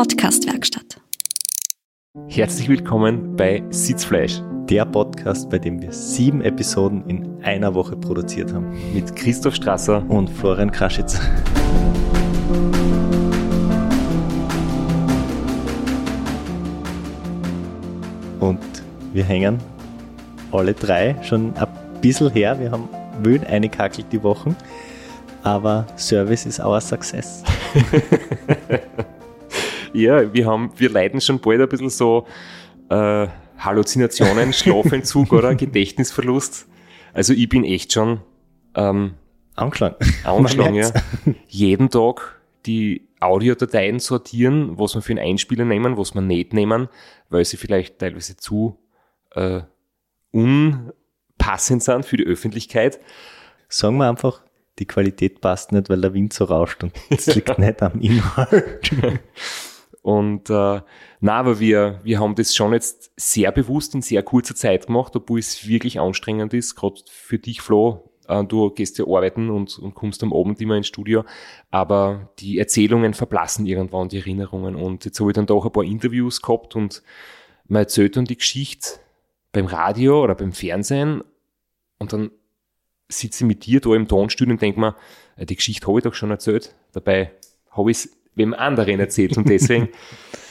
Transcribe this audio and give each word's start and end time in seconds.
Podcastwerkstatt. 0.00 0.98
Herzlich 2.28 2.70
willkommen 2.70 3.36
bei 3.36 3.62
Sitzfleisch. 3.68 4.40
Der 4.64 4.86
Podcast, 4.86 5.50
bei 5.50 5.58
dem 5.58 5.82
wir 5.82 5.92
sieben 5.92 6.40
Episoden 6.40 7.06
in 7.06 7.44
einer 7.44 7.74
Woche 7.74 7.98
produziert 7.98 8.50
haben. 8.50 8.70
Mit 8.94 9.14
Christoph 9.14 9.56
Strasser 9.56 10.02
und 10.08 10.30
Florian 10.30 10.72
Kraschitz. 10.72 11.20
Und 18.40 18.58
wir 19.12 19.24
hängen 19.24 19.58
alle 20.50 20.72
drei 20.72 21.14
schon 21.22 21.54
ein 21.58 21.68
bisschen 22.00 22.30
her. 22.30 22.58
Wir 22.58 22.70
haben 22.70 22.88
wild 23.22 23.44
eingekackelt 23.44 24.06
die 24.10 24.22
Wochen. 24.22 24.56
Aber 25.42 25.86
Service 25.98 26.46
ist 26.46 26.58
our 26.58 26.80
success. 26.80 27.42
ja, 29.92 30.32
wir 30.32 30.46
haben, 30.46 30.72
wir 30.76 30.90
leiden 30.90 31.20
schon 31.20 31.40
bald 31.40 31.60
ein 31.60 31.68
bisschen 31.68 31.90
so 31.90 32.26
äh, 32.88 33.28
Halluzinationen, 33.58 34.52
Schlafentzug 34.52 35.32
oder 35.32 35.54
Gedächtnisverlust. 35.54 36.66
Also 37.12 37.32
ich 37.32 37.48
bin 37.48 37.64
echt 37.64 37.92
schon 37.92 38.20
ähm, 38.74 39.14
angeschlagen. 39.54 39.96
Angeschlagen, 40.24 40.74
ja. 40.74 40.90
Jeden 41.48 41.90
Tag 41.90 42.40
die 42.66 43.08
Audiodateien 43.20 43.98
sortieren, 43.98 44.78
was 44.78 44.94
wir 44.94 45.02
für 45.02 45.12
einen 45.12 45.24
Einspieler 45.24 45.64
nehmen, 45.64 45.96
was 45.96 46.14
wir 46.14 46.22
nicht 46.22 46.52
nehmen, 46.52 46.88
weil 47.28 47.44
sie 47.44 47.56
vielleicht 47.56 47.98
teilweise 47.98 48.36
zu 48.36 48.78
äh, 49.34 49.60
unpassend 50.30 51.82
sind 51.82 52.04
für 52.04 52.16
die 52.16 52.24
Öffentlichkeit. 52.24 52.98
Sagen 53.68 53.98
wir 53.98 54.08
einfach, 54.08 54.42
die 54.78 54.86
Qualität 54.86 55.40
passt 55.40 55.72
nicht, 55.72 55.90
weil 55.90 56.00
der 56.00 56.14
Wind 56.14 56.32
so 56.32 56.44
rauscht 56.44 56.82
und 56.82 56.92
es 57.10 57.26
liegt 57.34 57.58
nicht 57.58 57.82
am 57.82 58.00
Inhalt. 58.00 58.90
Und 60.02 60.48
äh, 60.48 60.80
na, 61.20 61.32
aber 61.32 61.60
wir, 61.60 62.00
wir 62.02 62.20
haben 62.20 62.34
das 62.34 62.54
schon 62.54 62.72
jetzt 62.72 63.12
sehr 63.16 63.52
bewusst 63.52 63.94
in 63.94 64.02
sehr 64.02 64.22
kurzer 64.22 64.54
Zeit 64.54 64.86
gemacht, 64.86 65.14
obwohl 65.14 65.38
es 65.38 65.66
wirklich 65.68 66.00
anstrengend 66.00 66.54
ist, 66.54 66.74
gerade 66.74 67.00
für 67.06 67.38
dich, 67.38 67.60
Flo. 67.60 68.10
Äh, 68.26 68.44
du 68.44 68.70
gehst 68.70 68.98
ja 68.98 69.06
arbeiten 69.06 69.50
und, 69.50 69.78
und 69.78 69.94
kommst 69.94 70.22
am 70.22 70.32
Abend 70.32 70.60
immer 70.60 70.76
ins 70.76 70.86
Studio, 70.86 71.24
aber 71.70 72.30
die 72.38 72.58
Erzählungen 72.58 73.12
verblassen 73.12 73.66
irgendwann, 73.66 74.08
die 74.08 74.18
Erinnerungen. 74.18 74.74
Und 74.74 75.04
jetzt 75.04 75.20
habe 75.20 75.30
ich 75.30 75.34
dann 75.34 75.46
doch 75.46 75.66
ein 75.66 75.72
paar 75.72 75.84
Interviews 75.84 76.40
gehabt 76.40 76.76
und 76.76 77.02
man 77.66 77.82
erzählt 77.82 78.16
dann 78.16 78.24
die 78.24 78.38
Geschichte 78.38 79.00
beim 79.52 79.66
Radio 79.66 80.22
oder 80.22 80.34
beim 80.34 80.52
Fernsehen 80.52 81.22
und 81.98 82.12
dann 82.12 82.30
sitze 83.08 83.44
ich 83.44 83.48
mit 83.48 83.66
dir 83.66 83.80
da 83.80 83.94
im 83.94 84.08
Tonstudio 84.08 84.52
und 84.52 84.62
denke 84.62 84.80
mir, 84.80 84.96
äh, 85.36 85.44
die 85.44 85.56
Geschichte 85.56 85.86
habe 85.86 85.98
ich 85.98 86.04
doch 86.04 86.14
schon 86.14 86.30
erzählt. 86.30 86.74
Dabei 86.92 87.32
habe 87.70 87.90
ich 87.90 87.98
es 87.98 88.19
wem 88.34 88.54
anderen 88.54 89.00
erzählt. 89.00 89.36
Und 89.36 89.48
deswegen 89.48 89.88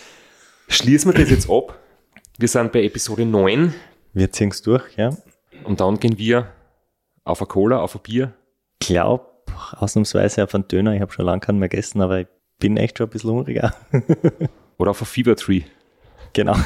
schließen 0.68 1.12
wir 1.12 1.20
das 1.20 1.30
jetzt 1.30 1.50
ab. 1.50 1.80
Wir 2.38 2.48
sind 2.48 2.72
bei 2.72 2.84
Episode 2.84 3.26
9. 3.26 3.74
Wir 4.14 4.32
ziehen 4.32 4.50
es 4.50 4.62
durch, 4.62 4.84
ja. 4.98 5.16
Und 5.64 5.82
dann 5.82 6.00
gehen 6.00 6.18
wir 6.18 6.52
auf 7.24 7.42
ein 7.42 7.48
Cola, 7.48 7.82
auf 7.82 7.96
ein 7.96 8.02
Bier. 8.02 8.34
Ich 8.82 8.88
glaube, 8.88 9.26
ausnahmsweise 9.72 10.44
auf 10.44 10.56
einen 10.56 10.68
Döner. 10.68 10.94
Ich 10.94 11.02
habe 11.02 11.12
schon 11.12 11.26
lange 11.26 11.42
keinen 11.42 11.60
mehr 11.60 11.70
gegessen, 11.70 12.02
aber 12.02 12.22
ich 12.22 12.28
bin 12.60 12.78
echt 12.78 12.98
schon 12.98 13.08
ein 13.08 13.12
bisschen 13.12 13.32
hungriger. 13.32 13.74
Oder 14.78 14.92
auf 14.92 15.02
ein 15.02 15.06
Fever 15.06 15.36
Tree. 15.36 15.64
Genau. 16.34 16.56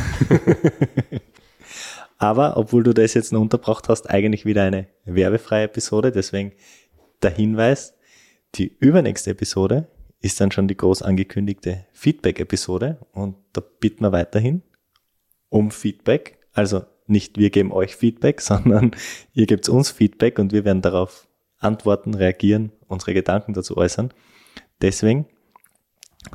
Aber 2.17 2.58
obwohl 2.58 2.83
du 2.83 2.94
das 2.94 3.16
jetzt 3.16 3.33
noch 3.33 3.42
unterbracht 3.42 3.89
hast, 3.89 4.09
eigentlich 4.09 4.45
wieder 4.45 4.64
eine 4.64 4.88
werbefreie 5.05 5.66
Episode. 5.66 6.11
Deswegen 6.11 6.53
der 7.22 7.31
Hinweis, 7.31 7.95
die 8.55 8.75
übernächste 8.80 9.31
Episode 9.31 9.88
ist 10.23 10.39
dann 10.39 10.52
schon 10.52 10.67
die 10.67 10.77
groß 10.77 11.02
angekündigte 11.02 11.85
Feedback-Episode. 11.91 12.97
Und 13.11 13.35
da 13.52 13.61
bitten 13.61 14.03
wir 14.03 14.13
weiterhin 14.13 14.63
um 15.49 15.69
Feedback. 15.69 16.39
Also 16.53 16.86
nicht 17.05 17.37
wir 17.37 17.49
geben 17.49 17.73
euch 17.73 17.95
Feedback, 17.95 18.42
sondern 18.42 18.92
ihr 19.33 19.45
gebt 19.45 19.67
uns 19.70 19.92
Feedback 19.92 20.39
und 20.39 20.53
wir 20.53 20.65
werden 20.65 20.81
darauf 20.81 21.27
antworten, 21.59 22.14
reagieren, 22.14 22.71
unsere 22.87 23.14
Gedanken 23.14 23.53
dazu 23.53 23.77
äußern. 23.77 24.14
Deswegen 24.81 25.27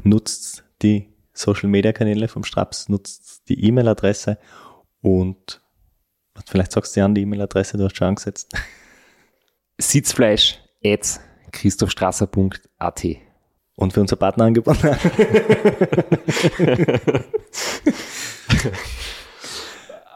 nutzt 0.03 0.65
die 0.83 1.09
Social 1.33 1.69
Media 1.69 1.93
Kanäle 1.93 2.29
vom 2.29 2.45
Straps, 2.45 2.89
nutzt 2.89 3.49
die 3.49 3.65
E-Mail-Adresse 3.65 4.39
und 5.01 5.63
Vielleicht 6.47 6.71
sagst 6.71 6.95
du 6.95 7.01
ja 7.01 7.07
an 7.07 7.17
die 7.17 7.23
E-Mail-Adresse, 7.23 7.77
du 7.79 7.85
hast 7.85 7.97
schon 7.97 8.07
angesetzt. 8.09 8.49
Sitzfleisch 9.77 10.61
at 10.85 11.21
christophstrasser.at 11.51 13.28
Und 13.79 13.93
für 13.93 14.01
unser 14.01 14.17
Partnerangebot. 14.17 14.77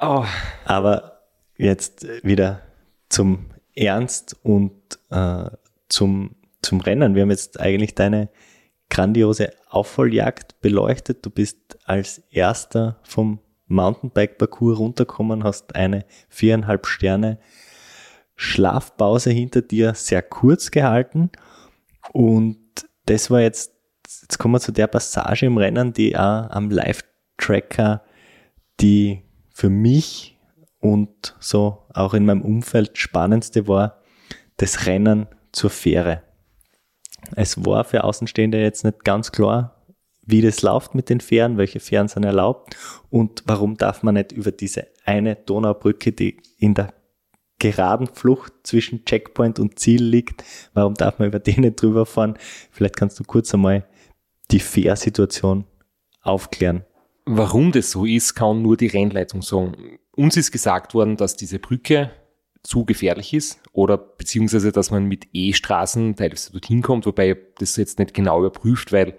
oh. 0.01 0.25
Aber 0.65 1.21
jetzt 1.57 2.05
wieder 2.25 2.63
zum 3.09 3.51
Ernst 3.77 4.37
und 4.43 4.73
äh, 5.11 5.45
zum, 5.89 6.35
zum 6.61 6.81
Rennen. 6.81 7.15
Wir 7.15 7.23
haben 7.23 7.31
jetzt 7.31 7.61
eigentlich 7.61 7.95
deine 7.95 8.31
grandiose 8.91 9.53
Aufholjagd 9.69 10.61
beleuchtet. 10.61 11.25
Du 11.25 11.31
bist 11.31 11.79
als 11.85 12.19
erster 12.31 12.99
vom 13.05 13.39
Mountainbike-Parcours 13.69 14.81
runterkommen, 14.81 15.45
hast 15.45 15.77
eine 15.77 16.05
viereinhalb 16.29 16.89
Sterne 16.89 17.39
Schlafpause 18.35 19.31
hinter 19.31 19.63
dir 19.63 19.95
sehr 19.95 20.23
kurz 20.23 20.73
gehalten. 20.73 21.31
Und 22.13 22.62
das 23.07 23.31
war 23.31 23.41
jetzt, 23.41 23.73
jetzt 24.23 24.39
kommen 24.39 24.55
wir 24.55 24.61
zu 24.61 24.73
der 24.73 24.87
Passage 24.87 25.47
im 25.47 25.59
Rennen, 25.59 25.93
die 25.93 26.17
auch 26.17 26.51
am 26.51 26.71
Live-Tracker 26.71 28.03
die 28.81 29.23
für 29.55 29.71
mich 29.71 30.37
und 30.81 31.37
so 31.39 31.87
auch 31.95 32.15
in 32.15 32.27
meinem 32.27 32.43
Umfeld 32.43 32.99
spannendste 32.99 33.69
war, 33.69 34.03
das 34.57 34.87
Rennen 34.87 35.29
zur 35.53 35.71
Fähre. 35.71 36.23
Es 37.37 37.65
war 37.65 37.85
für 37.85 38.05
Außenstehende 38.05 38.61
jetzt 38.61 38.85
nicht 38.85 39.05
ganz 39.05 39.31
klar, 39.31 39.87
wie 40.25 40.41
das 40.41 40.63
läuft 40.63 40.95
mit 40.95 41.09
den 41.09 41.21
Fähren, 41.21 41.57
welche 41.57 41.81
Fähren 41.81 42.09
sind 42.09 42.25
erlaubt 42.25 42.77
und 43.11 43.43
warum 43.47 43.77
darf 43.77 44.03
man 44.03 44.15
nicht 44.15 44.33
über 44.33 44.51
diese 44.51 44.89
eine 45.05 45.37
Donaubrücke, 45.37 46.13
die 46.13 46.41
in 46.59 46.75
der 46.75 46.93
geraden 47.63 48.09
Flucht 48.09 48.53
zwischen 48.65 49.05
Checkpoint 49.05 49.61
und 49.61 49.79
Ziel 49.79 50.03
liegt, 50.03 50.43
warum 50.75 50.95
darf 50.95 51.21
man 51.21 51.29
über 51.29 51.39
die 51.39 51.59
nicht 51.61 51.81
drüber 51.81 52.07
fahren? 52.07 52.37
Vielleicht 52.73 52.97
kannst 52.97 53.21
du 53.21 53.25
kurz 53.25 53.55
einmal 53.55 53.87
die 54.51 54.59
Fährsituation 54.59 55.65
aufklären. 56.23 56.85
Warum 57.25 57.71
das 57.71 57.93
so 57.93 58.05
ist, 58.05 58.35
kann 58.35 58.63
nur 58.63 58.77
die 58.77 58.89
Rennleitung 58.89 59.43
sagen. 59.43 59.99
Uns 60.11 60.37
ist 60.37 60.51
gesagt 60.51 60.93
worden, 60.93 61.17
dass 61.17 61.37
diese 61.37 61.61
Brücke 61.61 62.11
zu 62.65 62.85
gefährlich 62.85 63.33
ist 63.33 63.61
oder 63.73 63.97
beziehungsweise, 63.97 64.73
dass 64.73 64.91
man 64.91 65.07
mit 65.07 65.29
E-Straßen 65.33 66.17
teilweise 66.17 66.51
dorthin 66.51 66.83
kommt, 66.83 67.07
wobei 67.07 67.37
das 67.59 67.77
jetzt 67.77 68.01
nicht 68.01 68.13
genau 68.13 68.41
überprüft, 68.41 68.93
weil 68.93 69.17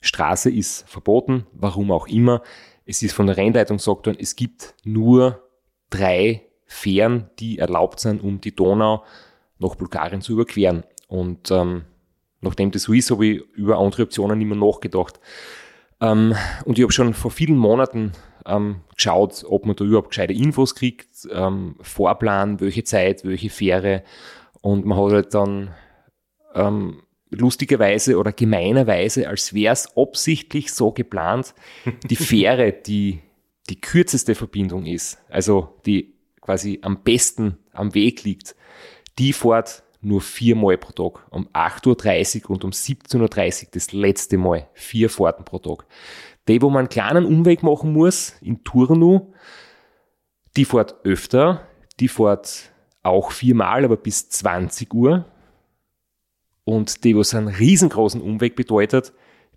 Straße 0.00 0.48
ist 0.48 0.88
verboten, 0.88 1.44
warum 1.52 1.90
auch 1.90 2.06
immer. 2.06 2.42
Es 2.86 3.02
ist 3.02 3.14
von 3.14 3.26
der 3.26 3.36
Rennleitung 3.36 3.78
gesagt 3.78 4.06
worden, 4.06 4.18
es 4.20 4.36
gibt 4.36 4.74
nur 4.84 5.42
drei 5.90 6.49
Fähren, 6.72 7.28
die 7.40 7.58
erlaubt 7.58 7.98
sind, 7.98 8.22
um 8.22 8.40
die 8.40 8.54
Donau 8.54 9.02
nach 9.58 9.74
Bulgarien 9.74 10.20
zu 10.20 10.32
überqueren. 10.34 10.84
Und 11.08 11.50
ähm, 11.50 11.82
nachdem 12.40 12.70
das 12.70 12.84
so 12.84 12.92
ist, 12.92 13.10
habe 13.10 13.26
ich 13.26 13.42
über 13.54 13.78
andere 13.78 14.04
Optionen 14.04 14.38
mehr 14.38 14.56
nachgedacht. 14.56 15.18
Ähm, 16.00 16.36
und 16.64 16.78
ich 16.78 16.84
habe 16.84 16.92
schon 16.92 17.12
vor 17.12 17.32
vielen 17.32 17.56
Monaten 17.56 18.12
ähm, 18.46 18.82
geschaut, 18.94 19.44
ob 19.48 19.66
man 19.66 19.74
da 19.74 19.84
überhaupt 19.84 20.10
gescheite 20.10 20.32
Infos 20.32 20.76
kriegt, 20.76 21.08
ähm, 21.32 21.74
Vorplan, 21.80 22.60
welche 22.60 22.84
Zeit, 22.84 23.24
welche 23.24 23.50
Fähre. 23.50 24.04
Und 24.60 24.86
man 24.86 24.96
hat 24.96 25.12
halt 25.12 25.34
dann 25.34 25.74
ähm, 26.54 27.02
lustigerweise 27.30 28.16
oder 28.16 28.30
gemeinerweise, 28.30 29.28
als 29.28 29.52
wäre 29.54 29.72
es 29.72 29.96
absichtlich 29.96 30.72
so 30.72 30.92
geplant, 30.92 31.52
die 32.04 32.16
Fähre, 32.16 32.72
die 32.72 33.22
die 33.68 33.80
kürzeste 33.80 34.36
Verbindung 34.36 34.86
ist, 34.86 35.18
also 35.28 35.80
die 35.84 36.19
quasi 36.40 36.78
am 36.82 37.02
besten 37.02 37.58
am 37.72 37.94
Weg 37.94 38.24
liegt, 38.24 38.56
die 39.18 39.32
fährt 39.32 39.82
nur 40.00 40.20
viermal 40.20 40.78
pro 40.78 40.92
Tag. 40.92 41.26
Um 41.30 41.48
8.30 41.48 42.44
Uhr 42.44 42.50
und 42.50 42.64
um 42.64 42.70
17.30 42.70 43.64
Uhr 43.64 43.68
das 43.72 43.92
letzte 43.92 44.38
Mal. 44.38 44.68
Vier 44.72 45.10
Fahrten 45.10 45.44
pro 45.44 45.58
Tag. 45.58 45.86
Die, 46.48 46.62
wo 46.62 46.70
man 46.70 46.80
einen 46.80 46.88
kleinen 46.88 47.26
Umweg 47.26 47.62
machen 47.62 47.92
muss, 47.92 48.34
in 48.40 48.64
Turnu, 48.64 49.32
die 50.56 50.64
fährt 50.64 50.96
öfter, 51.04 51.66
die 52.00 52.08
fährt 52.08 52.72
auch 53.02 53.30
viermal, 53.30 53.84
aber 53.84 53.96
bis 53.96 54.28
20 54.30 54.92
Uhr. 54.94 55.26
Und 56.64 57.04
die, 57.04 57.16
was 57.16 57.34
einen 57.34 57.48
riesengroßen 57.48 58.20
Umweg 58.20 58.56
bedeutet, 58.56 59.12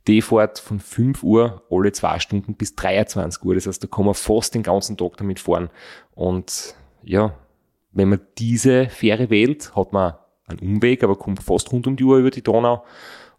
die 0.07 0.21
fährt 0.21 0.59
von 0.59 0.79
5 0.79 1.23
Uhr 1.23 1.63
alle 1.69 1.91
zwei 1.91 2.19
Stunden 2.19 2.55
bis 2.55 2.75
23 2.75 3.44
Uhr. 3.44 3.55
Das 3.55 3.67
heißt, 3.67 3.83
da 3.83 3.88
kann 3.88 4.05
man 4.05 4.13
fast 4.13 4.53
den 4.53 4.63
ganzen 4.63 4.97
Tag 4.97 5.17
damit 5.17 5.39
fahren. 5.39 5.69
Und 6.13 6.75
ja, 7.03 7.35
wenn 7.91 8.09
man 8.09 8.21
diese 8.38 8.89
Fähre 8.89 9.29
wählt, 9.29 9.75
hat 9.75 9.94
man 9.94 10.15
einen 10.45 10.59
Umweg, 10.59 11.03
aber 11.03 11.15
kommt 11.15 11.41
fast 11.41 11.71
rund 11.71 11.88
um 11.88 11.95
die 11.95 12.03
Uhr 12.03 12.17
über 12.17 12.31
die 12.31 12.41
Donau. 12.41 12.83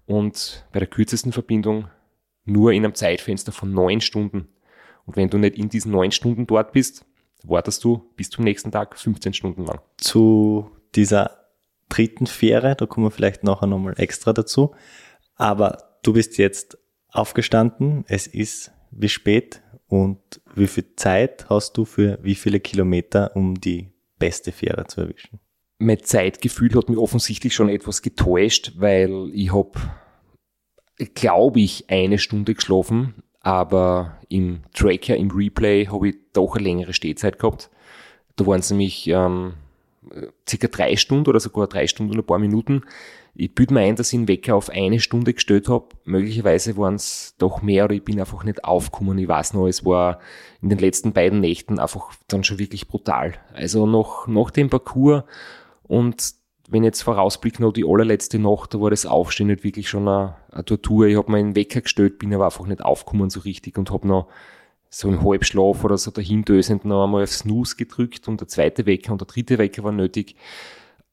Und 0.07 0.67
bei 0.73 0.79
der 0.79 0.89
kürzesten 0.89 1.33
Verbindung 1.33 1.89
nur 2.45 2.73
in 2.73 2.85
einem 2.85 2.95
Zeitfenster 2.95 3.53
von 3.53 3.73
neun 3.73 4.01
Stunden. 4.01 4.49
Und 5.07 5.17
wenn 5.17 5.29
du 5.29 5.39
nicht 5.39 5.57
in 5.57 5.69
diesen 5.69 5.93
neun 5.93 6.13
Stunden 6.13 6.47
dort 6.47 6.73
bist, 6.73 7.05
wartest 7.43 7.85
du 7.85 8.11
bis 8.17 8.31
zum 8.31 8.45
nächsten 8.45 8.73
Tag 8.73 8.99
15 8.99 9.35
Stunden 9.35 9.65
lang. 9.67 9.81
Zu 9.99 10.71
dieser 10.95 11.45
dritten 11.89 12.27
Fähre, 12.27 12.75
da 12.75 12.87
kommen 12.87 13.07
wir 13.07 13.11
vielleicht 13.11 13.45
nachher 13.45 13.67
nochmal 13.67 13.95
extra 13.99 14.33
dazu. 14.33 14.75
Aber 15.37 15.84
du 16.05 16.13
bist 16.13 16.39
jetzt 16.39 16.79
aufgestanden, 17.09 18.05
es 18.09 18.27
ist 18.27 18.73
wie 18.91 19.09
spät 19.09 19.63
und 19.89 20.19
wie 20.55 20.67
viel 20.67 20.95
Zeit 20.97 21.47
hast 21.49 21.77
du 21.77 21.85
für 21.85 22.19
wie 22.23 22.35
viele 22.35 22.61
Kilometer, 22.61 23.35
um 23.35 23.61
die 23.61 23.93
beste 24.19 24.53
Fähre 24.53 24.87
zu 24.87 25.03
erwischen? 25.03 25.41
Mein 25.79 26.03
Zeitgefühl 26.03 26.75
hat 26.75 26.89
mich 26.89 26.99
offensichtlich 26.99 27.55
schon 27.55 27.69
etwas 27.69 28.03
getäuscht, 28.03 28.75
weil 28.77 29.31
ich 29.33 29.53
habe, 29.53 29.73
glaube 31.15 31.61
ich, 31.61 31.91
eine 31.91 32.19
Stunde 32.19 32.55
geschlafen, 32.55 33.23
aber 33.41 34.21
im 34.29 34.63
Tracker, 34.73 35.17
im 35.17 35.31
Replay 35.31 35.87
habe 35.87 36.11
ich 36.11 36.17
doch 36.33 36.55
eine 36.55 36.65
längere 36.65 36.93
Stehzeit 36.93 37.39
gehabt. 37.39 37.71
Da 38.37 38.47
waren 38.47 38.61
es 38.61 38.71
nämlich 38.71 39.07
ähm, 39.09 39.55
circa 40.49 40.69
drei 40.69 40.97
Stunden 40.97 41.29
oder 41.29 41.41
sogar 41.41 41.67
drei 41.67 41.87
Stunden 41.87 42.13
und 42.13 42.19
ein 42.19 42.27
paar 42.27 42.39
Minuten. 42.39 42.83
Ich 43.35 43.55
büte 43.55 43.75
mir 43.75 43.81
ein, 43.81 43.97
dass 43.97 44.13
ich 44.13 44.19
den 44.19 44.29
Wecker 44.29 44.55
auf 44.55 44.71
eine 44.71 45.01
Stunde 45.01 45.35
gestellt 45.35 45.69
habe. 45.69 45.89
Möglicherweise 46.05 46.77
waren 46.77 46.95
es 46.95 47.35
doch 47.39 47.63
mehr 47.63 47.85
oder 47.85 47.95
ich 47.95 48.05
bin 48.05 48.21
einfach 48.21 48.45
nicht 48.45 48.65
aufgekommen. 48.65 49.19
Ich 49.19 49.27
weiß 49.27 49.55
noch, 49.55 49.67
es 49.67 49.85
war 49.85 50.21
in 50.63 50.69
den 50.69 50.79
letzten 50.79 51.13
beiden 51.13 51.41
Nächten 51.41 51.79
einfach 51.79 52.13
dann 52.29 52.45
schon 52.45 52.59
wirklich 52.59 52.87
brutal. 52.87 53.35
Also 53.53 53.87
noch 53.87 54.29
nach 54.29 54.51
dem 54.51 54.71
Parcours 54.71 55.25
und 55.83 56.35
wenn 56.69 56.83
ich 56.83 56.89
jetzt 56.89 57.03
vorausblicke 57.03 57.61
noch 57.61 57.73
die 57.73 57.85
allerletzte 57.85 58.39
Nacht, 58.39 58.73
da 58.73 58.81
war 58.81 58.91
das 58.91 59.05
Aufstehen 59.05 59.49
nicht 59.49 59.65
wirklich 59.65 59.89
schon 59.89 60.09
eine, 60.09 60.37
eine 60.51 60.65
Tortur. 60.65 61.07
Ich 61.07 61.17
habe 61.17 61.31
mir 61.31 61.39
einen 61.39 61.57
Wecker 61.57 61.83
gestellt, 61.83 62.19
bin 62.19 62.33
aber 62.33 62.47
einfach 62.47 62.67
nicht 62.67 62.83
aufgekommen 62.83 63.31
so 63.31 63.41
richtig 63.41 63.77
und 63.77 63.91
habe 63.91 64.09
noch 64.09 64.29
so 64.95 65.09
im 65.09 65.25
Halbschlaf 65.25 65.83
oder 65.83 65.99
so 65.99 66.13
dahindösend 66.13 66.85
noch 66.85 67.05
einmal 67.05 67.25
auf 67.25 67.33
Snooze 67.33 67.75
gedrückt 67.75 68.29
und 68.29 68.41
der 68.41 68.47
zweite 68.47 68.87
Wecker 68.87 69.11
und 69.11 69.21
der 69.21 69.27
dritte 69.27 69.59
Wecker 69.59 69.83
war 69.83 69.91
nötig. 69.91 70.37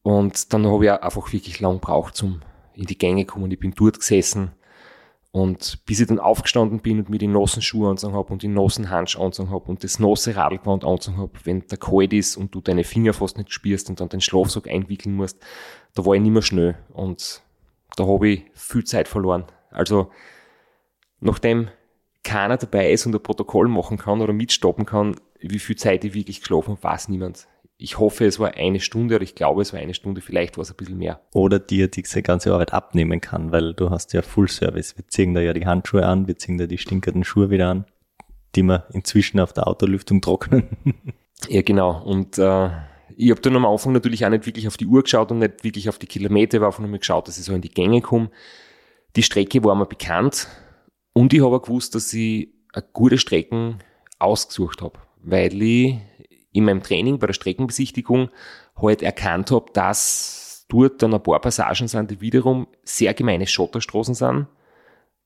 Und 0.04 0.54
dann 0.54 0.68
habe 0.68 0.86
ich 0.86 0.92
einfach 0.92 1.34
wirklich 1.34 1.60
lang 1.60 1.76
gebraucht, 1.76 2.16
zum 2.16 2.42
in 2.74 2.86
die 2.86 2.98
Gänge 2.98 3.26
kommen. 3.26 3.50
Ich 3.50 3.60
bin 3.60 3.74
dort 3.76 4.00
gesessen 4.00 4.52
und 5.32 5.84
bis 5.86 6.00
ich 6.00 6.08
dann 6.08 6.20
aufgestanden 6.20 6.80
bin 6.80 7.00
und 7.00 7.10
mir 7.10 7.18
die 7.18 7.28
nassen 7.28 7.64
Schuhe 7.64 7.90
anzogen 7.90 8.14
habe 8.14 8.32
und 8.32 8.44
die 8.44 8.48
nassen 8.48 8.92
Handschuhe 8.92 9.26
anzogen 9.26 9.50
habe 9.50 9.66
und 9.66 9.84
das 9.84 9.98
nasse 9.98 10.36
Radlgewand 10.36 10.86
anzogen 10.86 11.18
habe, 11.18 11.34
wenn 11.44 11.66
der 11.68 11.80
kalt 11.80 12.14
ist 12.14 12.38
und 12.38 12.54
du 12.54 12.62
deine 12.62 12.84
Finger 12.84 13.14
fast 13.14 13.38
nicht 13.38 13.52
spürst 13.52 13.90
und 13.90 14.00
dann 14.00 14.10
den 14.10 14.22
Schlafsack 14.22 14.68
einwickeln 14.68 15.16
musst, 15.16 15.40
da 15.96 16.06
war 16.06 16.14
ich 16.14 16.22
nicht 16.22 16.32
mehr 16.32 16.44
schnell 16.44 16.78
und 16.94 17.42
da 17.96 18.06
habe 18.06 18.30
ich 18.30 18.44
viel 18.54 18.84
Zeit 18.84 19.08
verloren. 19.08 19.46
Also 19.72 20.12
nachdem 21.20 21.70
keiner 22.24 22.58
dabei 22.58 22.92
ist 22.92 23.06
und 23.06 23.16
ein 23.16 23.24
Protokoll 23.24 23.68
machen 23.68 23.98
kann 23.98 24.22
oder 24.22 24.34
mitstoppen 24.34 24.86
kann, 24.86 25.16
wie 25.40 25.60
viel 25.60 25.76
Zeit 25.76 26.04
ich 26.04 26.14
wirklich 26.14 26.42
geschlafen 26.42 26.72
habe, 26.72 26.84
weiß 26.84 27.10
niemand. 27.10 27.48
Ich 27.78 27.98
hoffe, 27.98 28.26
es 28.26 28.40
war 28.40 28.54
eine 28.54 28.80
Stunde 28.80 29.16
oder 29.16 29.24
ich 29.24 29.34
glaube, 29.34 29.64
es 29.64 29.74
war 29.74 29.80
eine 29.80 29.96
Stunde, 29.96 30.22
vielleicht 30.22 30.56
war 30.58 30.62
es 30.62 30.70
ein 30.70 30.78
bisschen 30.78 31.00
mehr. 31.00 31.20
Oder 31.34 31.58
dir 31.58 31.88
diese 31.88 32.22
ganze 32.22 32.54
Arbeit 32.54 32.74
abnehmen 32.74 33.22
kann, 33.22 33.52
weil 33.52 33.74
du 33.74 33.90
hast 33.90 34.14
ja 34.14 34.22
Full 34.22 34.50
Service. 34.50 34.98
Wir 34.98 35.08
ziehen 35.08 35.34
da 35.34 35.42
ja 35.42 35.54
die 35.54 35.66
Handschuhe 35.66 36.06
an, 36.06 36.28
wir 36.28 36.38
ziehen 36.38 36.60
da 36.60 36.68
die 36.68 36.78
stinkenden 36.78 37.24
Schuhe 37.24 37.50
wieder 37.50 37.70
an, 37.70 37.86
die 38.56 38.62
wir 38.62 38.86
inzwischen 38.94 39.40
auf 39.40 39.54
der 39.54 39.68
Autolüftung 39.68 40.22
trocknen. 40.22 40.68
ja, 41.50 41.64
genau. 41.64 42.04
Und 42.04 42.38
äh, 42.38 42.70
ich 43.18 43.32
habe 43.32 43.42
dann 43.42 43.56
am 43.56 43.66
Anfang 43.66 43.94
natürlich 43.94 44.24
auch 44.28 44.30
nicht 44.30 44.46
wirklich 44.46 44.68
auf 44.68 44.78
die 44.78 44.86
Uhr 44.86 45.02
geschaut 45.02 45.32
und 45.32 45.40
nicht 45.40 45.64
wirklich 45.64 45.90
auf 45.90 45.98
die 45.98 46.08
Kilometer, 46.08 46.58
ich 46.58 46.60
habe 46.62 46.68
einfach 46.68 46.86
nur 46.86 47.00
geschaut, 47.00 47.28
dass 47.28 47.40
ich 47.40 47.46
so 47.46 47.54
in 47.56 47.62
die 47.62 47.74
Gänge 47.74 48.02
komme. 48.02 48.30
Die 49.16 49.24
Strecke 49.24 49.64
war 49.64 49.74
mir 49.74 49.88
bekannt 49.88 50.48
und 51.14 51.34
ich 51.34 51.44
habe 51.44 51.60
gewusst, 51.60 51.96
dass 51.96 52.14
ich 52.14 52.50
eine 52.74 52.86
gute 52.94 53.18
Strecken 53.18 53.80
ausgesucht 54.20 54.82
habe, 54.82 55.00
weil 55.22 55.62
ich 55.62 55.98
in 56.54 56.66
meinem 56.66 56.84
Training 56.84 57.20
bei 57.20 57.28
der 57.28 57.34
Streckenbesichtigung 57.34 58.30
halt 58.76 59.02
erkannt 59.02 59.52
habe, 59.52 59.72
dass 59.74 60.66
dort 60.70 61.02
dann 61.02 61.14
ein 61.14 61.24
paar 61.24 61.40
Passagen 61.40 61.88
sind, 61.88 62.12
die 62.12 62.22
wiederum 62.22 62.68
sehr 62.84 63.14
gemeine 63.14 63.48
Schotterstraßen 63.48 64.16
sind. 64.16 64.48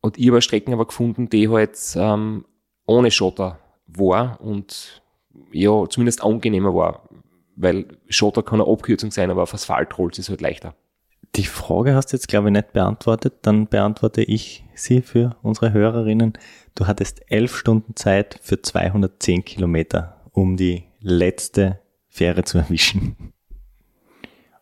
Und 0.02 0.18
ich 0.18 0.28
habe 0.28 0.42
Strecken 0.42 0.74
aber 0.74 0.86
gefunden, 0.86 1.30
die 1.30 1.50
halt 1.50 1.78
ähm, 1.96 2.46
ohne 2.86 3.12
Schotter 3.12 3.60
war 3.88 4.40
und 4.42 5.02
ja, 5.52 5.88
zumindest 5.90 6.24
angenehmer 6.24 6.74
war, 6.74 7.10
weil 7.56 7.98
Schotter 8.10 8.44
kann 8.44 8.62
eine 8.62 8.70
Abkürzung 8.70 9.12
sein, 9.12 9.32
aber 9.32 9.44
auf 9.44 9.54
Asphalt 9.54 9.98
rollt 9.98 10.18
es 10.20 10.30
halt 10.30 10.42
leichter. 10.42 10.76
Die 11.36 11.46
Frage 11.46 11.96
hast 11.96 12.12
du 12.12 12.18
jetzt, 12.18 12.28
glaube 12.28 12.50
ich, 12.50 12.54
nicht 12.54 12.74
beantwortet. 12.74 13.36
Dann 13.42 13.68
beantworte 13.68 14.22
ich 14.22 14.64
sie 14.74 15.02
für 15.02 15.36
unsere 15.42 15.74
Hörerinnen. 15.74 16.34
Du 16.76 16.88
hattest 16.88 17.22
elf 17.32 17.56
Stunden 17.56 17.96
Zeit 17.96 18.40
für 18.42 18.62
210 18.62 19.44
Kilometer, 19.46 20.22
um 20.32 20.58
die 20.58 20.84
letzte 21.00 21.80
Fähre 22.08 22.44
zu 22.44 22.58
erwischen. 22.60 23.34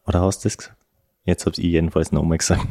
Oder 0.05 0.21
hast 0.21 0.43
du 0.43 0.47
das 0.47 0.57
gesagt? 0.57 0.77
Jetzt 1.25 1.45
habe 1.45 1.55
ich 1.57 1.63
jedenfalls 1.63 2.11
nochmal 2.11 2.37
gesagt. 2.37 2.67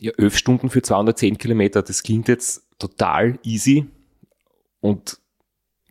ja, 0.00 0.12
elf 0.18 0.36
Stunden 0.36 0.70
für 0.70 0.82
210 0.82 1.38
Kilometer, 1.38 1.82
das 1.82 2.02
klingt 2.02 2.28
jetzt 2.28 2.64
total 2.78 3.38
easy 3.44 3.86
und 4.80 5.18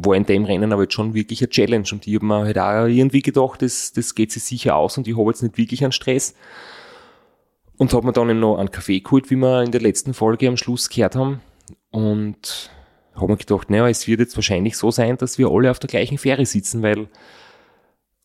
war 0.06 0.16
in 0.16 0.26
dem 0.26 0.46
Rennen 0.46 0.74
aber 0.74 0.84
jetzt 0.84 0.94
schon 0.94 1.14
wirklich 1.14 1.42
eine 1.42 1.50
Challenge. 1.50 1.88
Und 1.92 2.08
ich 2.08 2.16
habe 2.16 2.26
mir 2.26 2.46
halt 2.46 2.58
auch 2.58 2.86
irgendwie 2.86 3.22
gedacht, 3.22 3.62
das, 3.62 3.94
das 3.94 4.16
geht 4.16 4.32
sich 4.32 4.44
sicher 4.44 4.76
aus 4.76 4.98
und 4.98 5.08
ich 5.08 5.18
habe 5.18 5.30
jetzt 5.30 5.44
nicht 5.44 5.58
wirklich 5.58 5.84
einen 5.84 5.92
Stress. 5.92 6.36
Und 7.78 7.94
habe 7.94 8.06
mir 8.06 8.14
dann 8.14 8.40
noch 8.40 8.58
einen 8.58 8.70
Kaffee 8.70 9.00
geholt, 9.00 9.32
wie 9.32 9.36
wir 9.36 9.64
in 9.64 9.72
der 9.72 9.82
letzten 9.82 10.14
Folge 10.14 10.48
am 10.48 10.58
Schluss 10.58 10.90
gehört 10.90 11.16
haben. 11.16 11.42
Und 11.90 12.70
habe 13.16 13.32
mir 13.32 13.38
gedacht, 13.38 13.70
naja, 13.70 13.88
es 13.88 14.08
wird 14.08 14.20
jetzt 14.20 14.36
wahrscheinlich 14.36 14.78
so 14.78 14.92
sein, 14.92 15.18
dass 15.18 15.38
wir 15.38 15.50
alle 15.50 15.72
auf 15.72 15.80
der 15.80 15.90
gleichen 15.90 16.18
Fähre 16.18 16.46
sitzen, 16.46 16.84
weil 16.84 17.08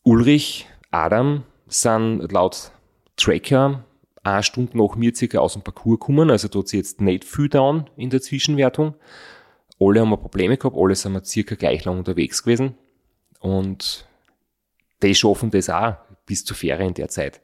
Ulrich, 0.03 0.67
Adam 0.91 1.43
sind 1.67 2.31
laut 2.31 2.71
Tracker 3.17 3.83
eine 4.23 4.43
Stunde 4.43 4.77
nach 4.77 4.95
mir 4.95 5.15
circa 5.15 5.39
aus 5.39 5.53
dem 5.53 5.63
Parcours 5.63 5.99
gekommen, 5.99 6.29
also 6.29 6.47
da 6.47 6.59
hat 6.59 6.67
sie 6.67 6.77
jetzt 6.77 7.01
nicht 7.01 7.23
viel 7.23 7.49
down 7.49 7.89
in 7.95 8.09
der 8.09 8.21
Zwischenwertung. 8.21 8.95
Alle 9.79 10.01
haben 10.01 10.09
wir 10.09 10.17
Probleme 10.17 10.57
gehabt, 10.57 10.75
alle 10.75 10.95
sind 10.95 11.13
wir 11.13 11.23
circa 11.23 11.55
gleich 11.55 11.85
lang 11.85 11.99
unterwegs 11.99 12.43
gewesen 12.43 12.75
und 13.39 14.07
die 15.03 15.13
schaffen 15.13 15.51
das 15.51 15.69
auch 15.69 15.97
bis 16.25 16.43
zur 16.43 16.57
Fähre 16.57 16.83
in 16.85 16.93
der 16.93 17.09
Zeit. 17.09 17.41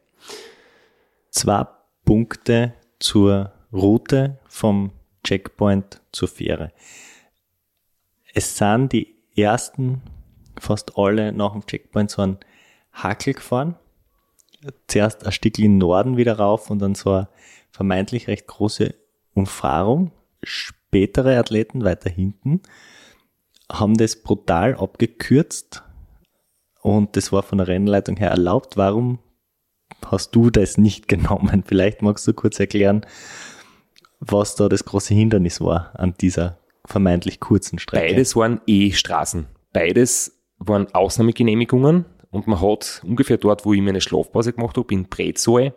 Zwei 1.30 1.68
Punkte 2.06 2.74
zur 3.00 3.54
Route 3.72 4.40
vom 4.48 4.92
Checkpoint 5.24 6.02
zur 6.12 6.28
Fähre 6.28 6.72
es 8.34 8.58
sind 8.58 8.92
die 8.92 9.16
ersten, 9.36 10.02
fast 10.60 10.98
alle 10.98 11.32
nach 11.32 11.54
dem 11.54 11.66
Checkpoint 11.66 12.12
so 12.12 12.22
einen 12.22 12.38
Hackel 12.92 13.34
gefahren. 13.34 13.76
Zuerst 14.88 15.26
ein 15.26 15.32
Stück 15.32 15.60
in 15.60 15.74
den 15.74 15.78
Norden 15.78 16.18
wieder 16.18 16.38
rauf 16.38 16.70
und 16.70 16.80
dann 16.80 16.96
so 16.96 17.12
eine 17.12 17.28
vermeintlich 17.72 18.28
recht 18.28 18.48
große 18.48 18.96
Umfahrung. 19.34 20.12
Spätere 20.94 21.40
Athleten 21.40 21.84
weiter 21.84 22.12
hinten 22.12 22.62
haben 23.68 23.96
das 23.96 24.16
brutal 24.16 24.76
abgekürzt 24.76 25.82
und 26.84 27.18
das 27.18 27.32
war 27.32 27.42
von 27.42 27.58
der 27.58 27.68
Rennleitung 27.68 28.16
her 28.16 28.30
erlaubt. 28.30 28.78
Warum 28.78 29.18
hast 30.06 30.36
du 30.36 30.52
das 30.52 30.78
nicht 30.78 31.08
genommen? 31.08 31.64
Vielleicht 31.66 32.04
magst 32.04 32.28
du 32.28 32.34
kurz 32.36 32.60
erklären, 32.60 33.08
was 34.20 34.54
da 34.54 34.70
das 34.70 34.86
große 34.86 35.16
Hindernis 35.16 35.62
war 35.62 36.00
an 36.00 36.14
dieser 36.22 36.60
vermeintlich 36.86 37.40
kurzen 37.40 37.80
Strecke. 37.80 38.14
Beides 38.14 38.36
waren 38.36 38.62
E-Straßen. 38.68 39.48
Beides 39.74 40.44
waren 40.60 40.94
Ausnahmegenehmigungen 40.94 42.06
und 42.30 42.46
man 42.46 42.62
hat 42.62 43.02
ungefähr 43.04 43.38
dort, 43.38 43.66
wo 43.66 43.74
ich 43.74 43.82
meine 43.82 44.00
Schlafpause 44.00 44.54
gemacht 44.54 44.78
habe, 44.78 44.94
in 44.94 45.10
Brezoe, 45.10 45.74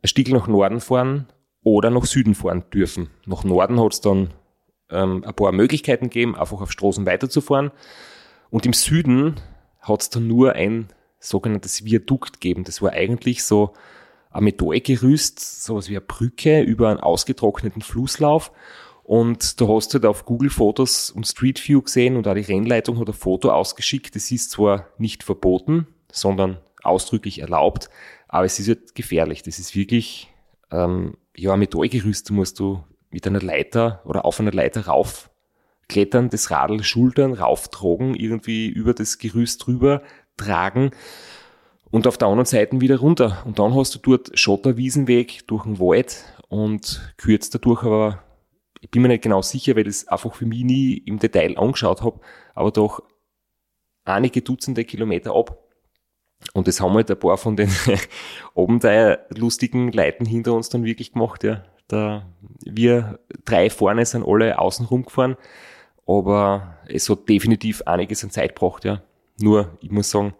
ein 0.00 0.08
Stück 0.08 0.28
nach 0.28 0.46
Norden 0.46 0.78
fahren 0.78 1.26
oder 1.64 1.90
nach 1.90 2.04
Süden 2.04 2.36
fahren 2.36 2.62
dürfen. 2.72 3.10
Nach 3.26 3.42
Norden 3.42 3.80
hat 3.80 3.94
es 3.94 4.00
dann 4.00 4.28
ähm, 4.90 5.24
ein 5.24 5.34
paar 5.34 5.52
Möglichkeiten 5.52 6.06
gegeben, 6.06 6.36
einfach 6.36 6.60
auf 6.60 6.72
Straßen 6.72 7.06
weiterzufahren. 7.06 7.70
Und 8.50 8.66
im 8.66 8.72
Süden 8.72 9.40
hat 9.80 10.02
es 10.02 10.10
dann 10.10 10.26
nur 10.26 10.52
ein 10.52 10.88
sogenanntes 11.18 11.84
Viadukt 11.84 12.34
gegeben. 12.34 12.64
Das 12.64 12.82
war 12.82 12.92
eigentlich 12.92 13.44
so 13.44 13.72
ein 14.30 14.44
Metallgerüst, 14.44 15.64
sowas 15.64 15.88
wie 15.88 15.96
eine 15.96 16.00
Brücke 16.00 16.62
über 16.62 16.90
einen 16.90 17.00
ausgetrockneten 17.00 17.82
Flusslauf. 17.82 18.52
Und 19.02 19.60
du 19.60 19.74
hast 19.74 19.92
halt 19.94 20.06
auf 20.06 20.24
Google 20.24 20.50
Fotos 20.50 21.10
und 21.10 21.26
Street 21.26 21.66
View 21.68 21.82
gesehen 21.82 22.16
und 22.16 22.26
auch 22.26 22.34
die 22.34 22.40
Rennleitung 22.40 22.98
hat 22.98 23.08
ein 23.08 23.14
Foto 23.14 23.50
ausgeschickt. 23.50 24.16
Das 24.16 24.30
ist 24.30 24.50
zwar 24.50 24.88
nicht 24.98 25.22
verboten, 25.22 25.86
sondern 26.10 26.58
ausdrücklich 26.82 27.40
erlaubt, 27.40 27.90
aber 28.28 28.46
es 28.46 28.58
ist 28.58 28.68
halt 28.68 28.94
gefährlich. 28.94 29.42
Das 29.42 29.58
ist 29.58 29.74
wirklich, 29.74 30.32
ähm, 30.70 31.16
ja, 31.36 31.56
mit 31.56 31.74
Metallgerüst 31.74 32.30
musst 32.30 32.58
du 32.60 32.82
mit 33.14 33.26
einer 33.26 33.40
Leiter 33.40 34.02
oder 34.04 34.24
auf 34.24 34.40
einer 34.40 34.52
Leiter 34.52 34.86
raufklettern, 34.86 36.28
das 36.28 36.50
Radl 36.50 36.82
schultern, 36.82 37.32
rauftragen, 37.32 38.16
irgendwie 38.16 38.66
über 38.66 38.92
das 38.92 39.18
Gerüst 39.18 39.64
drüber 39.64 40.02
tragen 40.36 40.90
und 41.90 42.08
auf 42.08 42.18
der 42.18 42.26
anderen 42.26 42.46
Seite 42.46 42.80
wieder 42.80 42.98
runter. 42.98 43.42
Und 43.44 43.60
dann 43.60 43.74
hast 43.74 43.94
du 43.94 43.98
dort 44.00 44.36
Schotterwiesenweg 44.36 45.46
durch 45.46 45.62
den 45.62 45.78
Wald 45.78 46.24
und 46.48 47.14
kürzt 47.16 47.54
dadurch 47.54 47.84
aber 47.84 48.20
ich 48.80 48.90
bin 48.90 49.00
mir 49.00 49.08
nicht 49.08 49.22
genau 49.22 49.40
sicher, 49.40 49.76
weil 49.76 49.86
ich 49.86 49.94
es 49.94 50.08
einfach 50.08 50.34
für 50.34 50.44
mich 50.44 50.64
nie 50.64 50.98
im 50.98 51.18
Detail 51.18 51.56
angeschaut 51.56 52.02
habe, 52.02 52.20
aber 52.54 52.70
doch 52.70 53.00
einige 54.04 54.42
Dutzende 54.42 54.84
Kilometer 54.84 55.34
ab. 55.34 55.64
Und 56.52 56.68
das 56.68 56.80
haben 56.80 56.92
halt 56.94 57.10
ein 57.10 57.18
paar 57.18 57.38
von 57.38 57.56
den 57.56 57.70
lustigen 59.30 59.90
Leuten 59.92 60.26
hinter 60.26 60.52
uns 60.52 60.68
dann 60.68 60.84
wirklich 60.84 61.12
gemacht, 61.12 61.44
ja. 61.44 61.64
Da, 61.88 62.26
wir 62.64 63.18
drei 63.44 63.68
vorne 63.70 64.06
sind 64.06 64.26
alle 64.26 64.58
außen 64.58 64.86
rumgefahren, 64.86 65.36
aber 66.06 66.78
es 66.88 67.08
hat 67.10 67.28
definitiv 67.28 67.82
einiges 67.82 68.24
an 68.24 68.30
Zeit 68.30 68.54
gebraucht, 68.54 68.84
ja. 68.84 69.02
Nur, 69.38 69.76
ich 69.80 69.90
muss 69.90 70.10
sagen, 70.10 70.34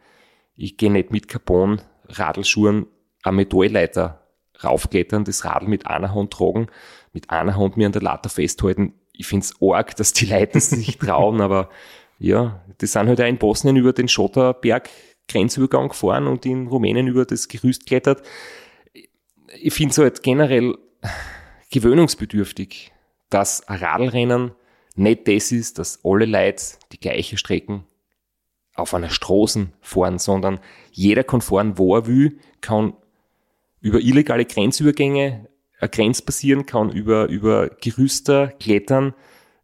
ich 0.57 0.77
gehe 0.77 0.91
nicht 0.91 1.11
mit 1.11 1.29
Carbon, 1.29 1.81
Radlschuhen, 2.09 2.87
eine 3.23 3.37
Metallleiter 3.37 4.21
raufklettern, 4.63 5.25
das 5.25 5.45
Radl 5.45 5.69
mit 5.69 5.87
einer 5.87 6.15
Hand 6.15 6.33
tragen, 6.33 6.69
mit 7.13 7.31
einer 7.31 7.57
Hand 7.57 7.77
mir 7.77 7.87
an 7.87 7.93
der 7.93 8.03
Latte 8.03 8.29
festhalten. 8.29 8.95
Ich 9.13 9.27
find's 9.27 9.55
arg, 9.61 9.97
dass 9.97 10.13
die 10.13 10.27
Leute 10.27 10.61
sich 10.61 10.99
trauen, 10.99 11.41
aber 11.41 11.71
ja, 12.19 12.63
die 12.81 12.87
sind 12.87 13.09
halt 13.09 13.21
auch 13.21 13.27
in 13.27 13.39
Bosnien 13.39 13.77
über 13.77 13.93
den 13.93 14.09
Schotterberg 14.09 14.89
Grenzübergang 15.29 15.89
gefahren 15.89 16.27
und 16.27 16.45
in 16.47 16.67
Rumänien 16.67 17.07
über 17.07 17.25
das 17.25 17.49
Gerüst 17.49 17.87
klettert. 17.87 18.23
Ich 19.61 19.73
finde 19.73 19.93
es 19.93 19.99
halt 19.99 20.23
generell 20.23 20.77
gewöhnungsbedürftig, 21.75 22.93
dass 23.31 23.67
ein 23.69 23.79
Radlrennen 23.81 24.53
nicht 24.95 25.27
das 25.27 25.51
ist, 25.51 25.81
dass 25.81 26.05
alle 26.05 26.25
Leute 26.25 26.63
die 26.93 27.01
gleiche 27.01 27.37
Strecken 27.37 27.85
auf 28.75 28.95
einer 28.95 29.11
Straße 29.11 29.67
fahren, 29.81 30.21
sondern 30.21 30.61
jeder 30.93 31.25
kann 31.25 31.41
fahren, 31.41 31.77
wo 31.77 31.97
er 31.97 32.07
will, 32.07 32.39
kann 32.61 32.95
über 33.81 33.99
illegale 33.99 34.45
Grenzübergänge 34.45 35.49
eine 35.81 35.89
Grenz 35.89 36.23
passieren, 36.23 36.65
kann 36.65 36.91
über, 36.91 37.27
über 37.27 37.69
Gerüster 37.81 38.49
klettern, 38.61 39.13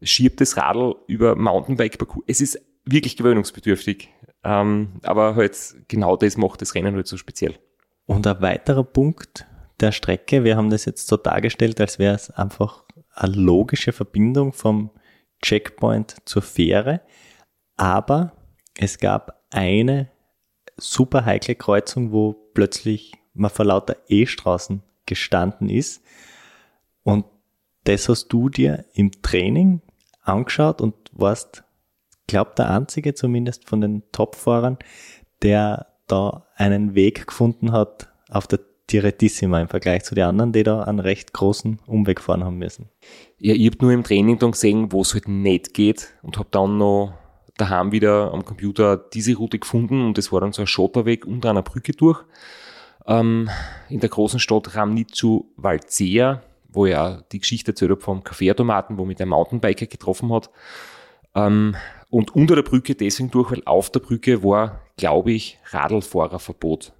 schiebt 0.02 0.40
das 0.40 0.56
Radl 0.56 0.96
über 1.06 1.36
Mountainbike-Parcours. 1.36 2.24
Es 2.26 2.40
ist 2.40 2.60
wirklich 2.84 3.16
gewöhnungsbedürftig. 3.16 4.08
Ähm, 4.42 4.94
aber 5.04 5.36
halt 5.36 5.76
genau 5.86 6.16
das 6.16 6.36
macht 6.36 6.60
das 6.60 6.74
Rennen 6.74 6.96
halt 6.96 7.06
so 7.06 7.16
speziell. 7.16 7.54
Und 8.06 8.26
ein 8.26 8.40
weiterer 8.40 8.82
Punkt 8.82 9.46
der 9.80 9.92
Strecke, 9.92 10.44
wir 10.44 10.56
haben 10.56 10.70
das 10.70 10.84
jetzt 10.84 11.06
so 11.06 11.16
dargestellt, 11.16 11.80
als 11.80 11.98
wäre 11.98 12.14
es 12.14 12.30
einfach 12.30 12.84
eine 13.14 13.34
logische 13.34 13.92
Verbindung 13.92 14.52
vom 14.52 14.90
Checkpoint 15.42 16.16
zur 16.24 16.42
Fähre, 16.42 17.00
aber 17.76 18.32
es 18.78 18.98
gab 18.98 19.42
eine 19.50 20.10
super 20.76 21.24
heikle 21.24 21.54
Kreuzung, 21.54 22.12
wo 22.12 22.32
plötzlich 22.54 23.12
man 23.34 23.50
vor 23.50 23.64
lauter 23.64 23.96
E-Straßen 24.08 24.82
gestanden 25.06 25.68
ist. 25.68 26.02
Und 27.02 27.24
das 27.84 28.08
hast 28.08 28.28
du 28.28 28.48
dir 28.48 28.84
im 28.92 29.10
Training 29.22 29.82
angeschaut 30.22 30.80
und 30.80 30.94
warst 31.12 31.64
glaube, 32.26 32.52
der 32.56 32.70
einzige 32.70 33.14
zumindest 33.14 33.68
von 33.68 33.80
den 33.80 34.02
Top-Fahrern, 34.12 34.78
der 35.42 35.86
da 36.06 36.46
einen 36.54 36.94
Weg 36.94 37.26
gefunden 37.26 37.72
hat 37.72 38.08
auf 38.28 38.46
der 38.46 38.60
Direttissima 38.92 39.60
im 39.60 39.68
Vergleich 39.68 40.04
zu 40.04 40.14
den 40.14 40.24
anderen, 40.24 40.52
die 40.52 40.62
da 40.62 40.82
einen 40.82 41.00
recht 41.00 41.32
großen 41.32 41.78
Umweg 41.86 42.20
fahren 42.20 42.44
haben 42.44 42.58
müssen. 42.58 42.88
Ja, 43.38 43.54
ich 43.54 43.66
habe 43.66 43.78
nur 43.80 43.92
im 43.92 44.04
Training 44.04 44.38
dann 44.38 44.52
gesehen, 44.52 44.92
wo 44.92 45.02
es 45.02 45.14
halt 45.14 45.28
nicht 45.28 45.74
geht 45.74 46.14
und 46.22 46.38
habe 46.38 46.48
dann 46.50 46.78
noch 46.78 47.14
daheim 47.56 47.92
wieder 47.92 48.32
am 48.32 48.44
Computer 48.44 48.96
diese 48.96 49.36
Route 49.36 49.58
gefunden 49.58 50.04
und 50.04 50.18
das 50.18 50.32
war 50.32 50.40
dann 50.40 50.52
so 50.52 50.62
ein 50.62 50.66
Schotterweg 50.66 51.26
unter 51.26 51.50
einer 51.50 51.62
Brücke 51.62 51.92
durch. 51.92 52.22
Ähm, 53.06 53.48
in 53.88 54.00
der 54.00 54.08
großen 54.08 54.40
Stadt 54.40 54.74
Ramnicu 54.74 55.46
Valcea, 55.56 56.42
wo 56.68 56.86
ja 56.86 57.22
die 57.32 57.40
Geschichte 57.40 57.72
erzählt 57.72 57.90
habe 57.90 58.00
vom 58.00 58.24
Kaffeeautomaten, 58.24 58.98
wo 58.98 59.04
mich 59.04 59.16
der 59.16 59.26
Mountainbiker 59.26 59.86
getroffen 59.86 60.32
hat. 60.32 60.50
Ähm, 61.34 61.76
und 62.08 62.34
unter 62.34 62.56
der 62.56 62.62
Brücke 62.62 62.94
deswegen 62.94 63.30
durch, 63.30 63.50
weil 63.52 63.62
auf 63.64 63.90
der 63.90 64.00
Brücke 64.00 64.42
war, 64.42 64.80
glaube 64.96 65.32
ich, 65.32 65.58
Radlfahrerverbot. 65.70 66.92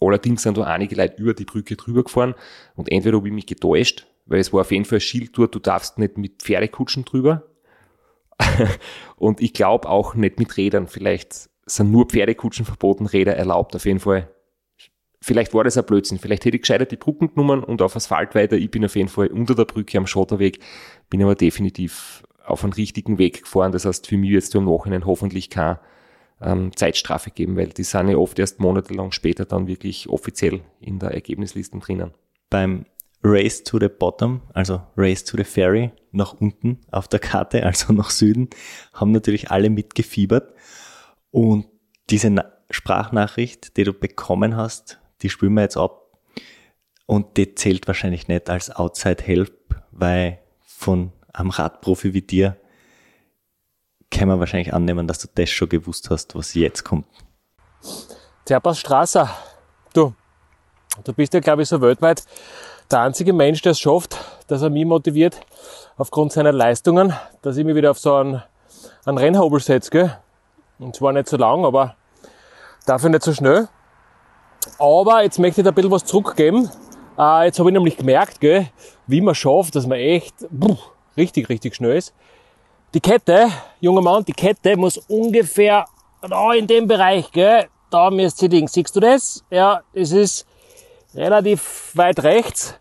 Allerdings 0.00 0.42
sind 0.42 0.56
da 0.56 0.64
einige 0.64 0.94
Leute 0.94 1.20
über 1.20 1.34
die 1.34 1.44
Brücke 1.44 1.76
drüber 1.76 2.04
gefahren 2.04 2.34
und 2.76 2.90
entweder 2.90 3.16
habe 3.16 3.28
ich 3.28 3.34
mich 3.34 3.46
getäuscht, 3.46 4.06
weil 4.26 4.40
es 4.40 4.52
war 4.52 4.60
auf 4.60 4.70
jeden 4.70 4.84
Fall 4.84 4.98
ein 4.98 5.02
Schild 5.02 5.36
dort, 5.36 5.54
du 5.54 5.58
darfst 5.58 5.98
nicht 5.98 6.18
mit 6.18 6.42
Pferdekutschen 6.42 7.04
drüber. 7.04 7.44
und 9.16 9.40
ich 9.40 9.52
glaube 9.52 9.88
auch 9.88 10.14
nicht 10.14 10.38
mit 10.38 10.56
Rädern. 10.56 10.86
Vielleicht 10.86 11.50
sind 11.66 11.90
nur 11.90 12.06
Pferdekutschen 12.06 12.64
verboten, 12.64 13.06
Räder 13.06 13.36
erlaubt 13.36 13.74
auf 13.74 13.84
jeden 13.84 14.00
Fall. 14.00 14.30
Vielleicht 15.20 15.52
war 15.52 15.64
das 15.64 15.76
ein 15.76 15.84
Blödsinn. 15.84 16.18
Vielleicht 16.18 16.44
hätte 16.44 16.56
ich 16.56 16.62
gescheitert 16.62 16.92
die 16.92 16.96
Brücken 16.96 17.34
genommen 17.34 17.64
und 17.64 17.82
auf 17.82 17.96
Asphalt 17.96 18.36
weiter. 18.36 18.56
Ich 18.56 18.70
bin 18.70 18.84
auf 18.84 18.94
jeden 18.94 19.08
Fall 19.08 19.26
unter 19.28 19.56
der 19.56 19.64
Brücke 19.64 19.98
am 19.98 20.06
Schotterweg, 20.06 20.60
bin 21.10 21.22
aber 21.22 21.34
definitiv 21.34 22.22
auf 22.46 22.62
einen 22.62 22.72
richtigen 22.72 23.18
Weg 23.18 23.42
gefahren. 23.42 23.72
Das 23.72 23.84
heißt, 23.84 24.06
für 24.06 24.16
mich 24.16 24.30
jetzt 24.30 24.54
im 24.54 24.64
Nachhinein 24.64 25.06
hoffentlich 25.06 25.50
keine 25.50 25.80
ähm, 26.40 26.76
Zeitstrafe 26.76 27.30
geben, 27.30 27.56
weil 27.56 27.68
die 27.68 27.84
sind 27.84 28.08
ja 28.08 28.16
oft 28.16 28.38
erst 28.38 28.60
monatelang 28.60 29.12
später 29.12 29.44
dann 29.44 29.66
wirklich 29.66 30.08
offiziell 30.08 30.60
in 30.80 30.98
der 30.98 31.10
Ergebnisliste 31.10 31.78
drinnen. 31.78 32.12
Beim 32.50 32.86
Race 33.22 33.64
to 33.64 33.78
the 33.80 33.88
Bottom, 33.88 34.42
also 34.54 34.80
Race 34.96 35.24
to 35.24 35.36
the 35.36 35.44
Ferry, 35.44 35.90
nach 36.12 36.34
unten 36.34 36.80
auf 36.90 37.08
der 37.08 37.20
Karte, 37.20 37.62
also 37.64 37.92
nach 37.92 38.10
Süden, 38.10 38.48
haben 38.92 39.12
natürlich 39.12 39.50
alle 39.50 39.70
mitgefiebert. 39.70 40.54
Und 41.30 41.66
diese 42.10 42.30
Na 42.30 42.52
Sprachnachricht, 42.70 43.78
die 43.78 43.84
du 43.84 43.94
bekommen 43.94 44.54
hast, 44.54 45.00
die 45.22 45.30
spüren 45.30 45.54
wir 45.54 45.62
jetzt 45.62 45.78
ab. 45.78 46.18
Und 47.06 47.38
die 47.38 47.54
zählt 47.54 47.86
wahrscheinlich 47.86 48.28
nicht 48.28 48.50
als 48.50 48.70
Outside 48.70 49.24
Help, 49.24 49.74
weil 49.90 50.38
von 50.60 51.12
am 51.32 51.48
Radprofi 51.48 52.12
wie 52.12 52.20
dir 52.20 52.58
kann 54.10 54.28
man 54.28 54.40
wahrscheinlich 54.40 54.74
annehmen, 54.74 55.06
dass 55.06 55.18
du 55.18 55.28
das 55.34 55.50
schon 55.50 55.68
gewusst 55.68 56.10
hast, 56.10 56.34
was 56.34 56.54
jetzt 56.54 56.84
kommt. 56.84 57.06
Serpas 58.46 58.78
Strasser, 58.78 59.30
du, 59.92 60.14
du 61.04 61.12
bist 61.12 61.34
ja, 61.34 61.40
glaube 61.40 61.62
ich, 61.62 61.68
so 61.68 61.80
weltweit 61.80 62.24
der 62.90 63.00
einzige 63.00 63.32
Mensch, 63.32 63.60
der 63.62 63.72
es 63.72 63.80
schafft, 63.80 64.16
dass 64.46 64.62
er 64.62 64.70
mich 64.70 64.86
motiviert, 64.86 65.40
aufgrund 65.96 66.32
seiner 66.32 66.52
Leistungen, 66.52 67.12
dass 67.42 67.56
ich 67.56 67.64
mich 67.64 67.74
wieder 67.74 67.90
auf 67.90 67.98
so 67.98 68.14
einen, 68.14 68.42
einen 69.04 69.18
Rennhobel 69.18 69.60
setze. 69.60 69.90
Gell? 69.90 70.16
Und 70.78 70.96
zwar 70.96 71.12
nicht 71.12 71.28
so 71.28 71.36
lang, 71.36 71.64
aber 71.64 71.96
dafür 72.86 73.10
nicht 73.10 73.22
so 73.22 73.34
schnell. 73.34 73.68
Aber 74.78 75.22
jetzt 75.22 75.38
möchte 75.38 75.60
ich 75.60 75.64
da 75.64 75.70
ein 75.70 75.74
bisschen 75.74 75.90
was 75.90 76.04
zurückgeben. 76.04 76.70
Äh, 77.18 77.46
jetzt 77.46 77.58
habe 77.58 77.68
ich 77.68 77.74
nämlich 77.74 77.96
gemerkt, 77.96 78.40
gell, 78.40 78.68
wie 79.06 79.20
man 79.20 79.34
schafft, 79.34 79.74
dass 79.74 79.86
man 79.86 79.98
echt... 79.98 80.34
Pff, 80.38 80.78
richtig, 81.16 81.48
richtig 81.48 81.74
schnell 81.74 81.96
ist. 81.96 82.14
Die 82.94 83.00
Kette, 83.00 83.48
junger 83.80 84.00
Mann, 84.00 84.24
die 84.24 84.32
Kette 84.32 84.74
muss 84.76 84.96
ungefähr 84.96 85.84
da 86.22 86.54
in 86.54 86.66
dem 86.66 86.88
Bereich, 86.88 87.30
gell, 87.32 87.68
da 87.90 88.10
müsst 88.10 88.40
ihr 88.42 88.48
liegen. 88.48 88.66
Siehst 88.66 88.96
du 88.96 89.00
das? 89.00 89.44
Ja, 89.50 89.82
es 89.92 90.10
ist 90.12 90.46
relativ 91.14 91.90
weit 91.94 92.22
rechts. 92.22 92.74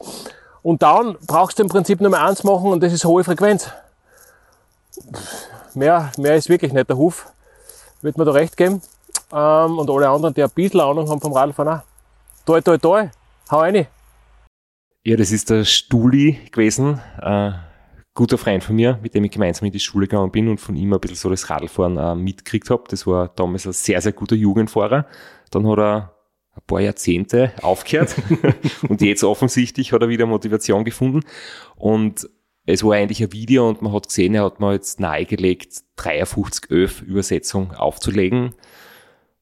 Und 0.63 0.81
dann 0.81 1.17
brauchst 1.27 1.59
du 1.59 1.63
im 1.63 1.69
Prinzip 1.69 1.99
nur 1.99 2.09
mehr 2.09 2.23
eins 2.23 2.45
machen 2.45 2.71
und 2.71 2.81
das 2.81 2.93
ist 2.93 3.03
hohe 3.03 3.25
Frequenz. 3.25 3.69
Mehr, 5.73 6.11
mehr 6.17 6.35
ist 6.35 6.47
wirklich 6.47 6.71
nicht. 6.71 6.89
Der 6.89 6.97
Huf 6.97 7.27
wird 8.01 8.17
mir 8.17 8.25
da 8.25 8.31
recht 8.31 8.55
geben. 8.55 8.81
Ähm, 9.33 9.77
und 9.77 9.89
alle 9.89 10.07
anderen, 10.07 10.33
die 10.33 10.43
ein 10.43 10.49
bisschen 10.51 10.79
Ahnung 10.79 11.09
haben 11.09 11.19
vom 11.19 11.33
Radfahren 11.33 11.79
auch. 11.79 11.83
Toi, 12.45 12.61
toi, 12.61 12.77
toi, 12.77 13.09
hau 13.51 13.59
rein. 13.59 13.87
Ja, 15.03 15.17
das 15.17 15.31
ist 15.31 15.49
der 15.49 15.65
Stuli 15.65 16.39
gewesen. 16.49 17.01
Äh 17.21 17.66
guter 18.17 18.37
Freund 18.39 18.63
von 18.63 18.75
mir, 18.75 18.99
mit 19.01 19.13
dem 19.13 19.23
ich 19.23 19.31
gemeinsam 19.31 19.67
in 19.67 19.71
die 19.71 19.79
Schule 19.79 20.07
gegangen 20.07 20.31
bin 20.31 20.49
und 20.49 20.59
von 20.59 20.75
ihm 20.75 20.91
ein 20.91 20.99
bisschen 20.99 21.17
so 21.17 21.29
das 21.29 21.49
Radfahren 21.49 21.97
äh, 21.97 22.15
mitgekriegt 22.15 22.69
habe. 22.71 22.83
Das 22.89 23.05
war 23.05 23.29
damals 23.29 23.67
ein 23.67 23.73
sehr, 23.73 24.01
sehr 24.01 24.11
guter 24.11 24.35
Jugendfahrer. 24.35 25.05
Dann 25.51 25.67
hat 25.67 25.77
er 25.77 26.15
ein 26.55 26.61
paar 26.65 26.81
Jahrzehnte 26.81 27.53
aufgehört 27.61 28.15
und 28.89 29.01
jetzt 29.01 29.23
offensichtlich 29.23 29.93
hat 29.93 30.01
er 30.01 30.09
wieder 30.09 30.25
Motivation 30.25 30.83
gefunden. 30.83 31.21
Und 31.75 32.27
es 32.65 32.83
war 32.83 32.95
eigentlich 32.95 33.21
ein 33.21 33.31
Video 33.31 33.69
und 33.69 33.83
man 33.83 33.93
hat 33.93 34.07
gesehen, 34.07 34.33
er 34.33 34.45
hat 34.45 34.59
mir 34.59 34.73
jetzt 34.73 34.99
nahegelegt, 34.99 35.83
5311 35.97 37.03
Übersetzung 37.03 37.73
aufzulegen. 37.73 38.55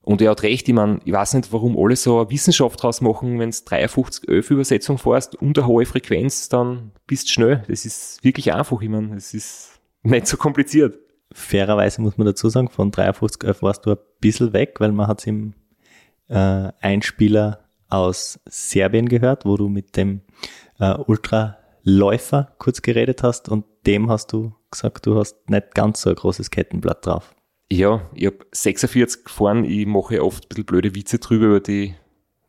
Und 0.06 0.22
er 0.22 0.32
hat 0.32 0.44
recht, 0.44 0.68
ich 0.68 0.74
meine, 0.76 1.00
ich 1.04 1.12
weiß 1.12 1.34
nicht, 1.34 1.52
warum 1.52 1.76
alle 1.78 1.96
so 1.96 2.20
eine 2.20 2.30
Wissenschaft 2.30 2.82
draus 2.82 3.02
machen, 3.02 3.40
wenn 3.40 3.50
es 3.50 3.66
53 3.66 4.30
11 4.30 4.52
Übersetzung 4.52 4.98
fährst 5.00 5.36
und 5.36 5.58
eine 5.58 5.66
hohe 5.66 5.88
Frequenz, 5.88 6.48
dann 6.48 6.92
bist 7.08 7.28
du 7.28 7.34
schnell. 7.34 7.64
Das 7.68 7.86
ist 7.86 8.24
wirklich 8.24 8.54
einfach, 8.54 8.80
ich 8.82 8.90
meine, 8.90 9.16
es 9.16 9.34
ist 9.34 9.80
nicht 10.04 10.28
so 10.28 10.38
kompliziert. 10.38 10.96
Fairerweise 11.34 12.04
muss 12.04 12.20
man 12.20 12.28
dazu 12.28 12.50
sagen, 12.50 12.70
von 12.70 12.92
53 12.92 13.44
11 13.44 13.62
warst 13.64 13.86
du 13.88 13.92
ein 13.94 13.98
bisschen 14.22 14.54
weg, 14.54 14.76
weil 14.78 14.92
man 14.92 15.08
hat 15.08 15.22
es 15.22 15.26
im 15.26 15.56
äh, 16.28 16.72
Einspieler 16.82 17.66
aus 17.90 18.40
Serbien 18.46 19.10
gehört, 19.10 19.44
wo 19.44 19.58
du 19.58 19.70
mit 19.70 19.98
dem 19.98 20.22
äh, 20.80 20.94
Ultraläufer 20.94 22.54
kurz 22.60 22.84
geredet 22.84 23.24
hast 23.24 23.50
und 23.50 23.66
dem 23.88 24.12
hast 24.12 24.32
du 24.34 24.54
gesagt, 24.70 25.08
du 25.08 25.18
hast 25.18 25.50
nicht 25.50 25.74
ganz 25.74 26.02
so 26.02 26.12
ein 26.12 26.16
großes 26.16 26.52
Kettenblatt 26.52 27.08
drauf. 27.08 27.34
Ja, 27.72 28.10
ich 28.14 28.28
habe 28.28 28.46
46 28.52 29.26
gefahren. 29.26 29.64
Ich 29.66 29.86
mache 29.86 30.24
oft 30.24 30.46
ein 30.46 30.48
bisschen 30.50 30.66
blöde 30.66 30.96
Witze 30.96 31.20
drüber 31.20 31.48
über 31.48 31.60
die 31.60 31.96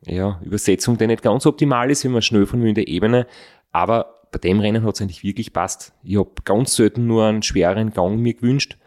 ja, 0.05 0.39
Übersetzung, 0.43 0.97
die 0.97 1.07
nicht 1.07 1.23
ganz 1.23 1.45
optimal 1.45 1.89
ist, 1.89 2.03
wenn 2.03 2.11
man 2.11 2.21
schnell 2.21 2.45
von 2.45 2.59
mir 2.59 2.69
in 2.69 2.75
der 2.75 2.87
Ebene. 2.87 3.27
Aber 3.71 4.17
bei 4.31 4.39
dem 4.39 4.59
Rennen 4.59 4.83
hat 4.83 4.95
es 4.95 5.01
eigentlich 5.01 5.23
wirklich 5.23 5.53
passt. 5.53 5.93
Ich 6.03 6.17
habe 6.17 6.31
ganz 6.43 6.75
selten 6.75 7.07
nur 7.07 7.25
einen 7.25 7.43
schweren 7.43 7.91
Gang 7.91 8.19
mir 8.19 8.33
gewünscht 8.33 8.77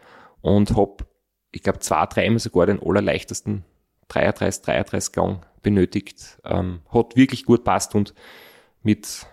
und 0.41 0.75
habe, 0.75 1.05
ich 1.51 1.63
glaube, 1.63 1.79
zwei, 1.79 2.05
dreimal 2.05 2.39
sogar 2.39 2.65
den 2.65 2.81
allerleichtesten 2.81 3.65
33, 4.07 4.63
33 4.63 5.13
Gang 5.13 5.45
benötigt. 5.61 6.39
Ähm, 6.45 6.81
hat 6.89 7.15
wirklich 7.15 7.45
gut 7.45 7.63
passt 7.63 7.95
und 7.95 8.13
mit 8.83 9.25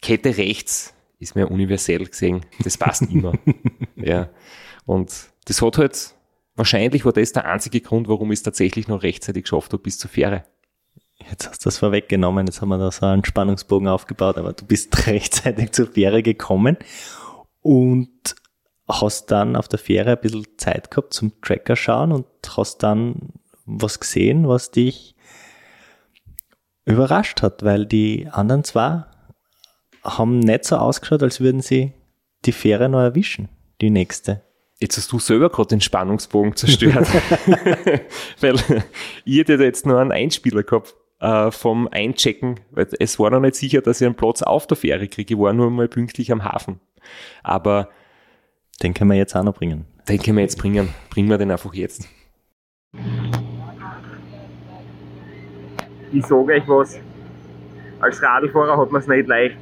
Kette 0.00 0.36
rechts 0.36 0.94
ist 1.18 1.36
mir 1.36 1.50
universell 1.50 2.04
gesehen, 2.04 2.44
das 2.64 2.76
passt 2.76 3.02
immer. 3.02 3.32
ja. 3.96 4.28
Und 4.84 5.31
das 5.44 5.62
hat 5.62 5.78
halt, 5.78 6.14
wahrscheinlich 6.54 7.04
war 7.04 7.12
das 7.12 7.32
der 7.32 7.46
einzige 7.46 7.80
Grund, 7.80 8.08
warum 8.08 8.30
ich 8.32 8.40
es 8.40 8.42
tatsächlich 8.42 8.88
noch 8.88 9.02
rechtzeitig 9.02 9.44
geschafft 9.44 9.72
habe 9.72 9.82
bis 9.82 9.98
zur 9.98 10.10
Fähre. 10.10 10.44
Jetzt 11.30 11.48
hast 11.48 11.64
du 11.64 11.68
das 11.68 11.78
vorweggenommen, 11.78 12.46
jetzt 12.46 12.60
haben 12.60 12.70
wir 12.70 12.78
da 12.78 12.90
so 12.90 13.06
einen 13.06 13.24
Spannungsbogen 13.24 13.88
aufgebaut, 13.88 14.38
aber 14.38 14.52
du 14.52 14.64
bist 14.66 15.06
rechtzeitig 15.06 15.72
zur 15.72 15.86
Fähre 15.86 16.22
gekommen 16.22 16.76
und 17.60 18.34
hast 18.88 19.30
dann 19.30 19.56
auf 19.56 19.68
der 19.68 19.78
Fähre 19.78 20.12
ein 20.12 20.20
bisschen 20.20 20.46
Zeit 20.58 20.90
gehabt 20.90 21.14
zum 21.14 21.40
Tracker 21.40 21.76
schauen 21.76 22.12
und 22.12 22.26
hast 22.56 22.82
dann 22.82 23.32
was 23.64 24.00
gesehen, 24.00 24.48
was 24.48 24.70
dich 24.70 25.14
überrascht 26.84 27.42
hat, 27.42 27.62
weil 27.62 27.86
die 27.86 28.28
anderen 28.28 28.64
zwei 28.64 29.04
haben 30.02 30.40
nicht 30.40 30.64
so 30.64 30.76
ausgeschaut, 30.76 31.22
als 31.22 31.40
würden 31.40 31.60
sie 31.60 31.92
die 32.44 32.52
Fähre 32.52 32.88
noch 32.88 33.00
erwischen, 33.00 33.48
die 33.80 33.90
nächste. 33.90 34.42
Jetzt 34.82 34.96
hast 34.96 35.12
du 35.12 35.20
selber 35.20 35.48
gerade 35.48 35.68
den 35.68 35.80
Spannungsbogen 35.80 36.56
zerstört. 36.56 37.06
weil 38.40 38.56
ich 39.24 39.38
hätte 39.38 39.54
jetzt 39.54 39.86
nur 39.86 40.00
einen 40.00 40.10
Einspieler 40.10 40.64
gehabt 40.64 40.96
äh, 41.20 41.52
vom 41.52 41.86
Einchecken, 41.86 42.58
weil 42.72 42.88
es 42.98 43.16
war 43.20 43.30
noch 43.30 43.38
nicht 43.38 43.54
sicher, 43.54 43.80
dass 43.80 44.00
ich 44.00 44.06
einen 44.06 44.16
Platz 44.16 44.42
auf 44.42 44.66
der 44.66 44.76
Fähre 44.76 45.06
kriege. 45.06 45.34
Ich 45.34 45.40
war 45.40 45.52
nur 45.52 45.70
mal 45.70 45.86
pünktlich 45.86 46.32
am 46.32 46.42
Hafen. 46.42 46.80
Aber 47.44 47.90
den 48.82 48.92
können 48.92 49.10
wir 49.10 49.16
jetzt 49.16 49.36
auch 49.36 49.44
noch 49.44 49.54
bringen. 49.54 49.86
Den 50.08 50.20
können 50.20 50.38
wir 50.38 50.42
jetzt 50.42 50.58
bringen. 50.58 50.88
Bringen 51.10 51.30
wir 51.30 51.38
den 51.38 51.52
einfach 51.52 51.74
jetzt. 51.74 52.08
Ich 56.12 56.26
sage 56.26 56.54
euch 56.54 56.66
was. 56.66 56.98
Als 58.00 58.20
Radlfahrer 58.20 58.76
hat 58.78 58.90
man 58.90 59.00
es 59.00 59.06
nicht 59.06 59.28
leicht 59.28 59.56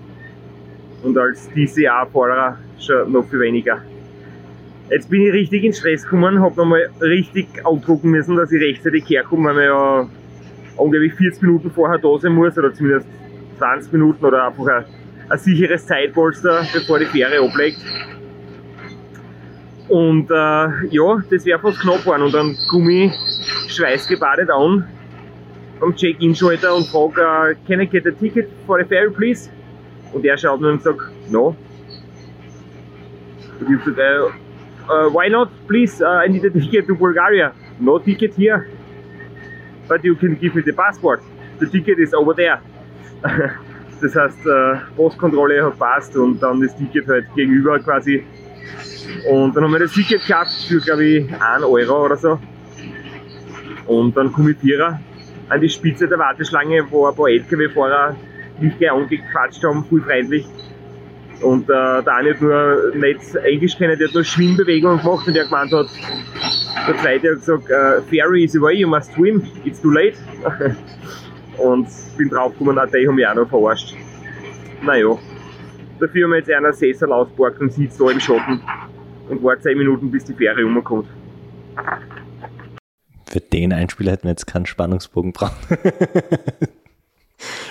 und 1.03 1.19
als 1.19 1.47
DCA-Fahrer 1.51 2.57
schon 2.79 3.13
noch 3.13 3.29
viel 3.29 3.41
weniger. 3.41 3.83
Jetzt 4.91 5.09
bin 5.09 5.25
ich 5.25 5.33
richtig 5.33 5.63
in 5.63 5.73
Stress 5.73 6.03
gekommen, 6.03 6.41
habe 6.41 6.57
nochmal 6.57 6.91
richtig 7.01 7.47
aufdrucken 7.65 8.11
müssen, 8.11 8.37
dass 8.37 8.51
ich 8.51 8.61
rechtzeitig 8.61 9.09
herkomme, 9.09 9.51
weil 9.51 9.55
man 9.55 9.65
ja 9.65 10.09
ungefähr 10.77 11.17
40 11.17 11.43
Minuten 11.43 11.71
vorher 11.71 11.99
da 11.99 12.19
sein 12.19 12.33
muss 12.33 12.59
oder 12.59 12.75
zumindest 12.75 13.07
20 13.59 13.93
Minuten 13.93 14.25
oder 14.25 14.49
einfach 14.49 14.67
ein, 14.67 14.85
ein 15.29 15.39
sicheres 15.39 15.87
Zeitpolster, 15.87 16.67
bevor 16.73 16.99
die 16.99 17.05
Fähre 17.07 17.41
ablegt. 17.41 17.79
Und 19.89 20.29
äh, 20.29 20.87
ja, 20.91 21.23
das 21.31 21.45
wäre 21.47 21.61
fast 21.61 21.81
knapp 21.81 22.01
geworden 22.01 22.23
und 22.23 22.35
dann 22.35 22.57
ich 22.89 23.13
schweißgebadet 23.73 24.51
an 24.51 24.89
am 25.81 25.95
Check-In-Schalter 25.95 26.75
und 26.75 26.87
frage, 26.89 27.21
uh, 27.21 27.55
can 27.67 27.81
I 27.81 27.87
get 27.87 28.07
a 28.07 28.11
ticket 28.11 28.49
for 28.67 28.79
the 28.79 28.85
ferry 28.85 29.11
please? 29.11 29.49
Und 30.13 30.25
er 30.25 30.37
schaut 30.37 30.61
mir 30.61 30.69
und 30.69 30.83
sagt, 30.83 31.01
no. 31.31 31.55
Und 33.61 33.71
ich 33.71 33.85
sage, 33.85 34.33
why 35.11 35.29
not? 35.29 35.51
Please, 35.69 36.03
uh, 36.03 36.25
I 36.25 36.27
need 36.27 36.45
a 36.45 36.51
ticket 36.51 36.87
to 36.87 36.95
Bulgaria. 36.95 37.55
No 37.79 37.99
ticket 37.99 38.35
here. 38.35 38.69
But 39.89 40.05
you 40.05 40.15
can 40.17 40.37
give 40.37 40.55
me 40.55 40.63
the 40.63 40.73
passport. 40.73 41.23
The 41.59 41.67
ticket 41.67 41.99
is 41.99 42.15
over 42.15 42.35
there. 42.35 42.61
das 44.01 44.17
heißt, 44.17 44.47
äh, 44.47 44.77
Postkontrolle 44.97 45.65
hat 45.65 45.79
passt 45.79 46.17
und 46.17 46.41
dann 46.43 46.61
das 46.61 46.77
Ticket 46.77 47.07
halt 47.07 47.27
gegenüber 47.35 47.79
quasi. 47.79 48.25
Und 49.29 49.55
dann 49.55 49.65
haben 49.65 49.73
wir 49.73 49.81
das 49.81 49.93
Ticket 49.93 50.27
gehabt 50.27 50.51
für, 50.69 50.81
glaube 50.81 51.05
ich, 51.05 51.33
1 51.33 51.65
Euro 51.65 52.05
oder 52.07 52.17
so. 52.17 52.39
Und 53.87 54.17
dann 54.17 54.33
komme 54.33 54.53
ich 54.53 54.59
Vierer 54.59 55.01
an 55.49 55.61
die 55.61 55.69
Spitze 55.69 56.07
der 56.09 56.19
Warteschlange, 56.19 56.87
wo 56.91 57.07
ein 57.07 57.15
paar 57.15 57.29
LKW-Fahrer 57.29 58.17
mich 58.61 58.79
gleich 58.79 58.93
angequatscht 58.93 59.63
haben, 59.65 59.85
voll 59.85 60.03
freundlich. 60.03 60.47
Und 61.43 61.65
äh, 61.65 62.03
der 62.03 62.15
eine 62.15 62.31
hat 62.35 62.41
nur 62.41 62.93
nicht 62.95 63.35
Englisch 63.37 63.77
kennen, 63.77 63.99
der 63.99 64.09
hat 64.09 64.15
nur 64.15 64.25
Schwimmbewegungen 64.25 65.01
gemacht 65.01 65.27
und 65.27 65.35
der 65.35 65.45
gemeint 65.45 65.73
hat, 65.73 65.87
der 66.87 66.97
zweite 66.99 67.31
hat 67.31 67.37
gesagt, 67.37 67.65
uh, 67.71 68.03
Ferry 68.11 68.45
is 68.45 68.57
away, 68.57 68.75
you 68.75 68.89
must 68.89 69.13
swim, 69.13 69.43
it's 69.65 69.81
too 69.81 69.91
late. 69.91 70.17
und 71.59 71.89
bin 72.19 72.29
draufgekommen, 72.29 72.79
auch 72.79 72.87
die 72.91 73.07
haben 73.07 73.15
mich 73.15 73.27
auch 73.27 73.35
noch 73.35 73.49
verarscht. 73.49 73.95
Naja, 74.83 75.19
dafür 75.99 76.25
haben 76.25 76.31
wir 76.31 76.39
jetzt 76.39 76.51
einer 76.51 76.73
Sessel 76.73 77.11
ausgeborgt 77.13 77.61
und 77.61 77.73
sitzt 77.73 78.01
da 78.01 78.11
im 78.11 78.21
Schatten 78.21 78.61
und 79.29 79.43
wartet 79.43 79.65
10 79.65 79.79
Minuten, 79.79 80.11
bis 80.11 80.25
die 80.25 80.35
Fähre 80.35 80.65
umkommt. 80.65 81.07
Für 83.27 83.41
den 83.41 83.73
Einspieler 83.73 84.13
hätten 84.13 84.25
wir 84.25 84.31
jetzt 84.31 84.47
keinen 84.47 84.67
Spannungsbogen 84.67 85.33
brauchen. 85.33 85.55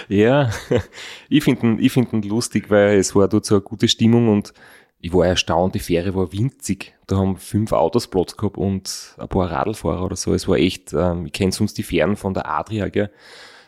Ja, 0.10 0.50
ich 1.30 1.44
finde 1.44 1.66
ihn, 1.66 1.80
ich 1.80 1.92
find 1.92 2.12
ihn 2.12 2.24
lustig, 2.24 2.70
weil 2.70 2.98
es 2.98 3.16
war 3.16 3.28
dort 3.28 3.46
so 3.46 3.56
eine 3.56 3.62
gute 3.62 3.88
Stimmung 3.88 4.28
und 4.28 4.54
ich 5.00 5.14
war 5.14 5.26
erstaunt, 5.26 5.76
die 5.76 5.80
Fähre 5.80 6.14
war 6.14 6.34
winzig. 6.34 6.94
Da 7.08 7.18
haben 7.18 7.38
fünf 7.38 7.72
Autos 7.72 8.08
Platz 8.08 8.36
gehabt 8.36 8.58
und 8.58 9.16
ein 9.18 9.30
paar 9.30 9.50
Radlfahrer 9.50 10.04
oder 10.04 10.18
so. 10.18 10.34
Es 10.34 10.48
war 10.48 10.58
echt, 10.58 10.94
ähm, 10.94 11.28
ich 11.28 11.32
kenne 11.32 11.54
sonst 11.54 11.78
die 11.78 11.84
Fähren 11.84 12.18
von 12.18 12.34
der 12.34 12.50
Adria, 12.50 12.90
gell? 12.90 13.10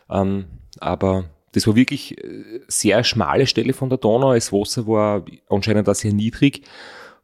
Ähm, 0.10 0.46
aber 0.80 1.30
das 1.54 1.68
war 1.68 1.76
wirklich 1.76 2.22
äh, 2.22 2.62
sehr 2.68 3.04
schmale 3.04 3.48
Stelle 3.48 3.74
von 3.74 3.90
der 3.90 3.98
Donau. 3.98 4.34
Das 4.34 4.52
Wasser 4.52 4.88
war 4.88 5.24
anscheinend 5.48 5.88
auch 5.88 5.96
sehr 5.96 6.12
niedrig 6.12 6.64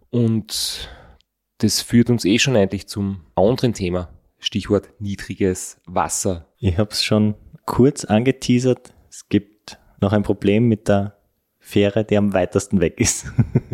und 0.10 0.90
das 1.58 1.82
führt 1.82 2.10
uns 2.10 2.24
eh 2.24 2.40
schon 2.40 2.56
eigentlich 2.56 2.88
zum 2.88 3.22
anderen 3.36 3.74
Thema. 3.74 4.10
Stichwort 4.40 4.90
niedriges 5.00 5.82
Wasser. 5.86 6.48
Ich 6.60 6.78
habe 6.78 6.92
es 6.92 7.04
schon 7.04 7.36
kurz 7.66 8.06
angeteasert. 8.06 8.94
Es 9.18 9.28
gibt 9.30 9.80
noch 10.00 10.14
ein 10.14 10.22
Problem 10.22 10.68
mit 10.68 10.88
der 10.88 11.18
Fähre, 11.58 12.06
die 12.06 12.18
am 12.18 12.34
weitesten 12.34 12.82
weg 12.82 13.00
ist. 13.00 13.26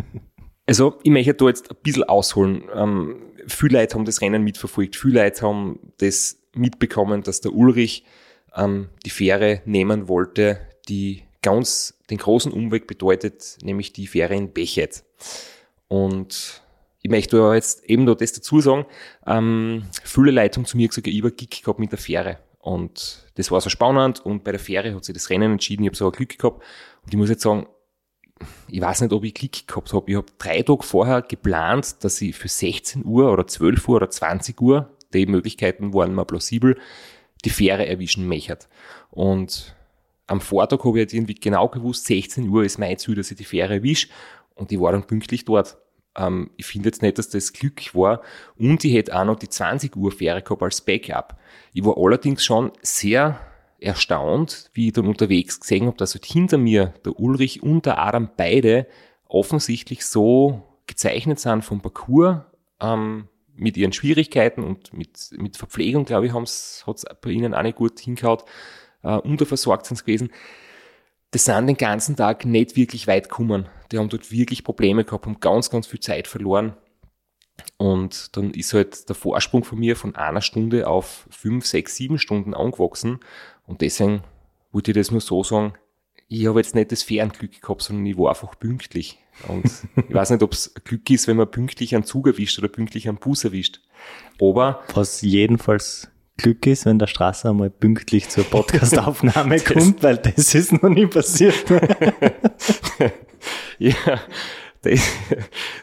also 0.66 0.98
ich 1.02 1.10
möchte 1.10 1.34
da 1.34 1.48
jetzt 1.48 1.70
ein 1.70 1.76
bisschen 1.82 2.04
ausholen. 2.04 2.64
Ähm, 2.74 3.16
viele 3.46 3.78
Leute 3.78 3.94
haben 3.94 4.06
das 4.06 4.22
Rennen 4.22 4.42
mitverfolgt. 4.42 4.96
Viele 4.96 5.22
Leute 5.22 5.42
haben 5.42 5.92
das 5.98 6.38
mitbekommen, 6.54 7.22
dass 7.22 7.42
der 7.42 7.52
Ulrich 7.52 8.06
ähm, 8.56 8.88
die 9.04 9.10
Fähre 9.10 9.60
nehmen 9.66 10.08
wollte, 10.08 10.60
die 10.88 11.24
ganz 11.42 11.98
den 12.08 12.16
großen 12.16 12.50
Umweg 12.50 12.86
bedeutet, 12.86 13.58
nämlich 13.62 13.92
die 13.92 14.06
Fähre 14.06 14.34
in 14.34 14.50
Bechet. 14.50 15.04
Und 15.88 16.62
ich 17.02 17.10
möchte 17.10 17.36
da 17.36 17.54
jetzt 17.54 17.84
eben 17.84 18.04
noch 18.04 18.14
das 18.14 18.32
dazu 18.32 18.62
sagen, 18.62 18.86
ähm, 19.26 19.84
viele 20.04 20.30
Leute 20.30 20.56
haben 20.56 20.64
zu 20.64 20.78
mir 20.78 20.88
gesagt, 20.88 21.06
ich 21.06 21.22
war 21.22 21.32
Gig 21.32 21.50
gehabt 21.62 21.80
mit 21.80 21.92
der 21.92 21.98
Fähre. 21.98 22.38
Und 22.64 23.26
das 23.34 23.50
war 23.50 23.60
so 23.60 23.68
spannend 23.68 24.24
und 24.24 24.42
bei 24.42 24.50
der 24.50 24.58
Fähre 24.58 24.94
hat 24.94 25.04
sich 25.04 25.12
das 25.12 25.28
Rennen 25.28 25.52
entschieden, 25.52 25.82
ich 25.82 25.88
habe 25.88 25.96
so 25.98 26.06
ein 26.06 26.12
Glück 26.12 26.38
gehabt. 26.38 26.62
Und 27.04 27.12
ich 27.12 27.18
muss 27.18 27.28
jetzt 27.28 27.42
sagen, 27.42 27.66
ich 28.68 28.80
weiß 28.80 29.02
nicht, 29.02 29.12
ob 29.12 29.22
ich 29.22 29.34
Glück 29.34 29.68
gehabt 29.68 29.92
habe. 29.92 30.10
Ich 30.10 30.16
habe 30.16 30.28
drei 30.38 30.62
Tage 30.62 30.82
vorher 30.82 31.20
geplant, 31.20 32.02
dass 32.02 32.22
ich 32.22 32.34
für 32.34 32.48
16 32.48 33.04
Uhr 33.04 33.30
oder 33.30 33.46
12 33.46 33.86
Uhr 33.86 33.96
oder 33.96 34.08
20 34.08 34.58
Uhr, 34.62 34.88
die 35.12 35.26
Möglichkeiten 35.26 35.92
waren 35.92 36.14
mir 36.14 36.24
plausibel, 36.24 36.78
die 37.44 37.50
Fähre 37.50 37.86
erwischen 37.86 38.26
möchte. 38.26 38.60
Und 39.10 39.76
am 40.26 40.40
Vortag 40.40 40.78
habe 40.84 40.98
ich 40.98 41.02
jetzt 41.02 41.12
irgendwie 41.12 41.34
genau 41.34 41.68
gewusst, 41.68 42.06
16 42.06 42.48
Uhr 42.48 42.64
ist 42.64 42.78
mein 42.78 42.96
Ziel, 42.96 43.14
dass 43.14 43.30
ich 43.30 43.36
die 43.36 43.44
Fähre 43.44 43.74
erwische. 43.74 44.08
Und 44.54 44.72
ich 44.72 44.80
war 44.80 44.92
dann 44.92 45.06
pünktlich 45.06 45.44
dort. 45.44 45.76
Ähm, 46.16 46.50
ich 46.56 46.66
finde 46.66 46.88
jetzt 46.88 47.02
nicht, 47.02 47.18
dass 47.18 47.28
das 47.28 47.52
Glück 47.52 47.94
war. 47.94 48.22
Und 48.56 48.84
ich 48.84 48.94
hätte 48.94 49.18
auch 49.18 49.24
noch 49.24 49.36
die 49.36 49.48
20 49.48 49.96
Uhr 49.96 50.12
Fähre 50.12 50.42
gehabt 50.42 50.62
als 50.62 50.80
Backup. 50.80 51.38
Ich 51.72 51.84
war 51.84 51.96
allerdings 51.96 52.44
schon 52.44 52.72
sehr 52.82 53.40
erstaunt, 53.80 54.70
wie 54.72 54.88
ich 54.88 54.92
dann 54.92 55.06
unterwegs 55.06 55.60
gesehen 55.60 55.86
habe, 55.86 55.96
dass 55.96 56.14
halt 56.14 56.24
hinter 56.24 56.58
mir 56.58 56.94
der 57.04 57.18
Ulrich 57.18 57.62
und 57.62 57.86
der 57.86 57.98
Adam 57.98 58.30
beide 58.36 58.86
offensichtlich 59.28 60.06
so 60.06 60.62
gezeichnet 60.86 61.40
sind 61.40 61.64
vom 61.64 61.80
Parcours, 61.80 62.42
ähm, 62.80 63.28
mit 63.56 63.76
ihren 63.76 63.92
Schwierigkeiten 63.92 64.64
und 64.64 64.92
mit, 64.92 65.30
mit 65.36 65.56
Verpflegung, 65.56 66.04
glaube 66.04 66.26
ich, 66.26 66.32
hat 66.32 66.42
es 66.44 66.84
bei 67.20 67.30
ihnen 67.30 67.54
auch 67.54 67.62
nicht 67.62 67.76
gut 67.76 68.00
hingehaut, 68.00 68.44
äh, 69.02 69.16
unterversorgt 69.16 69.86
sind 69.86 70.00
gewesen. 70.00 70.30
Das 71.34 71.46
sind 71.46 71.66
den 71.66 71.76
ganzen 71.76 72.14
Tag 72.14 72.44
nicht 72.44 72.76
wirklich 72.76 73.08
weit 73.08 73.28
gekommen. 73.28 73.66
Die 73.90 73.98
haben 73.98 74.08
dort 74.08 74.30
wirklich 74.30 74.62
Probleme 74.62 75.02
gehabt, 75.04 75.26
haben 75.26 75.40
ganz, 75.40 75.68
ganz 75.68 75.88
viel 75.88 75.98
Zeit 75.98 76.28
verloren. 76.28 76.74
Und 77.76 78.36
dann 78.36 78.52
ist 78.52 78.72
halt 78.72 79.08
der 79.08 79.16
Vorsprung 79.16 79.64
von 79.64 79.80
mir 79.80 79.96
von 79.96 80.14
einer 80.14 80.42
Stunde 80.42 80.86
auf 80.86 81.26
fünf, 81.30 81.66
sechs, 81.66 81.96
sieben 81.96 82.20
Stunden 82.20 82.54
angewachsen. 82.54 83.18
Und 83.66 83.80
deswegen 83.80 84.22
wollte 84.70 84.92
ich 84.92 84.96
das 84.96 85.10
nur 85.10 85.20
so 85.20 85.42
sagen, 85.42 85.74
ich 86.28 86.46
habe 86.46 86.60
jetzt 86.60 86.76
nicht 86.76 86.92
das 86.92 87.02
Fernglück 87.02 87.60
gehabt, 87.60 87.82
sondern 87.82 88.06
ich 88.06 88.16
war 88.16 88.28
einfach 88.28 88.56
pünktlich. 88.56 89.18
Und 89.48 89.64
ich 90.08 90.14
weiß 90.14 90.30
nicht, 90.30 90.42
ob 90.44 90.52
es 90.52 90.72
Glück 90.84 91.10
ist, 91.10 91.26
wenn 91.26 91.36
man 91.36 91.50
pünktlich 91.50 91.96
einen 91.96 92.04
Zug 92.04 92.28
erwischt 92.28 92.60
oder 92.60 92.68
pünktlich 92.68 93.08
einen 93.08 93.18
Bus 93.18 93.42
erwischt. 93.42 93.80
Aber. 94.40 94.84
Was 94.94 95.20
jedenfalls 95.20 96.12
Glück 96.36 96.66
ist, 96.66 96.84
wenn 96.84 96.98
der 96.98 97.06
Straße 97.06 97.48
einmal 97.48 97.70
pünktlich 97.70 98.28
zur 98.28 98.44
Podcastaufnahme 98.44 99.60
kommt, 99.64 100.02
weil 100.02 100.16
das 100.18 100.54
ist 100.54 100.72
noch 100.72 100.88
nie 100.88 101.06
passiert. 101.06 101.64
ja, 103.78 103.94
das 104.82 105.00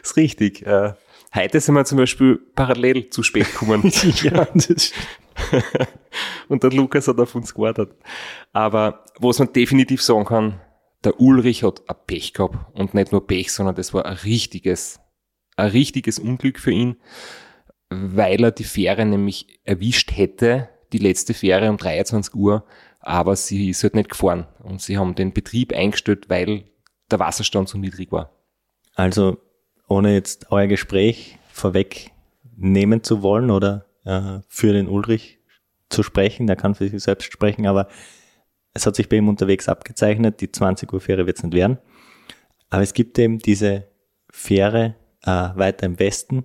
ist 0.02 0.16
richtig. 0.16 0.66
Äh, 0.66 0.92
heute 1.34 1.60
sind 1.60 1.74
wir 1.74 1.84
zum 1.84 1.98
Beispiel 1.98 2.38
parallel 2.54 3.08
zu 3.08 3.22
spät 3.22 3.50
gekommen. 3.50 3.90
ja, 4.22 4.46
das 4.54 4.92
Und 6.48 6.62
der 6.62 6.70
Lukas 6.70 7.08
hat 7.08 7.18
auf 7.18 7.34
uns 7.34 7.54
gewartet. 7.54 7.94
Aber 8.52 9.04
was 9.18 9.38
man 9.38 9.52
definitiv 9.52 10.02
sagen 10.02 10.26
kann, 10.26 10.60
der 11.02 11.18
Ulrich 11.18 11.64
hat 11.64 11.82
ein 11.88 11.96
Pech 12.06 12.34
gehabt. 12.34 12.58
Und 12.74 12.92
nicht 12.92 13.10
nur 13.10 13.26
Pech, 13.26 13.52
sondern 13.52 13.74
das 13.74 13.94
war 13.94 14.04
ein 14.04 14.16
richtiges, 14.18 15.00
ein 15.56 15.70
richtiges 15.70 16.18
Unglück 16.18 16.58
für 16.58 16.72
ihn, 16.72 16.96
weil 17.92 18.44
er 18.44 18.50
die 18.50 18.64
Fähre 18.64 19.04
nämlich 19.04 19.60
erwischt 19.64 20.12
hätte, 20.16 20.68
die 20.92 20.98
letzte 20.98 21.34
Fähre 21.34 21.70
um 21.70 21.76
23 21.76 22.34
Uhr, 22.34 22.64
aber 23.00 23.36
sie 23.36 23.70
ist 23.70 23.82
halt 23.82 23.94
nicht 23.94 24.10
gefahren. 24.10 24.46
Und 24.62 24.80
sie 24.80 24.98
haben 24.98 25.14
den 25.14 25.32
Betrieb 25.32 25.72
eingestellt, 25.72 26.28
weil 26.28 26.64
der 27.10 27.18
Wasserstand 27.18 27.68
so 27.68 27.78
niedrig 27.78 28.12
war. 28.12 28.30
Also, 28.94 29.38
ohne 29.88 30.14
jetzt 30.14 30.50
euer 30.50 30.66
Gespräch 30.66 31.38
vorwegnehmen 31.50 33.02
zu 33.02 33.22
wollen 33.22 33.50
oder 33.50 33.86
äh, 34.04 34.40
für 34.48 34.72
den 34.72 34.88
Ulrich 34.88 35.38
zu 35.88 36.02
sprechen, 36.02 36.46
der 36.46 36.56
kann 36.56 36.74
für 36.74 36.88
sich 36.88 37.02
selbst 37.02 37.30
sprechen, 37.32 37.66
aber 37.66 37.88
es 38.74 38.86
hat 38.86 38.96
sich 38.96 39.08
bei 39.08 39.16
ihm 39.16 39.28
unterwegs 39.28 39.68
abgezeichnet, 39.68 40.40
die 40.40 40.50
20 40.50 40.90
Uhr 40.92 41.00
Fähre 41.00 41.26
wird 41.26 41.36
es 41.36 41.42
nicht 41.42 41.54
werden. 41.54 41.78
Aber 42.70 42.82
es 42.82 42.94
gibt 42.94 43.18
eben 43.18 43.38
diese 43.38 43.88
Fähre 44.30 44.94
äh, 45.22 45.26
weiter 45.26 45.84
im 45.84 45.98
Westen, 45.98 46.44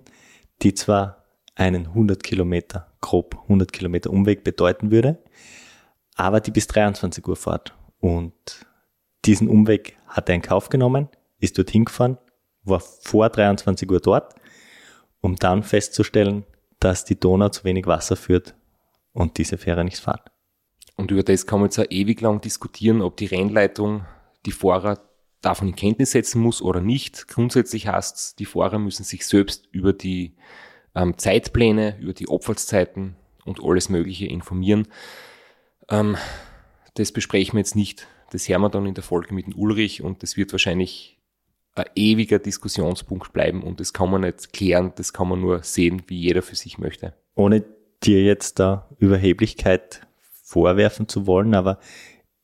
die 0.62 0.74
zwar 0.74 1.17
einen 1.58 1.88
100 1.88 2.22
Kilometer, 2.22 2.86
grob 3.00 3.36
100 3.42 3.72
Kilometer 3.72 4.10
Umweg 4.10 4.44
bedeuten 4.44 4.90
würde, 4.90 5.18
aber 6.14 6.40
die 6.40 6.52
bis 6.52 6.68
23 6.68 7.26
Uhr 7.26 7.36
fährt. 7.36 7.74
Und 8.00 8.66
diesen 9.24 9.48
Umweg 9.48 9.96
hat 10.06 10.28
er 10.28 10.36
in 10.36 10.42
Kauf 10.42 10.68
genommen, 10.68 11.08
ist 11.40 11.58
dorthin 11.58 11.84
gefahren, 11.84 12.16
war 12.62 12.80
vor 12.80 13.28
23 13.28 13.90
Uhr 13.90 14.00
dort, 14.00 14.34
um 15.20 15.36
dann 15.36 15.64
festzustellen, 15.64 16.44
dass 16.78 17.04
die 17.04 17.18
Donau 17.18 17.48
zu 17.48 17.64
wenig 17.64 17.86
Wasser 17.86 18.16
führt 18.16 18.54
und 19.12 19.36
diese 19.38 19.58
Fähre 19.58 19.84
nicht 19.84 19.98
fährt. 19.98 20.30
Und 20.96 21.10
über 21.10 21.24
das 21.24 21.46
kann 21.46 21.58
man 21.60 21.68
jetzt 21.68 21.78
auch 21.78 21.90
ewig 21.90 22.20
lang 22.20 22.40
diskutieren, 22.40 23.02
ob 23.02 23.16
die 23.16 23.26
Rennleitung 23.26 24.04
die 24.46 24.52
Fahrer 24.52 25.00
davon 25.40 25.68
in 25.68 25.76
Kenntnis 25.76 26.12
setzen 26.12 26.40
muss 26.40 26.62
oder 26.62 26.80
nicht. 26.80 27.26
Grundsätzlich 27.28 27.88
heißt 27.88 28.16
es, 28.16 28.34
die 28.36 28.46
Fahrer 28.46 28.78
müssen 28.78 29.04
sich 29.04 29.26
selbst 29.26 29.66
über 29.72 29.92
die 29.92 30.36
ähm, 30.94 31.16
Zeitpläne, 31.18 31.96
über 32.00 32.12
die 32.12 32.28
Abfahrtszeiten 32.28 33.16
und 33.44 33.62
alles 33.62 33.88
Mögliche 33.88 34.26
informieren. 34.26 34.88
Ähm, 35.88 36.16
das 36.94 37.12
besprechen 37.12 37.54
wir 37.54 37.60
jetzt 37.60 37.76
nicht. 37.76 38.06
Das 38.30 38.48
hören 38.48 38.62
wir 38.62 38.68
dann 38.68 38.86
in 38.86 38.94
der 38.94 39.04
Folge 39.04 39.34
mit 39.34 39.46
dem 39.46 39.56
Ulrich 39.56 40.02
und 40.02 40.22
das 40.22 40.36
wird 40.36 40.52
wahrscheinlich 40.52 41.18
ein 41.74 41.86
ewiger 41.94 42.38
Diskussionspunkt 42.38 43.32
bleiben 43.32 43.62
und 43.62 43.80
das 43.80 43.92
kann 43.92 44.10
man 44.10 44.22
nicht 44.22 44.52
klären, 44.52 44.92
das 44.96 45.12
kann 45.12 45.28
man 45.28 45.40
nur 45.40 45.62
sehen, 45.62 46.02
wie 46.08 46.18
jeder 46.18 46.42
für 46.42 46.56
sich 46.56 46.78
möchte. 46.78 47.14
Ohne 47.34 47.64
dir 48.02 48.22
jetzt 48.22 48.58
da 48.58 48.88
Überheblichkeit 48.98 50.06
vorwerfen 50.42 51.08
zu 51.08 51.26
wollen, 51.26 51.54
aber 51.54 51.78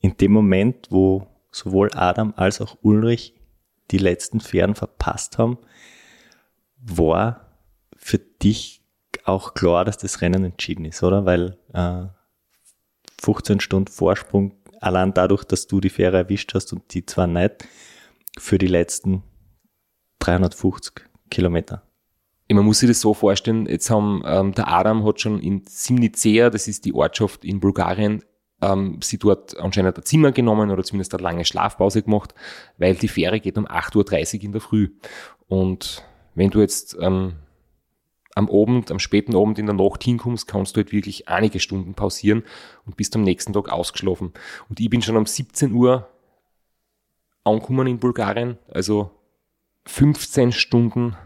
in 0.01 0.17
dem 0.17 0.33
Moment, 0.33 0.89
wo 0.91 1.27
sowohl 1.51 1.91
Adam 1.95 2.35
als 2.37 2.61
auch 2.61 2.77
Ulrich 2.83 3.35
die 3.91 3.99
letzten 3.99 4.41
Fähren 4.41 4.75
verpasst 4.75 5.39
haben, 5.39 5.59
war 6.79 7.44
für 8.05 8.19
dich 8.19 8.83
auch 9.25 9.55
klar, 9.55 9.87
dass 9.87 9.97
das 9.97 10.21
Rennen 10.21 10.45
entschieden 10.45 10.85
ist, 10.85 11.03
oder? 11.03 11.25
Weil 11.25 11.57
äh, 11.73 12.05
15 13.23 13.61
Stunden 13.61 13.91
Vorsprung, 13.91 14.53
allein 14.79 15.15
dadurch, 15.15 15.43
dass 15.45 15.67
du 15.69 15.81
die 15.81 15.89
Fähre 15.89 16.19
erwischt 16.19 16.53
hast 16.53 16.75
und 16.75 16.93
die 16.93 17.07
zwar 17.07 17.27
nicht, 17.27 17.67
für 18.39 18.59
die 18.59 18.67
letzten 18.67 19.23
350 20.19 21.07
Kilometer. 21.31 21.83
Man 22.51 22.67
muss 22.67 22.81
sich 22.81 22.91
das 22.91 23.01
so 23.01 23.15
vorstellen, 23.15 23.67
jetzt 23.67 23.89
haben, 23.89 24.23
ähm, 24.27 24.53
der 24.53 24.69
Adam 24.69 25.07
hat 25.07 25.23
schon 25.23 25.41
in 25.41 25.63
Simnicea, 25.67 26.51
das 26.51 26.69
ist 26.69 26.85
die 26.85 26.93
Ortschaft 26.93 27.43
in 27.43 27.59
Bulgarien, 27.59 28.23
ähm, 28.61 29.01
sie 29.03 29.17
dort 29.17 29.57
anscheinend 29.57 29.97
ein 29.97 30.05
Zimmer 30.05 30.31
genommen 30.31 30.71
oder 30.71 30.85
zumindest 30.85 31.15
eine 31.15 31.23
lange 31.23 31.47
Schlafpause 31.47 32.03
gemacht, 32.03 32.35
weil 32.77 32.97
die 32.97 33.09
Fähre 33.09 33.41
geht 33.41 33.57
um 33.57 33.67
8.30 33.67 34.37
Uhr 34.37 34.45
in 34.45 34.53
der 34.53 34.61
Früh. 34.61 34.91
Und 35.49 36.05
wenn 36.35 36.51
du 36.51 36.61
jetzt 36.61 36.99
ähm, 37.01 37.37
am 38.35 38.51
Abend, 38.51 38.91
am 38.91 38.99
späten 38.99 39.37
Abend 39.37 39.59
in 39.59 39.67
der 39.67 39.75
Nacht 39.75 40.03
hinkommst, 40.03 40.49
kannst 40.49 40.77
du 40.77 40.79
halt 40.79 40.93
wirklich 40.93 41.29
einige 41.29 41.61
Stunden 41.61 41.95
pausieren 41.95 42.43
und 42.85 42.97
bist 42.97 43.15
am 43.15 43.23
nächsten 43.23 43.53
Tag 43.53 43.69
ausgeschlafen. 43.69 44.33
Und 44.69 44.81
ich 44.81 44.91
bin 44.91 45.03
schon 45.03 45.17
um 45.17 45.27
17 45.27 45.73
Uhr 45.73 46.09
angekommen 47.45 47.87
in 47.87 47.99
Bulgarien, 47.99 48.59
also 48.69 49.11
15 49.87 50.53
Stunden 50.53 51.17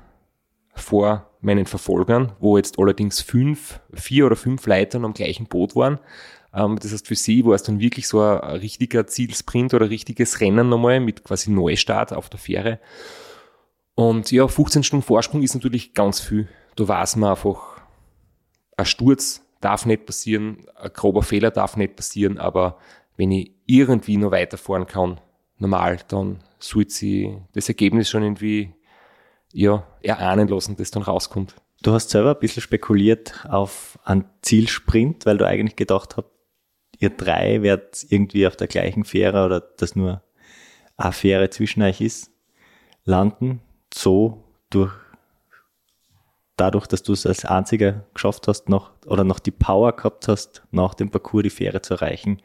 vor 0.75 1.31
meinen 1.41 1.67
Verfolgern, 1.67 2.33
wo 2.41 2.57
jetzt 2.57 2.79
allerdings 2.79 3.21
fünf, 3.21 3.81
vier 3.93 4.27
oder 4.27 4.37
fünf 4.37 4.67
Leitern 4.67 5.05
am 5.05 5.15
gleichen 5.15 5.47
Boot 5.47 5.77
waren. 5.77 5.99
Ähm, 6.53 6.79
das 6.81 6.93
heißt, 6.93 7.07
für 7.07 7.15
sie 7.15 7.45
war 7.45 7.55
es 7.55 7.63
dann 7.63 7.81
wirklich 7.81 8.09
so 8.09 8.21
ein, 8.21 8.39
richtiger 8.61 9.07
Zielsprint 9.07 9.75
oder 9.75 9.91
richtiges 9.91 10.41
Rennen 10.41 10.69
nochmal 10.69 11.01
mit 11.01 11.25
quasi 11.25 11.51
Neustart 11.51 12.13
auf 12.13 12.29
der 12.29 12.39
Fähre. 12.39 12.81
Und 13.99 14.31
ja, 14.31 14.47
15 14.47 14.85
Stunden 14.85 15.05
Vorsprung 15.05 15.43
ist 15.43 15.55
natürlich 15.55 15.93
ganz 15.93 16.21
viel 16.21 16.49
da 16.79 16.87
weiß 16.87 17.17
man 17.17 17.31
einfach, 17.31 17.81
ein 18.77 18.87
Sturz 18.87 19.43
darf 19.61 19.85
nicht 19.85 20.07
passieren, 20.07 20.67
ein 20.77 20.93
grober 20.93 21.23
Fehler 21.23 21.51
darf 21.51 21.77
nicht 21.77 21.97
passieren, 21.97 22.39
aber 22.39 22.79
wenn 23.17 23.33
ich 23.33 23.53
irgendwie 23.67 24.17
noch 24.17 24.31
weiterfahren 24.31 24.87
kann, 24.87 25.21
normal, 25.57 25.99
dann 26.07 26.39
sollte 26.61 26.93
sie 26.93 27.37
das 27.53 27.69
Ergebnis 27.69 28.09
schon 28.09 28.23
irgendwie 28.23 28.73
ja, 29.53 29.85
erahnen 30.03 30.47
lassen, 30.47 30.77
das 30.77 30.93
dann 30.93 31.03
rauskommt. 31.03 31.57
Du 31.83 31.93
hast 31.93 32.11
selber 32.11 32.35
ein 32.35 32.41
bisschen 32.41 32.63
spekuliert 32.63 33.45
auf 33.49 33.99
einen 34.05 34.27
Zielsprint, 34.43 35.27
weil 35.27 35.39
du 35.39 35.47
eigentlich 35.47 35.77
gedacht 35.77 36.17
hast, 36.17 36.27
ihr 36.99 37.11
drei 37.11 37.63
werdet 37.63 38.07
irgendwie 38.09 38.47
auf 38.47 38.57
der 38.57 38.69
gleichen 38.69 39.05
Fähre 39.05 39.45
oder 39.45 39.61
dass 39.61 39.97
nur 39.97 40.23
eine 40.97 41.13
Fähre 41.13 41.51
zwischen 41.51 41.83
euch 41.83 42.01
ist, 42.01 42.31
landen. 43.05 43.61
So 43.93 44.45
durch 44.71 44.93
dadurch, 46.59 46.87
dass 46.87 47.03
du 47.03 47.13
es 47.13 47.25
als 47.25 47.45
einziger 47.45 48.05
geschafft 48.15 48.49
hast, 48.49 48.69
noch 48.69 48.93
oder 49.07 49.25
noch 49.25 49.39
die 49.39 49.51
Power 49.51 49.95
gehabt 49.95 50.29
hast, 50.29 50.63
nach 50.71 50.95
dem 50.95 51.11
Parcours 51.11 51.45
die 51.45 51.51
Fähre 51.51 51.81
zu 51.81 51.95
erreichen, 51.95 52.43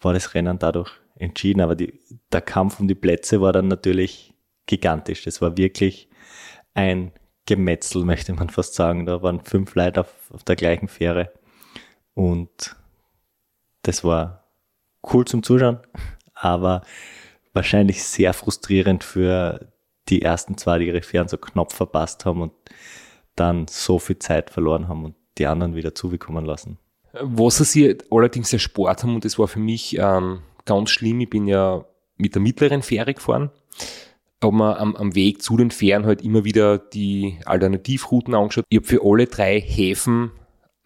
war 0.00 0.12
das 0.12 0.34
Rennen 0.34 0.58
dadurch 0.58 0.90
entschieden. 1.16 1.60
Aber 1.60 1.74
die, 1.74 1.98
der 2.30 2.42
Kampf 2.42 2.78
um 2.78 2.88
die 2.88 2.94
Plätze 2.94 3.40
war 3.40 3.52
dann 3.52 3.68
natürlich 3.68 4.34
gigantisch. 4.66 5.24
Das 5.24 5.40
war 5.40 5.56
wirklich 5.56 6.08
ein 6.74 7.12
Gemetzel, 7.46 8.04
möchte 8.04 8.32
man 8.34 8.50
fast 8.50 8.74
sagen. 8.74 9.06
Da 9.06 9.22
waren 9.22 9.40
fünf 9.40 9.74
Leute 9.74 10.00
auf, 10.00 10.30
auf 10.30 10.44
der 10.44 10.56
gleichen 10.56 10.88
Fähre. 10.88 11.32
Und 12.14 12.76
das 13.82 14.04
war 14.04 14.44
cool 15.12 15.24
zum 15.24 15.42
Zuschauen, 15.42 15.80
aber 16.34 16.82
wahrscheinlich 17.52 18.04
sehr 18.04 18.32
frustrierend 18.32 19.04
für 19.04 19.71
die 20.12 20.22
ersten 20.22 20.58
zwei, 20.58 20.78
die 20.78 20.86
ihre 20.86 21.02
Fähren 21.02 21.28
so 21.28 21.38
knapp 21.38 21.72
verpasst 21.72 22.24
haben 22.24 22.42
und 22.42 22.52
dann 23.34 23.66
so 23.68 23.98
viel 23.98 24.18
Zeit 24.18 24.50
verloren 24.50 24.88
haben 24.88 25.04
und 25.04 25.14
die 25.38 25.46
anderen 25.46 25.74
wieder 25.74 25.94
zugekommen 25.94 26.44
lassen. 26.44 26.78
Was 27.20 27.58
sie 27.58 27.96
allerdings 28.10 28.52
erspart 28.52 29.02
haben, 29.02 29.14
und 29.14 29.24
das 29.24 29.38
war 29.38 29.48
für 29.48 29.58
mich 29.58 29.96
ähm, 29.98 30.40
ganz 30.64 30.90
schlimm, 30.90 31.20
ich 31.20 31.30
bin 31.30 31.46
ja 31.46 31.84
mit 32.16 32.34
der 32.34 32.42
mittleren 32.42 32.82
Fähre 32.82 33.14
gefahren, 33.14 33.50
habe 34.42 34.56
mir 34.56 34.78
am, 34.78 34.96
am, 34.96 35.14
Weg 35.14 35.42
zu 35.42 35.56
den 35.56 35.70
Fähren 35.70 36.04
halt 36.04 36.22
immer 36.22 36.44
wieder 36.44 36.78
die 36.78 37.38
Alternativrouten 37.46 38.34
angeschaut. 38.34 38.64
Ich 38.68 38.78
habe 38.78 38.86
für 38.86 39.00
alle 39.02 39.26
drei 39.26 39.60
Häfen 39.60 40.32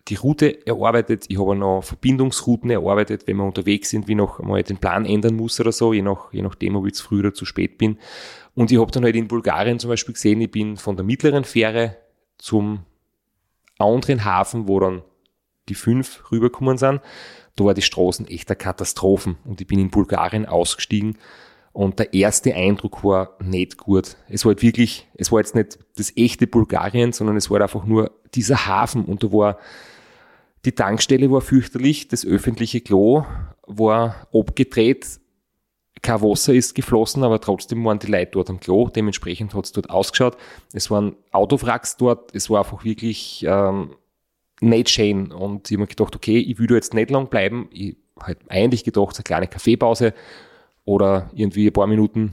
die 0.09 0.15
Route 0.15 0.67
erarbeitet. 0.67 1.27
Ich 1.29 1.39
habe 1.39 1.57
noch 1.57 1.83
Verbindungsrouten 1.83 2.71
erarbeitet, 2.71 3.27
wenn 3.27 3.37
wir 3.39 3.45
unterwegs 3.45 3.91
sind, 3.91 4.07
wie 4.09 4.15
noch 4.15 4.39
mal 4.41 4.63
den 4.63 4.79
Plan 4.79 5.05
ändern 5.05 5.35
muss 5.35 5.59
oder 5.59 5.73
so, 5.73 5.93
je, 5.93 6.03
nach, 6.03 6.33
je 6.33 6.43
nachdem, 6.43 6.77
ob 6.77 6.87
ich 6.87 6.95
zu 6.95 7.05
früh 7.05 7.21
oder 7.21 7.35
zu 7.35 7.45
spät 7.45 7.79
bin. 7.79 7.99
Und 8.55 8.71
ich 8.71 8.79
habe 8.79 8.91
dann 8.91 9.05
halt 9.05 9.17
in 9.17 9.29
Bulgarien 9.29 9.79
zum 9.79 9.91
Beispiel 9.91 10.15
gesehen, 10.15 10.41
ich 10.41 10.51
bin 10.51 10.77
von 10.77 10.97
der 10.97 11.05
mittleren 11.05 11.45
Fähre 11.45 11.97
zum 12.39 12.81
anderen 13.79 14.25
Hafen, 14.25 14.69
wo 14.69 14.81
dann 14.81 15.03
die 15.69 15.75
fünf 15.75 16.31
rübergekommen 16.31 16.79
sind. 16.79 17.01
Da 17.57 17.65
war 17.65 17.75
die 17.75 17.83
Straßen 17.83 18.29
echt 18.29 18.49
eine 18.49 18.57
Katastrophen 18.57 19.37
und 19.45 19.61
ich 19.61 19.67
bin 19.67 19.79
in 19.79 19.91
Bulgarien 19.91 20.47
ausgestiegen 20.47 21.19
und 21.73 21.99
der 21.99 22.15
erste 22.15 22.55
Eindruck 22.55 23.03
war 23.05 23.37
nicht 23.41 23.77
gut. 23.77 24.17
Es 24.29 24.45
war 24.45 24.51
halt 24.53 24.63
wirklich, 24.63 25.09
es 25.15 25.33
war 25.33 25.41
jetzt 25.41 25.55
nicht 25.55 25.79
das 25.97 26.17
echte 26.17 26.47
Bulgarien, 26.47 27.13
sondern 27.13 27.37
es 27.37 27.51
war 27.51 27.61
einfach 27.61 27.85
nur 27.85 28.13
dieser 28.35 28.67
Hafen 28.67 29.05
und 29.05 29.23
da 29.23 29.33
war 29.33 29.59
die 30.67 30.73
Tankstelle 30.73 31.31
war 31.31 31.41
fürchterlich, 31.41 32.09
das 32.09 32.27
öffentliche 32.27 32.81
Klo 32.81 33.25
war 33.67 34.29
abgedreht, 34.33 35.21
kein 36.03 36.23
Wasser 36.23 36.55
ist 36.55 36.75
geflossen, 36.75 37.25
aber 37.25 37.41
trotzdem 37.41 37.85
waren 37.85 37.99
die 37.99 38.07
Leute 38.07 38.33
dort 38.33 38.51
am 38.51 38.61
Klo. 38.61 38.89
Dementsprechend 38.89 39.55
hat 39.55 39.65
es 39.65 39.73
dort 39.73 39.91
ausgeschaut. 39.91 40.37
Es 40.73 40.91
waren 40.91 41.17
Autowracks 41.33 41.97
dort. 41.97 42.35
Es 42.35 42.51
war 42.51 42.61
einfach 42.61 42.85
wirklich 42.85 43.45
ähm, 43.49 43.97
nicht 44.61 44.91
schön. 44.91 45.33
Und 45.33 45.69
ich 45.69 45.77
habe 45.77 45.83
mir 45.83 45.87
gedacht, 45.89 46.15
okay, 46.15 46.39
ich 46.39 46.59
würde 46.59 46.75
jetzt 46.75 46.95
nicht 46.95 47.11
lang 47.11 47.29
bleiben. 47.29 47.69
Ich 47.73 47.97
habe 48.21 48.39
eigentlich 48.49 48.85
gedacht, 48.85 49.17
eine 49.17 49.25
kleine 49.25 49.49
Kaffeepause 49.49 50.15
oder 50.85 51.31
irgendwie 51.35 51.67
ein 51.67 51.73
paar 51.73 51.87
Minuten 51.87 52.33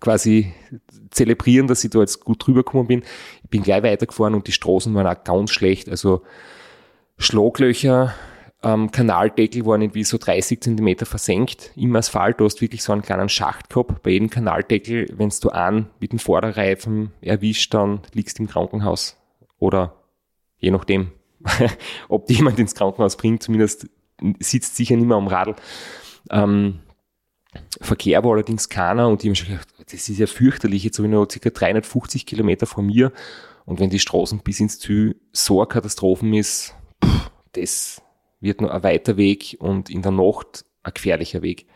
quasi 0.00 0.52
zelebrieren, 1.10 1.66
dass 1.66 1.84
ich 1.84 1.90
da 1.90 2.00
jetzt 2.00 2.24
gut 2.24 2.44
drüber 2.44 2.64
gekommen 2.64 2.88
bin. 2.88 3.02
Ich 3.44 3.50
bin 3.50 3.62
gleich 3.62 3.82
weitergefahren 3.82 4.34
und 4.34 4.46
die 4.46 4.52
Straßen 4.52 4.94
waren 4.94 5.06
auch 5.06 5.24
ganz 5.24 5.50
schlecht. 5.50 5.88
Also 5.88 6.22
Schlaglöcher, 7.20 8.14
ähm, 8.62 8.90
Kanaldeckel 8.90 9.66
waren 9.66 9.82
irgendwie 9.82 10.04
so 10.04 10.16
30 10.16 10.62
Zentimeter 10.62 11.04
versenkt 11.04 11.70
im 11.76 11.94
Asphalt. 11.94 12.40
Du 12.40 12.46
hast 12.46 12.62
wirklich 12.62 12.82
so 12.82 12.92
einen 12.92 13.02
kleinen 13.02 13.28
Schacht 13.28 13.68
gehabt. 13.68 14.02
Bei 14.02 14.10
jedem 14.10 14.30
Kanaldeckel, 14.30 15.06
wenn 15.16 15.30
du 15.40 15.50
an 15.50 15.90
mit 16.00 16.12
dem 16.12 16.18
Vorderreifen 16.18 17.12
erwischt, 17.20 17.74
dann 17.74 18.00
liegst 18.14 18.38
du 18.38 18.42
im 18.42 18.48
Krankenhaus. 18.48 19.16
Oder 19.58 19.94
je 20.58 20.70
nachdem, 20.70 21.12
ob 22.08 22.30
jemand 22.30 22.58
ins 22.58 22.74
Krankenhaus 22.74 23.16
bringt, 23.16 23.42
zumindest 23.42 23.88
sitzt 24.38 24.76
sicher 24.76 24.96
nicht 24.96 25.06
mehr 25.06 25.18
am 25.18 25.28
Radl. 25.28 25.56
Ähm, 26.30 26.80
Verkehr 27.82 28.24
war 28.24 28.32
allerdings 28.32 28.70
keiner 28.70 29.08
und 29.08 29.22
ich 29.22 29.28
habe 29.28 29.36
schon 29.36 29.48
gedacht, 29.48 29.68
das 29.92 30.08
ist 30.08 30.18
ja 30.18 30.26
fürchterlich, 30.26 30.84
jetzt 30.84 30.98
habe 30.98 31.08
ich 31.08 31.12
noch 31.12 31.26
ca. 31.26 31.50
350 31.50 32.24
Kilometer 32.24 32.66
von 32.66 32.86
mir 32.86 33.12
und 33.64 33.80
wenn 33.80 33.90
die 33.90 33.98
Straßen 33.98 34.38
bis 34.40 34.60
ins 34.60 34.78
Ziel 34.78 35.16
so 35.32 35.60
eine 35.60 35.66
Katastrophen 35.66 36.32
ist, 36.32 36.74
pff, 37.04 37.30
das 37.52 38.02
wird 38.40 38.60
nur 38.60 38.72
ein 38.72 38.82
weiter 38.82 39.16
Weg 39.16 39.56
und 39.60 39.90
in 39.90 40.02
der 40.02 40.12
Nacht 40.12 40.64
ein 40.82 40.94
gefährlicher 40.94 41.42
Weg. 41.42 41.66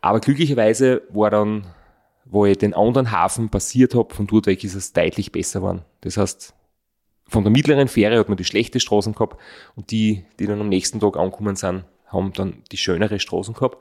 Aber 0.00 0.20
glücklicherweise 0.20 1.02
war 1.10 1.30
dann, 1.30 1.66
wo 2.24 2.46
ich 2.46 2.58
den 2.58 2.74
anderen 2.74 3.10
Hafen 3.10 3.50
passiert 3.50 3.94
habe, 3.94 4.14
von 4.14 4.26
dort 4.26 4.46
weg 4.46 4.64
ist 4.64 4.74
es 4.74 4.92
deutlich 4.92 5.32
besser 5.32 5.60
geworden. 5.60 5.82
Das 6.00 6.16
heißt, 6.16 6.54
von 7.28 7.44
der 7.44 7.52
mittleren 7.52 7.88
Fähre 7.88 8.18
hat 8.18 8.28
man 8.28 8.36
die 8.36 8.44
schlechte 8.44 8.80
Straßen 8.80 9.14
gehabt 9.14 9.40
und 9.74 9.90
die, 9.90 10.24
die 10.38 10.46
dann 10.46 10.60
am 10.60 10.68
nächsten 10.68 11.00
Tag 11.00 11.16
angekommen 11.16 11.56
sind, 11.56 11.84
haben 12.06 12.32
dann 12.34 12.62
die 12.72 12.76
schönere 12.76 13.18
Straßen 13.18 13.54
gehabt. 13.54 13.78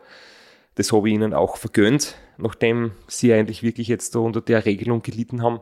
Das 0.76 0.94
habe 0.94 1.10
ich 1.10 1.16
ihnen 1.16 1.34
auch 1.34 1.58
vergönnt, 1.58 2.16
nachdem 2.38 2.92
sie 3.08 3.34
eigentlich 3.34 3.62
wirklich 3.62 3.88
jetzt 3.88 4.16
da 4.16 4.20
unter 4.20 4.42
der 4.42 4.66
Regelung 4.66 5.02
gelitten 5.02 5.44
haben. 5.44 5.60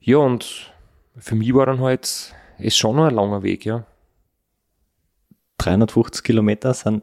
Ja, 0.00 0.18
und 0.18 0.74
für 1.16 1.34
mich 1.34 1.54
war 1.54 1.66
dann 1.66 1.80
halt, 1.80 2.34
ist 2.62 2.76
schon 2.76 2.96
noch 2.96 3.06
ein 3.06 3.14
langer 3.14 3.42
Weg, 3.42 3.64
ja. 3.64 3.86
350 5.58 6.24
Kilometer 6.24 6.72
sind 6.72 7.02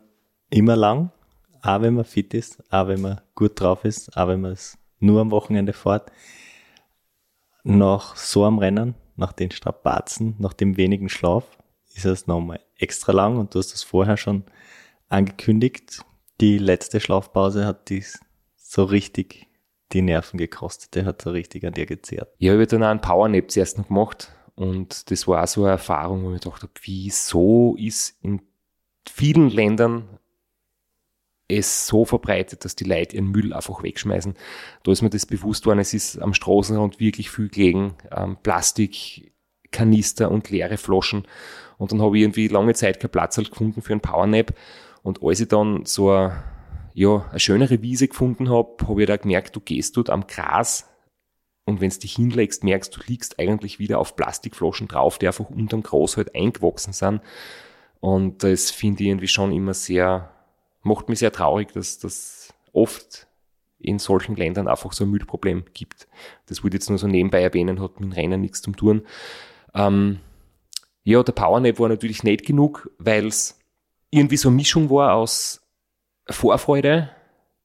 immer 0.50 0.76
lang, 0.76 1.12
auch 1.62 1.82
wenn 1.82 1.93
man 1.93 2.06
fit 2.06 2.34
ist, 2.34 2.63
auch 2.72 2.88
wenn 2.88 3.02
man 3.02 3.22
gut 3.36 3.60
drauf 3.60 3.86
ist, 3.86 4.15
auch 4.17 4.28
wenn 4.28 4.41
man 4.41 4.54
es 4.54 4.78
nur 5.00 5.22
am 5.22 5.32
Wochenende 5.32 5.74
fährt. 5.74 6.12
Nach 7.63 8.15
so 8.15 8.46
einem 8.46 8.60
Rennen, 8.60 8.96
nach 9.15 9.34
den 9.34 9.52
Strapazen, 9.52 10.36
nach 10.39 10.54
dem 10.54 10.78
wenigen 10.78 11.10
Schlaf, 11.10 11.46
ist 11.93 12.06
es 12.06 12.28
nochmal 12.28 12.60
extra 12.78 13.12
lang 13.12 13.38
und 13.38 13.54
du 13.54 13.60
hast 13.60 13.74
es 13.74 13.84
vorher 13.84 14.17
schon 14.17 14.43
angekündigt. 15.10 16.04
Die 16.39 16.58
letzte 16.58 17.00
Schlafpause 17.00 17.65
hat 17.65 17.89
dies 17.89 18.20
so 18.56 18.84
richtig 18.84 19.48
die 19.93 20.02
Nerven 20.02 20.38
gekostet. 20.38 20.96
Der 20.96 21.06
hat 21.06 21.22
so 21.22 21.32
richtig 21.32 21.65
an 21.65 21.74
dir 21.74 21.86
gezehrt. 21.86 22.30
Ja, 22.38 22.54
ich 22.54 22.58
habe 22.58 22.67
dann 22.67 22.84
auch 22.84 22.89
einen 22.89 23.02
Powernap 23.02 23.50
zuerst 23.50 23.78
noch 23.78 23.88
gemacht. 23.88 24.32
Und 24.58 25.12
das 25.12 25.28
war 25.28 25.43
auch 25.43 25.48
so 25.48 25.62
eine 25.62 25.74
Erfahrung, 25.74 26.24
wo 26.24 26.34
ich 26.34 26.41
gedacht 26.41 26.63
habe, 26.63 26.74
wieso 26.82 27.76
ist 27.78 28.17
in 28.24 28.41
vielen 29.08 29.52
Ländern 29.52 30.10
es 31.48 31.86
so 31.86 32.06
verbreitet, 32.06 32.65
dass 32.65 32.76
die 32.76 32.84
Leute 32.84 33.15
ihren 33.15 33.30
Müll 33.30 33.54
einfach 33.54 33.84
wegschmeißen. 33.84 34.34
Da 34.82 34.91
ist 34.91 35.04
mir 35.04 35.12
das 35.12 35.28
bewusst 35.28 35.67
worden, 35.67 35.78
es 35.78 35.93
ist 35.93 36.17
am 36.17 36.34
Straßenrand 36.34 37.00
wirklich 37.00 37.30
viel 37.30 37.50
gelegen, 37.50 37.93
ähm, 38.12 38.36
Plastik, 38.41 39.32
Kanister 39.72 40.32
und 40.32 40.50
leere 40.50 40.78
Flaschen. 40.78 41.28
Und 41.78 41.91
dann 41.91 42.02
habe 42.02 42.17
ich 42.17 42.24
irgendwie 42.24 42.48
lange 42.48 42.74
Zeit 42.74 43.00
keinen 43.00 43.12
Platz 43.12 43.38
halt 43.38 43.52
gefunden 43.52 43.84
für 43.84 43.93
einen 43.93 44.02
Powernap. 44.02 44.56
Und 45.04 45.22
als 45.22 45.39
ich 45.39 45.50
dann 45.50 45.86
so 45.86 46.10
eine, 46.10 46.43
ja, 46.96 47.28
eine 47.30 47.39
schönere 47.39 47.84
Wiese 47.84 48.08
gefunden 48.08 48.50
habe, 48.50 48.88
habe 48.88 49.04
ich 49.04 49.08
da 49.08 49.17
gemerkt, 49.17 49.56
du 49.56 49.60
gehst 49.60 49.96
dort 49.98 50.10
am 50.10 50.26
Gras 50.26 50.89
und 51.67 51.82
wenn 51.82 51.89
du 51.89 51.99
dich 51.99 52.15
hinlegst, 52.15 52.63
merkst 52.63 52.95
du, 52.95 53.01
liegst 53.08 53.39
eigentlich 53.39 53.77
wieder 53.77 53.99
auf 53.99 54.15
Plastikflaschen 54.15 54.88
drauf, 54.88 55.19
die 55.19 55.27
einfach 55.27 55.49
unterm 55.49 55.84
Gras 55.84 56.15
halt 56.15 56.34
eingewachsen 56.34 56.93
sind. 56.93 57.19
Und 57.99 58.41
das 58.41 58.71
finde 58.71 59.03
ich 59.03 59.10
irgendwie 59.10 59.27
schon 59.27 59.51
immer 59.51 59.73
sehr, 59.73 60.32
macht 60.82 61.10
mich 61.10 61.19
sehr 61.19 61.34
traurig, 61.34 61.73
dass 61.73 61.99
das 61.99 62.53
oft 62.71 63.27
in 63.80 63.99
solchen 63.99 64.38
Ländern 64.38 64.69
einfach 64.69 64.93
so 64.93 65.03
ein 65.03 65.10
Müllproblem 65.12 65.65
gibt. 65.73 66.08
Das 66.45 66.63
würde 66.63 66.77
jetzt 66.77 66.88
nur 66.88 66.97
so 66.97 67.08
nebenbei 67.08 67.41
erwähnen, 67.41 67.82
hat 67.82 67.99
mit 67.99 68.12
dem 68.12 68.13
Rennen 68.13 68.39
nichts 68.39 68.62
zu 68.62 68.71
tun. 68.71 69.06
Ähm, 69.73 70.21
ja, 71.03 71.21
der 71.21 71.34
Powernap 71.34 71.80
war 71.80 71.89
natürlich 71.89 72.23
nicht 72.23 72.45
genug, 72.45 72.89
weil 72.97 73.27
es 73.27 73.60
irgendwie 74.10 74.38
so 74.38 74.47
eine 74.47 74.56
Mischung 74.56 74.89
war 74.89 75.15
aus 75.15 75.67
Vorfreude, 76.30 77.10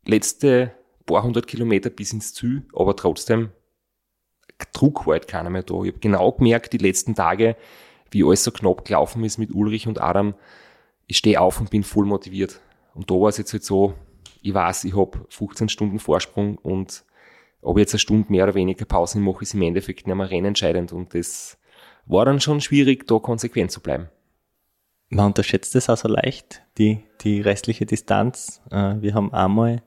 letzte 0.04 0.72
paar 1.06 1.22
hundert 1.22 1.46
Kilometer 1.46 1.88
bis 1.88 2.12
ins 2.12 2.34
Ziel, 2.34 2.66
aber 2.74 2.96
trotzdem 2.96 3.50
Druck 4.72 5.06
war 5.06 5.14
halt 5.14 5.28
keiner 5.28 5.50
mehr 5.50 5.62
da. 5.62 5.82
Ich 5.82 5.88
habe 5.88 5.98
genau 6.00 6.32
gemerkt, 6.32 6.72
die 6.72 6.78
letzten 6.78 7.14
Tage, 7.14 7.56
wie 8.10 8.24
alles 8.24 8.44
so 8.44 8.50
knapp 8.50 8.84
gelaufen 8.84 9.24
ist 9.24 9.38
mit 9.38 9.52
Ulrich 9.52 9.86
und 9.86 10.00
Adam, 10.00 10.34
ich 11.06 11.18
stehe 11.18 11.40
auf 11.40 11.60
und 11.60 11.70
bin 11.70 11.82
voll 11.82 12.04
motiviert. 12.04 12.60
Und 12.94 13.10
da 13.10 13.14
war 13.14 13.28
es 13.28 13.38
jetzt 13.38 13.52
halt 13.52 13.64
so, 13.64 13.94
ich 14.42 14.54
weiß, 14.54 14.84
ich 14.84 14.96
habe 14.96 15.18
15 15.28 15.68
Stunden 15.68 15.98
Vorsprung 15.98 16.58
und 16.58 17.04
ob 17.62 17.76
ich 17.76 17.82
jetzt 17.82 17.94
eine 17.94 18.00
Stunde 18.00 18.30
mehr 18.30 18.44
oder 18.44 18.54
weniger 18.54 18.84
Pause 18.84 19.18
mache, 19.18 19.42
ist 19.42 19.54
im 19.54 19.62
Endeffekt 19.62 20.06
nicht 20.06 20.16
mehr 20.16 20.30
rennentscheidend. 20.30 20.92
Und 20.92 21.14
das 21.14 21.58
war 22.06 22.24
dann 22.24 22.40
schon 22.40 22.60
schwierig, 22.60 23.06
da 23.06 23.18
konsequent 23.18 23.70
zu 23.70 23.80
bleiben. 23.80 24.08
Man 25.08 25.26
unterschätzt 25.26 25.76
es 25.76 25.88
auch 25.88 25.96
so 25.96 26.08
leicht, 26.08 26.62
die, 26.78 27.04
die 27.20 27.40
restliche 27.40 27.86
Distanz. 27.86 28.62
Äh, 28.70 28.96
wir 29.00 29.14
haben 29.14 29.32
einmal 29.32 29.82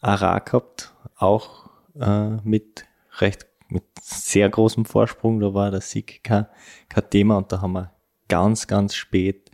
Ara 0.00 0.38
gehabt, 0.40 0.94
auch 1.16 1.70
äh, 2.00 2.36
mit 2.42 2.86
recht 3.18 3.46
mit 3.68 3.84
sehr 4.00 4.48
großem 4.48 4.84
Vorsprung. 4.84 5.40
Da 5.40 5.54
war 5.54 5.70
der 5.70 5.80
Sieg 5.80 6.22
kein, 6.22 6.46
kein 6.88 7.10
Thema 7.10 7.36
und 7.36 7.52
da 7.52 7.60
haben 7.60 7.72
wir 7.72 7.92
ganz, 8.28 8.66
ganz 8.66 8.94
spät 8.94 9.50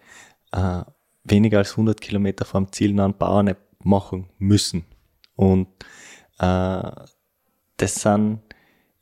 äh, 0.52 0.82
weniger 1.24 1.58
als 1.58 1.72
100 1.72 2.00
Kilometer 2.00 2.44
vom 2.44 2.72
Ziel 2.72 2.92
noch 2.92 3.04
einen 3.04 3.16
Bauern 3.16 3.54
machen 3.82 4.28
müssen. 4.38 4.84
Und 5.36 5.68
äh, 6.38 6.90
das 7.76 7.94
sind 7.94 8.40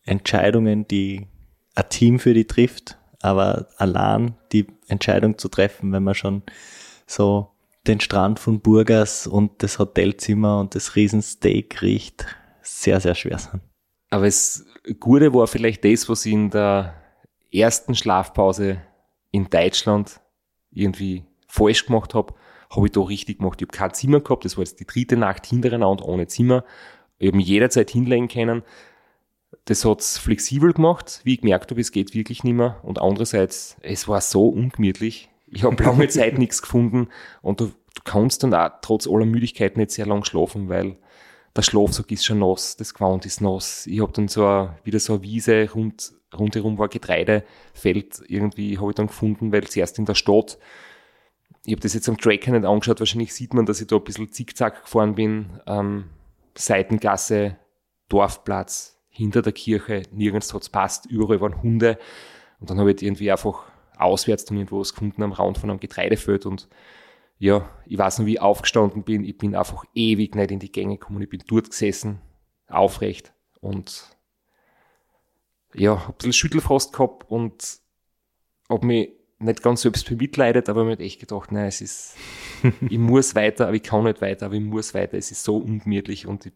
Entscheidungen, 0.04 0.86
die 0.86 1.26
ein 1.74 1.88
Team 1.88 2.18
für 2.18 2.34
die 2.34 2.46
trifft, 2.46 2.98
aber 3.20 3.68
allein 3.76 4.36
die 4.52 4.66
Entscheidung 4.88 5.38
zu 5.38 5.48
treffen, 5.48 5.92
wenn 5.92 6.02
man 6.02 6.14
schon 6.14 6.42
so 7.06 7.50
den 7.86 8.00
Strand 8.00 8.38
von 8.38 8.60
Burgas 8.60 9.26
und 9.26 9.62
das 9.62 9.78
Hotelzimmer 9.78 10.60
und 10.60 10.74
das 10.74 10.96
Riesensteak 10.96 11.80
riecht, 11.82 12.26
sehr, 12.62 13.00
sehr 13.00 13.14
schwer 13.14 13.38
sind. 13.38 13.62
Aber 14.10 14.26
das 14.26 14.66
Gute 14.98 15.34
war 15.34 15.46
vielleicht 15.46 15.84
das, 15.84 16.08
was 16.08 16.24
ich 16.26 16.32
in 16.32 16.50
der 16.50 16.94
ersten 17.52 17.94
Schlafpause 17.94 18.80
in 19.30 19.48
Deutschland 19.50 20.20
irgendwie 20.70 21.24
falsch 21.46 21.86
gemacht 21.86 22.14
habe, 22.14 22.34
habe 22.70 22.86
ich 22.86 22.92
da 22.92 23.00
richtig 23.00 23.38
gemacht. 23.38 23.60
Ich 23.60 23.68
habe 23.68 23.76
kein 23.76 23.94
Zimmer 23.94 24.20
gehabt, 24.20 24.44
das 24.44 24.56
war 24.56 24.64
jetzt 24.64 24.80
die 24.80 24.86
dritte 24.86 25.16
Nacht 25.16 25.46
hintereinander 25.46 26.04
ohne 26.04 26.26
Zimmer. 26.28 26.64
Ich 27.18 27.28
habe 27.28 27.36
mich 27.36 27.48
jederzeit 27.48 27.90
hinlegen 27.90 28.28
können. 28.28 28.62
Das 29.64 29.84
hat's 29.84 30.16
flexibel 30.16 30.72
gemacht, 30.72 31.20
wie 31.24 31.34
ich 31.34 31.40
gemerkt 31.40 31.70
habe, 31.70 31.80
es 31.80 31.92
geht 31.92 32.14
wirklich 32.14 32.44
nicht 32.44 32.54
mehr. 32.54 32.78
Und 32.82 33.00
andererseits, 33.00 33.76
es 33.82 34.08
war 34.08 34.20
so 34.20 34.48
ungemütlich. 34.48 35.28
Ich 35.48 35.64
habe 35.64 35.82
lange 35.82 36.08
Zeit 36.08 36.38
nichts 36.38 36.62
gefunden 36.62 37.08
und 37.42 37.60
du, 37.60 37.66
du 37.66 38.02
kannst 38.04 38.44
dann 38.44 38.54
auch 38.54 38.70
trotz 38.82 39.08
aller 39.08 39.26
Müdigkeit 39.26 39.76
nicht 39.76 39.90
sehr 39.90 40.06
lang 40.06 40.24
schlafen, 40.24 40.68
weil 40.68 40.96
der 41.60 41.64
Schlafsack 41.64 42.10
ist 42.10 42.24
schon 42.24 42.38
nass, 42.38 42.76
das 42.76 42.94
Gewand 42.94 43.26
ist 43.26 43.42
nass. 43.42 43.86
Ich 43.86 44.00
habe 44.00 44.12
dann 44.12 44.28
so 44.28 44.46
a, 44.46 44.78
wieder 44.82 44.98
so 44.98 45.14
eine 45.14 45.22
Wiese, 45.22 45.70
rund, 45.74 46.12
rundherum 46.36 46.78
war 46.78 46.88
Getreidefeld 46.88 48.22
irgendwie, 48.28 48.78
habe 48.78 48.90
ich 48.90 48.94
dann 48.94 49.08
gefunden, 49.08 49.52
weil 49.52 49.64
zuerst 49.64 49.98
in 49.98 50.06
der 50.06 50.14
Stadt, 50.14 50.58
ich 51.66 51.72
habe 51.72 51.82
das 51.82 51.92
jetzt 51.92 52.08
am 52.08 52.16
Tracker 52.16 52.52
nicht 52.52 52.64
angeschaut, 52.64 53.00
wahrscheinlich 53.00 53.34
sieht 53.34 53.52
man, 53.52 53.66
dass 53.66 53.78
ich 53.78 53.88
da 53.88 53.96
ein 53.96 54.04
bisschen 54.04 54.32
zickzack 54.32 54.84
gefahren 54.84 55.16
bin, 55.16 55.60
ähm, 55.66 56.04
Seitengasse, 56.54 57.58
Dorfplatz, 58.08 58.96
hinter 59.10 59.42
der 59.42 59.52
Kirche, 59.52 60.04
nirgends 60.12 60.54
hat's 60.54 60.70
passt, 60.70 61.06
überall 61.06 61.42
waren 61.42 61.62
Hunde 61.62 61.98
und 62.60 62.70
dann 62.70 62.80
habe 62.80 62.90
ich 62.92 63.02
irgendwie 63.02 63.30
einfach 63.30 63.64
auswärts 63.98 64.46
dann 64.46 64.56
irgendwo 64.56 64.80
was 64.80 64.94
gefunden 64.94 65.22
am 65.22 65.32
Rand 65.32 65.58
von 65.58 65.68
einem 65.68 65.80
Getreidefeld 65.80 66.46
und 66.46 66.68
ja, 67.40 67.70
ich 67.86 67.96
weiß 67.96 68.18
noch, 68.18 68.26
wie 68.26 68.34
ich 68.34 68.40
aufgestanden 68.40 69.02
bin. 69.02 69.24
Ich 69.24 69.38
bin 69.38 69.56
einfach 69.56 69.84
ewig 69.94 70.34
nicht 70.34 70.50
in 70.50 70.58
die 70.58 70.70
Gänge 70.70 70.98
gekommen. 70.98 71.22
Ich 71.22 71.30
bin 71.30 71.42
dort 71.48 71.70
gesessen, 71.70 72.20
aufrecht 72.68 73.32
und 73.60 74.14
ja, 75.72 76.06
hab 76.06 76.08
ein 76.08 76.14
bisschen 76.16 76.32
Schüttelfrost 76.34 76.92
gehabt 76.92 77.30
und 77.30 77.78
hab 78.68 78.84
mich 78.84 79.12
nicht 79.38 79.62
ganz 79.62 79.80
selbst 79.80 80.06
bemitleidet, 80.06 80.68
aber 80.68 80.84
mir 80.84 80.98
echt 80.98 81.18
gedacht, 81.18 81.50
nein, 81.50 81.68
es 81.68 81.80
ist, 81.80 82.16
ich 82.88 82.98
muss 82.98 83.34
weiter, 83.34 83.68
aber 83.68 83.76
ich 83.76 83.82
kann 83.84 84.04
nicht 84.04 84.20
weiter, 84.20 84.46
aber 84.46 84.56
ich 84.56 84.60
muss 84.60 84.92
weiter. 84.92 85.16
Es 85.16 85.30
ist 85.30 85.42
so 85.42 85.56
ungemütlich 85.56 86.26
und 86.26 86.44
ich, 86.44 86.52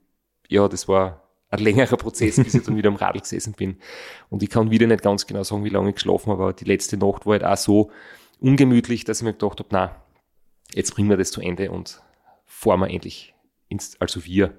ja, 0.49 0.69
das 0.69 0.87
war 0.87 1.23
ein 1.49 1.61
längerer 1.61 1.97
Prozess, 1.97 2.37
bis 2.37 2.53
ich 2.53 2.63
dann 2.63 2.77
wieder 2.77 2.91
am 2.91 2.97
Radl 2.97 3.21
gesessen 3.21 3.55
bin. 3.55 3.79
Und 4.29 4.43
ich 4.43 4.51
kann 4.51 4.71
wieder 4.71 4.87
nicht 4.87 5.03
ganz 5.03 5.27
genau 5.27 5.45
sagen, 5.45 5.65
wie 5.65 5.71
lange 5.71 5.89
ich 5.89 5.95
geschlafen 5.95 6.31
habe, 6.31 6.43
aber 6.43 6.53
die 6.53 6.67
letzte 6.67 6.99
Nacht 6.99 7.25
war 7.25 7.33
halt 7.33 7.45
auch 7.45 7.57
so 7.57 7.91
ungemütlich, 8.39 9.05
dass 9.05 9.21
ich 9.21 9.25
mir 9.25 9.33
gedacht 9.33 9.61
habe, 9.61 9.69
nein, 9.73 9.91
jetzt 10.75 10.95
bringen 10.95 11.09
wir 11.09 11.17
das 11.17 11.31
zu 11.31 11.41
Ende 11.41 11.71
und 11.71 12.03
fahren 12.45 12.81
wir 12.81 12.91
endlich 12.91 13.35
ins, 13.69 14.01
also 14.01 14.25
wir 14.25 14.55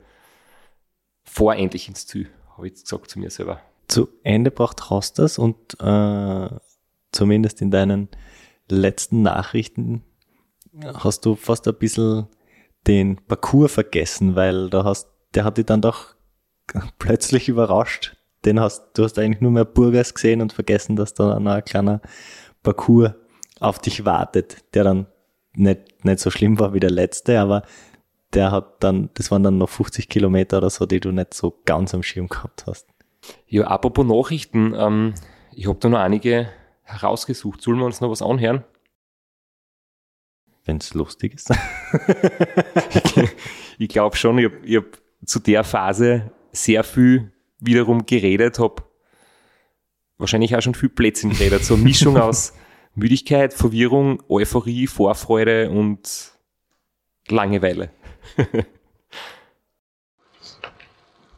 vor 1.24 1.56
endlich 1.56 1.88
ins 1.88 2.08
Ziel, 2.08 2.30
habe 2.56 2.68
ich 2.68 2.74
gesagt 2.74 3.10
zu 3.10 3.20
mir 3.20 3.30
selber. 3.30 3.62
Zu 3.88 4.08
Ende 4.24 4.52
braucht 4.52 4.90
hast 4.90 5.20
das 5.20 5.38
und 5.38 5.80
äh, 5.80 6.50
zumindest 7.12 7.62
in 7.62 7.72
deinen 7.72 8.10
letzten 8.70 9.22
Nachrichten 9.22 10.04
hast 10.84 11.26
du 11.26 11.36
fast 11.36 11.68
ein 11.68 11.76
bisschen 11.76 12.28
den 12.88 13.18
Parcours 13.28 13.72
vergessen, 13.72 14.36
weil 14.36 14.70
da 14.70 14.84
hast, 14.84 15.10
der 15.34 15.44
hat 15.44 15.58
dich 15.58 15.66
dann 15.66 15.82
doch 15.82 16.16
plötzlich 17.00 17.50
überrascht. 17.50 18.16
Den 18.44 18.60
hast, 18.60 18.92
du 18.94 19.04
hast 19.04 19.18
eigentlich 19.18 19.42
nur 19.42 19.52
mehr 19.52 19.66
Burgers 19.66 20.14
gesehen 20.14 20.42
und 20.42 20.54
vergessen, 20.54 20.96
dass 20.96 21.14
da 21.14 21.40
noch 21.40 21.52
ein 21.52 21.66
kleiner 21.66 22.02
Parcours 22.62 23.14
auf 23.60 23.80
dich 23.80 24.06
wartet, 24.06 24.64
der 24.76 24.84
dann 24.84 25.08
nicht, 25.56 26.06
nicht 26.06 26.20
so 26.20 26.30
schlimm 26.30 26.60
war 26.60 26.74
wie 26.74 26.80
der 26.80 26.92
letzte, 26.92 27.40
aber 27.40 27.64
der 28.34 28.52
hat 28.52 28.84
dann, 28.84 29.10
das 29.14 29.32
waren 29.32 29.44
dann 29.44 29.58
noch 29.58 29.70
50 29.70 30.10
Kilometer 30.10 30.58
oder 30.58 30.70
so, 30.70 30.86
die 30.86 31.00
du 31.00 31.12
nicht 31.12 31.34
so 31.34 31.62
ganz 31.66 31.94
am 31.94 32.04
Schirm 32.04 32.28
gehabt 32.28 32.66
hast. 32.68 32.88
Ja, 33.48 33.68
apropos 33.68 34.06
Nachrichten, 34.06 34.74
ähm, 34.78 35.14
ich 35.54 35.68
habe 35.68 35.80
da 35.80 35.90
noch 35.90 36.00
einige 36.00 36.50
herausgesucht. 36.84 37.62
Sollen 37.62 37.78
wir 37.78 37.86
uns 37.86 38.02
noch 38.02 38.12
was 38.12 38.22
anhören? 38.22 38.64
Wenn 40.66 40.78
es 40.78 40.94
lustig 40.94 41.36
ist. 41.36 41.52
ich 43.78 43.90
glaube 43.90 44.16
schon, 44.16 44.38
ich 44.40 44.46
habe 44.46 44.76
hab 44.78 44.86
zu 45.26 45.40
der 45.40 45.64
Phase 45.64 46.32
sehr 46.52 46.84
viel 46.84 47.32
wiederum 47.60 48.06
geredet, 48.06 48.60
habe 48.60 48.84
wahrscheinlich 50.18 50.56
auch 50.56 50.62
schon 50.62 50.76
viel 50.76 50.90
Plätzchen 50.90 51.32
geredet. 51.32 51.64
So 51.64 51.76
eine 51.76 51.84
Mischung 51.84 52.18
aus 52.22 52.54
Müdigkeit, 52.96 53.54
Verwirrung, 53.54 54.24
Euphorie, 54.30 54.88
Vorfreude 54.88 55.70
und 55.70 56.32
Langeweile. 57.28 57.90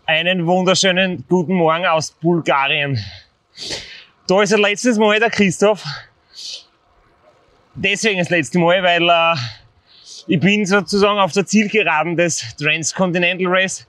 Einen 0.06 0.46
wunderschönen 0.46 1.26
guten 1.28 1.56
Morgen 1.56 1.88
aus 1.88 2.12
Bulgarien. 2.12 3.04
Da 4.28 4.44
ist 4.44 4.54
das 4.54 4.60
letztes 4.60 5.00
Mal 5.00 5.20
der 5.20 5.32
Christoph. 5.32 5.84
Deswegen 7.74 8.20
das 8.20 8.30
letzte 8.30 8.60
Mal, 8.60 8.84
weil 8.84 9.10
äh, 9.10 9.36
ich 10.28 10.40
bin 10.40 10.64
sozusagen 10.64 11.18
auf 11.18 11.32
der 11.32 11.48
Zielgeraden 11.48 12.16
des 12.16 12.56
Transcontinental 12.58 13.48
Race 13.48 13.88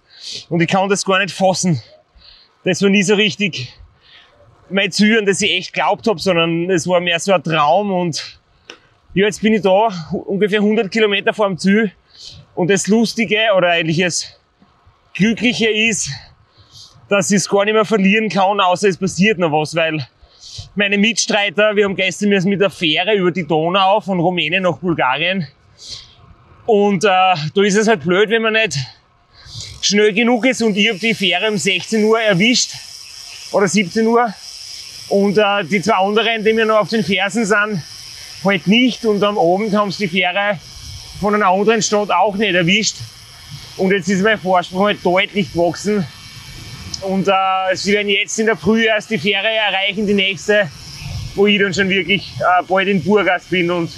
und 0.48 0.62
ich 0.62 0.68
kann 0.68 0.88
das 0.88 1.04
gar 1.04 1.18
nicht 1.18 1.34
fassen. 1.34 1.82
Das 2.64 2.80
war 2.80 2.88
nie 2.88 3.02
so 3.02 3.14
richtig 3.14 3.74
mein 4.70 4.92
Ziel, 4.92 5.18
an 5.18 5.26
das 5.26 5.40
ich 5.40 5.50
echt 5.50 5.72
glaubt 5.72 6.06
habe, 6.06 6.18
sondern 6.18 6.70
es 6.70 6.86
war 6.86 7.00
mehr 7.00 7.18
so 7.18 7.32
ein 7.32 7.42
Traum 7.42 7.92
und 7.92 8.40
ja, 9.14 9.26
jetzt 9.26 9.40
bin 9.40 9.54
ich 9.54 9.62
da, 9.62 9.88
ungefähr 10.26 10.60
100 10.60 10.90
Kilometer 10.90 11.32
vor 11.32 11.48
dem 11.48 11.58
Ziel 11.58 11.92
und 12.54 12.70
das 12.70 12.86
Lustige 12.86 13.38
oder 13.56 13.68
eigentlich 13.68 13.98
das 13.98 14.38
Glückliche 15.14 15.70
ist, 15.70 16.10
dass 17.08 17.30
ich 17.30 17.38
es 17.38 17.48
gar 17.48 17.64
nicht 17.64 17.74
mehr 17.74 17.84
verlieren 17.84 18.28
kann, 18.28 18.60
außer 18.60 18.88
es 18.88 18.98
passiert 18.98 19.38
noch 19.38 19.52
was, 19.52 19.74
weil 19.74 20.06
meine 20.74 20.98
Mitstreiter, 20.98 21.74
wir 21.74 21.84
haben 21.84 21.96
gestern 21.96 22.28
müssen 22.28 22.50
mit 22.50 22.60
der 22.60 22.70
Fähre 22.70 23.14
über 23.14 23.30
die 23.30 23.46
Donau 23.46 24.00
von 24.00 24.20
Rumänien 24.20 24.64
nach 24.64 24.78
Bulgarien 24.78 25.46
und 26.66 27.04
äh, 27.04 27.08
da 27.08 27.62
ist 27.62 27.76
es 27.76 27.88
halt 27.88 28.04
blöd, 28.04 28.28
wenn 28.30 28.42
man 28.42 28.52
nicht 28.52 28.78
schnell 29.80 30.12
genug 30.12 30.44
ist 30.44 30.62
und 30.62 30.76
ich 30.76 30.88
habe 30.88 30.98
die 30.98 31.14
Fähre 31.14 31.48
um 31.48 31.56
16 31.56 32.04
Uhr 32.04 32.20
erwischt 32.20 32.72
oder 33.52 33.66
17 33.66 34.06
Uhr 34.06 34.32
und 35.08 35.38
äh, 35.38 35.64
die 35.64 35.80
zwei 35.80 35.94
anderen, 35.94 36.44
die 36.44 36.52
mir 36.52 36.66
noch 36.66 36.80
auf 36.80 36.88
den 36.88 37.04
Fersen 37.04 37.44
sind, 37.44 37.82
halt 38.44 38.66
nicht. 38.66 39.04
Und 39.04 39.22
am 39.22 39.38
Abend 39.38 39.74
haben 39.74 39.90
sie 39.90 40.06
die 40.06 40.18
Fähre 40.18 40.58
von 41.20 41.34
einer 41.34 41.48
anderen 41.48 41.82
Stadt 41.82 42.10
auch 42.10 42.36
nicht 42.36 42.54
erwischt. 42.54 42.96
Und 43.76 43.92
jetzt 43.92 44.08
ist 44.08 44.22
mein 44.22 44.38
Vorsprung 44.38 44.86
halt 44.86 45.04
deutlich 45.04 45.52
gewachsen. 45.52 46.06
Und 47.02 47.28
äh, 47.28 47.32
sie 47.74 47.92
werden 47.92 48.08
jetzt 48.08 48.38
in 48.38 48.46
der 48.46 48.56
Früh 48.56 48.84
erst 48.84 49.10
die 49.10 49.18
Fähre 49.18 49.48
erreichen, 49.48 50.06
die 50.06 50.14
nächste, 50.14 50.68
wo 51.34 51.46
ich 51.46 51.58
dann 51.58 51.72
schon 51.72 51.88
wirklich 51.88 52.32
äh, 52.38 52.62
bald 52.66 52.88
in 52.88 53.02
Burgas 53.02 53.44
bin. 53.44 53.70
Und 53.70 53.90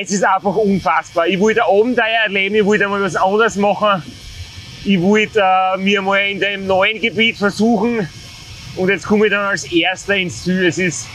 es 0.00 0.10
ist 0.10 0.24
einfach 0.24 0.56
unfassbar. 0.56 1.26
Ich 1.28 1.38
wollte 1.38 1.64
Abenteuer 1.64 2.24
erleben, 2.24 2.54
ich 2.56 2.64
wollte 2.64 2.88
mal 2.88 3.02
was 3.02 3.14
anderes 3.14 3.56
machen. 3.56 4.02
Ich 4.84 5.00
wollte 5.00 5.40
äh, 5.40 5.76
mir 5.78 6.02
mal 6.02 6.18
in 6.18 6.40
dem 6.40 6.66
neuen 6.66 7.00
Gebiet 7.00 7.36
versuchen, 7.36 8.08
und 8.76 8.88
jetzt 8.88 9.06
komme 9.06 9.26
ich 9.26 9.32
dann 9.32 9.44
als 9.44 9.70
Erster 9.70 10.16
ins 10.16 10.44
Ziel. 10.44 10.66
Es 10.66 10.78
ist 10.78 11.06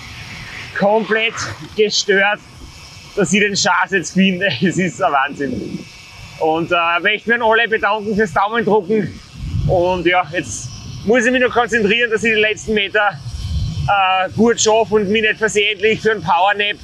komplett 0.78 1.34
gestört, 1.76 2.40
dass 3.16 3.34
ich 3.34 3.40
den 3.40 3.56
Schatz 3.56 3.92
jetzt 3.92 4.14
finde. 4.14 4.48
Es 4.62 4.78
ist 4.78 5.02
ein 5.02 5.12
Wahnsinn. 5.12 5.80
Und 6.40 6.72
äh, 6.72 7.00
möchte 7.02 7.30
mich 7.30 7.42
an 7.42 7.48
alle 7.48 7.68
bedanken 7.68 8.16
fürs 8.16 8.32
Daumendrucken. 8.32 9.20
Und 9.68 10.06
ja, 10.06 10.24
jetzt 10.32 10.70
muss 11.06 11.26
ich 11.26 11.32
mich 11.32 11.42
noch 11.42 11.52
konzentrieren, 11.52 12.12
dass 12.12 12.24
ich 12.24 12.34
die 12.34 12.40
letzten 12.40 12.76
Meter 12.76 13.10
äh, 13.88 14.30
gut 14.36 14.62
schaffe 14.62 14.96
und 14.96 15.10
mich 15.10 15.24
nicht 15.24 15.38
versehentlich 15.38 16.02
für 16.02 16.12
einen 16.12 16.22
Powernap 16.22 16.78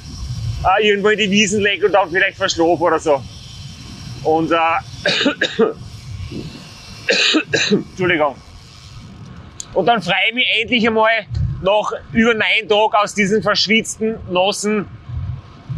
äh, 0.78 0.88
irgendwo 0.88 1.10
in 1.10 1.18
die 1.18 1.30
Wiesen 1.30 1.62
lege 1.62 1.86
und 1.86 1.92
dann 1.92 2.10
vielleicht 2.10 2.36
verschlafe 2.36 2.82
oder 2.82 2.98
so. 2.98 3.22
Und 4.24 4.50
äh, 4.50 4.56
Entschuldigung. 7.70 8.34
Und 9.74 9.86
dann 9.86 10.00
freue 10.00 10.14
ich 10.28 10.34
mich 10.34 10.46
endlich 10.60 10.86
einmal 10.86 11.26
nach 11.62 11.92
über 12.12 12.32
neun 12.32 12.68
Tagen 12.68 12.94
aus 12.94 13.14
diesem 13.14 13.42
verschwitzten, 13.42 14.18
nassen 14.30 14.86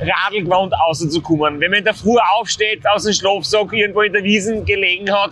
Radlgewand 0.01 0.75
rauszukommen. 0.75 1.61
Wenn 1.61 1.71
man 1.71 1.79
in 1.79 1.85
der 1.85 1.95
Früh 1.95 2.17
aufsteht, 2.37 2.87
aus 2.87 3.05
dem 3.05 3.15
Schlafsack 3.15 3.73
irgendwo 3.73 4.03
in 4.03 4.13
der 4.13 4.23
Wiesen 4.23 4.65
gelegen 4.67 5.11
hat 5.11 5.31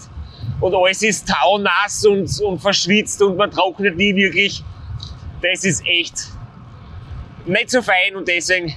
und 0.60 0.74
alles 0.74 1.02
ist 1.02 1.28
taunass 1.28 2.06
und, 2.06 2.40
und 2.40 2.60
verschwitzt 2.60 3.20
und 3.20 3.36
man 3.36 3.50
trocknet 3.50 3.96
nie 3.96 4.14
wirklich, 4.14 4.62
das 5.42 5.64
ist 5.64 5.84
echt 5.86 6.28
nicht 7.44 7.70
so 7.70 7.82
fein 7.82 8.16
und 8.16 8.26
deswegen 8.26 8.74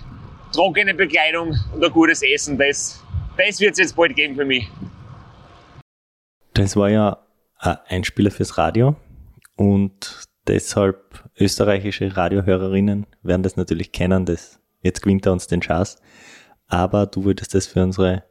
trockene 0.51 0.93
Bekleidung 0.93 1.55
und 1.73 1.83
ein 1.83 1.91
gutes 1.91 2.21
Essen, 2.21 2.57
das, 2.57 3.01
das 3.37 3.59
wird 3.61 3.73
es 3.73 3.79
jetzt 3.79 3.95
bald 3.95 4.15
geben 4.15 4.35
für 4.35 4.45
mich. 4.45 4.67
Das 6.53 6.75
war 6.75 6.89
ja 6.89 7.17
ein 7.59 7.77
Einspieler 7.87 8.31
fürs 8.31 8.57
Radio. 8.57 8.95
Und 9.57 10.23
deshalb 10.47 11.29
österreichische 11.37 12.15
Radiohörerinnen 12.15 13.05
werden 13.23 13.43
das 13.43 13.57
natürlich 13.57 13.91
kennen, 13.91 14.25
das 14.25 14.59
jetzt 14.81 15.01
gewinnt 15.01 15.25
er 15.25 15.33
uns 15.33 15.47
den 15.47 15.61
Chance. 15.61 15.97
Aber 16.67 17.05
du 17.05 17.25
würdest 17.25 17.53
das 17.53 17.67
für 17.67 17.83
unsere 17.83 18.23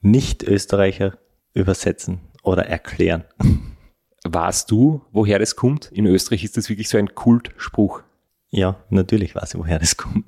Nicht-Österreicher 0.00 1.18
übersetzen 1.54 2.20
oder 2.42 2.66
erklären. 2.66 3.24
Weißt 4.24 4.70
du, 4.70 5.02
woher 5.12 5.38
das 5.38 5.56
kommt? 5.56 5.90
In 5.92 6.06
Österreich 6.06 6.44
ist 6.44 6.56
das 6.56 6.68
wirklich 6.68 6.88
so 6.88 6.96
ein 6.96 7.14
Kultspruch. 7.14 8.02
Ja, 8.50 8.76
natürlich 8.90 9.34
weiß 9.34 9.54
ich, 9.54 9.60
woher 9.60 9.78
das 9.78 9.96
kommt. 9.96 10.26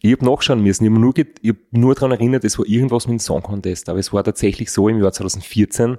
Ich 0.00 0.12
habe 0.12 0.24
nachschauen 0.24 0.62
müssen. 0.62 0.84
Ich 0.84 0.90
habe 0.90 1.00
nur, 1.00 1.14
hab 1.14 1.56
nur 1.70 1.94
daran 1.94 2.12
erinnert, 2.12 2.44
es 2.44 2.58
war 2.58 2.66
irgendwas 2.66 3.06
mit 3.06 3.12
dem 3.12 3.18
Song 3.20 3.42
Contest. 3.42 3.88
Aber 3.88 3.98
es 3.98 4.12
war 4.12 4.24
tatsächlich 4.24 4.70
so 4.70 4.88
im 4.88 5.02
Jahr 5.02 5.12
2014, 5.12 5.98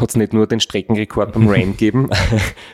hat 0.00 0.10
es 0.10 0.16
nicht 0.16 0.32
nur 0.32 0.46
den 0.46 0.60
Streckenrekord 0.60 1.32
beim 1.32 1.48
Rain 1.48 1.72
gegeben, 1.72 2.10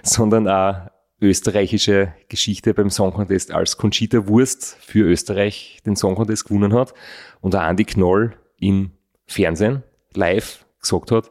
sondern 0.03 0.49
auch 0.49 0.91
österreichische 1.21 2.13
Geschichte 2.29 2.75
beim 2.75 2.91
Song 2.91 3.13
Contest, 3.13 3.53
als 3.53 3.77
Conchita 3.77 4.27
Wurst 4.29 4.77
für 4.81 5.07
Österreich 5.07 5.79
den 5.87 5.97
Song 5.97 6.15
Contest 6.15 6.47
gewonnen 6.47 6.75
hat 6.75 6.93
und 7.41 7.57
auch 7.57 7.63
Andy 7.63 7.85
Knoll 7.85 8.37
im 8.59 8.91
Fernsehen 9.27 9.83
live 10.15 10.65
gesagt 10.81 11.11
hat, 11.11 11.31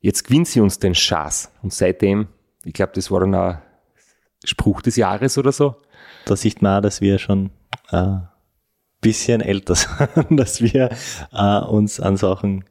jetzt 0.00 0.24
gewinnt 0.24 0.48
sie 0.48 0.60
uns 0.60 0.78
den 0.78 0.94
Schatz. 0.94 1.50
Und 1.62 1.72
seitdem, 1.72 2.28
ich 2.64 2.72
glaube, 2.72 2.92
das 2.94 3.10
war 3.10 3.20
dann 3.20 3.34
ein 3.34 3.58
Spruch 4.44 4.82
des 4.82 4.96
Jahres 4.96 5.38
oder 5.38 5.52
so. 5.52 5.76
Da 6.26 6.36
sieht 6.36 6.62
man 6.62 6.78
auch, 6.78 6.82
dass 6.82 7.00
wir 7.00 7.18
schon 7.18 7.50
ein 7.90 8.14
äh, 8.14 8.26
bisschen 9.00 9.40
älter 9.40 9.74
sind, 10.14 10.36
dass 10.38 10.60
wir 10.60 10.90
äh, 11.32 11.58
uns 11.60 11.98
an 12.00 12.16
Sachen 12.16 12.64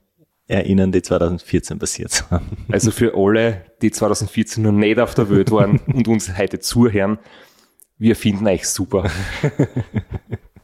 erinnern, 0.47 0.91
die 0.91 1.01
2014 1.01 1.79
passiert 1.79 2.11
sind. 2.11 2.27
Also 2.71 2.91
für 2.91 3.13
alle, 3.15 3.65
die 3.81 3.91
2014 3.91 4.63
noch 4.63 4.71
nicht 4.71 4.99
auf 4.99 5.13
der 5.13 5.29
Welt 5.29 5.51
waren 5.51 5.79
und 5.87 6.07
uns 6.07 6.37
heute 6.37 6.59
zuhören, 6.59 7.19
wir 7.97 8.15
finden 8.15 8.47
euch 8.47 8.67
super. 8.67 9.09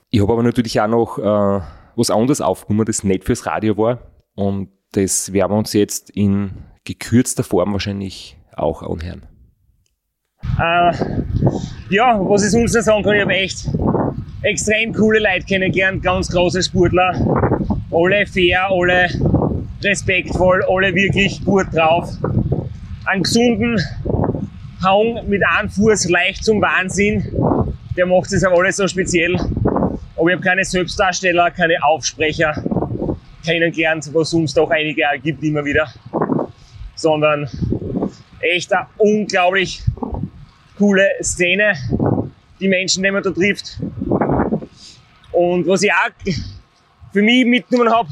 ich 0.10 0.22
habe 0.22 0.34
aber 0.34 0.44
natürlich 0.44 0.80
auch 0.80 0.88
noch 0.88 1.18
äh, 1.18 1.62
was 1.96 2.12
anderes 2.12 2.42
aufgenommen, 2.42 2.86
das 2.86 3.04
nicht 3.04 3.26
fürs 3.26 3.46
Radio 3.46 3.78
war. 3.78 4.00
Und 4.36 4.70
das 4.92 5.34
werden 5.34 5.52
wir 5.52 5.58
uns 5.58 5.74
jetzt 5.74 6.12
in 6.12 6.52
gekürzter 6.86 7.44
Form 7.44 7.74
wahrscheinlich 7.74 8.38
auch 8.56 8.84
anhören. 8.84 9.26
Äh, 10.60 10.94
ja, 11.90 12.20
was 12.20 12.44
ich 12.44 12.52
sonst 12.52 12.76
noch 12.76 12.82
sagen 12.82 13.04
kann, 13.04 13.16
ich 13.16 13.22
habe 13.22 13.34
echt 13.34 13.70
extrem 14.44 14.94
coole 14.94 15.20
Leute 15.20 15.46
kennengelernt, 15.46 16.04
ganz 16.04 16.30
große 16.30 16.62
Sportler. 16.62 17.14
Alle 17.92 18.26
fair, 18.26 18.68
alle 18.70 19.08
respektvoll, 19.84 20.64
alle 20.70 20.94
wirklich 20.94 21.44
gut 21.44 21.68
drauf. 21.74 22.10
Einen 23.06 23.24
gesunden 23.24 23.80
Hang 24.82 25.28
mit 25.28 25.42
einem 25.46 25.70
Fuß 25.70 26.10
leicht 26.10 26.44
zum 26.44 26.62
Wahnsinn, 26.62 27.26
der 27.96 28.06
macht 28.06 28.32
es 28.34 28.44
aber 28.44 28.58
alles 28.60 28.78
so 28.78 28.88
speziell. 28.88 29.36
Aber 30.16 30.30
ich 30.30 30.36
habe 30.36 30.44
keine 30.44 30.64
Selbstdarsteller, 30.64 31.52
keine 31.52 31.84
Aufsprecher 31.84 32.64
kennengelernt, 33.46 34.10
was 34.14 34.34
uns 34.34 34.54
doch 34.54 34.70
einige 34.70 35.04
gibt 35.22 35.44
immer 35.44 35.66
wieder. 35.66 35.88
sondern 36.96 37.50
echt 38.40 38.74
eine 38.74 38.88
unglaublich 38.98 39.84
coole 40.78 41.08
Szene, 41.22 41.74
die 42.60 42.68
Menschen, 42.68 43.04
die 43.04 43.12
man 43.12 43.24
da 43.24 43.32
trifft. 43.32 43.80
Und 45.32 45.68
was 45.68 45.84
ich 45.84 45.92
auch 45.92 46.34
für 47.12 47.22
mich 47.22 47.46
mitgenommen 47.46 47.92
habe, 47.92 48.10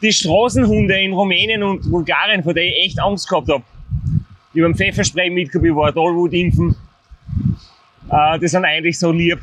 die 0.00 0.12
Straßenhunde 0.12 1.00
in 1.00 1.12
Rumänien 1.12 1.62
und 1.62 1.90
Bulgarien, 1.90 2.42
vor 2.42 2.54
denen 2.54 2.72
ich 2.72 2.86
echt 2.86 3.00
Angst 3.00 3.28
gehabt 3.28 3.48
habe. 3.48 3.64
Ich 4.54 4.62
habe 4.62 4.74
Pfefferspray 4.74 5.30
mitgehabt, 5.30 5.66
ich 5.66 5.74
war 5.74 5.92
Tollwut 5.92 6.32
impfen. 6.32 6.74
Äh, 8.10 8.38
die 8.38 8.48
sind 8.48 8.64
eigentlich 8.64 8.98
so 8.98 9.12
lieb. 9.12 9.40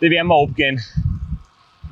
Die 0.00 0.10
werden 0.10 0.28
wir 0.28 0.42
abgehen. 0.42 0.80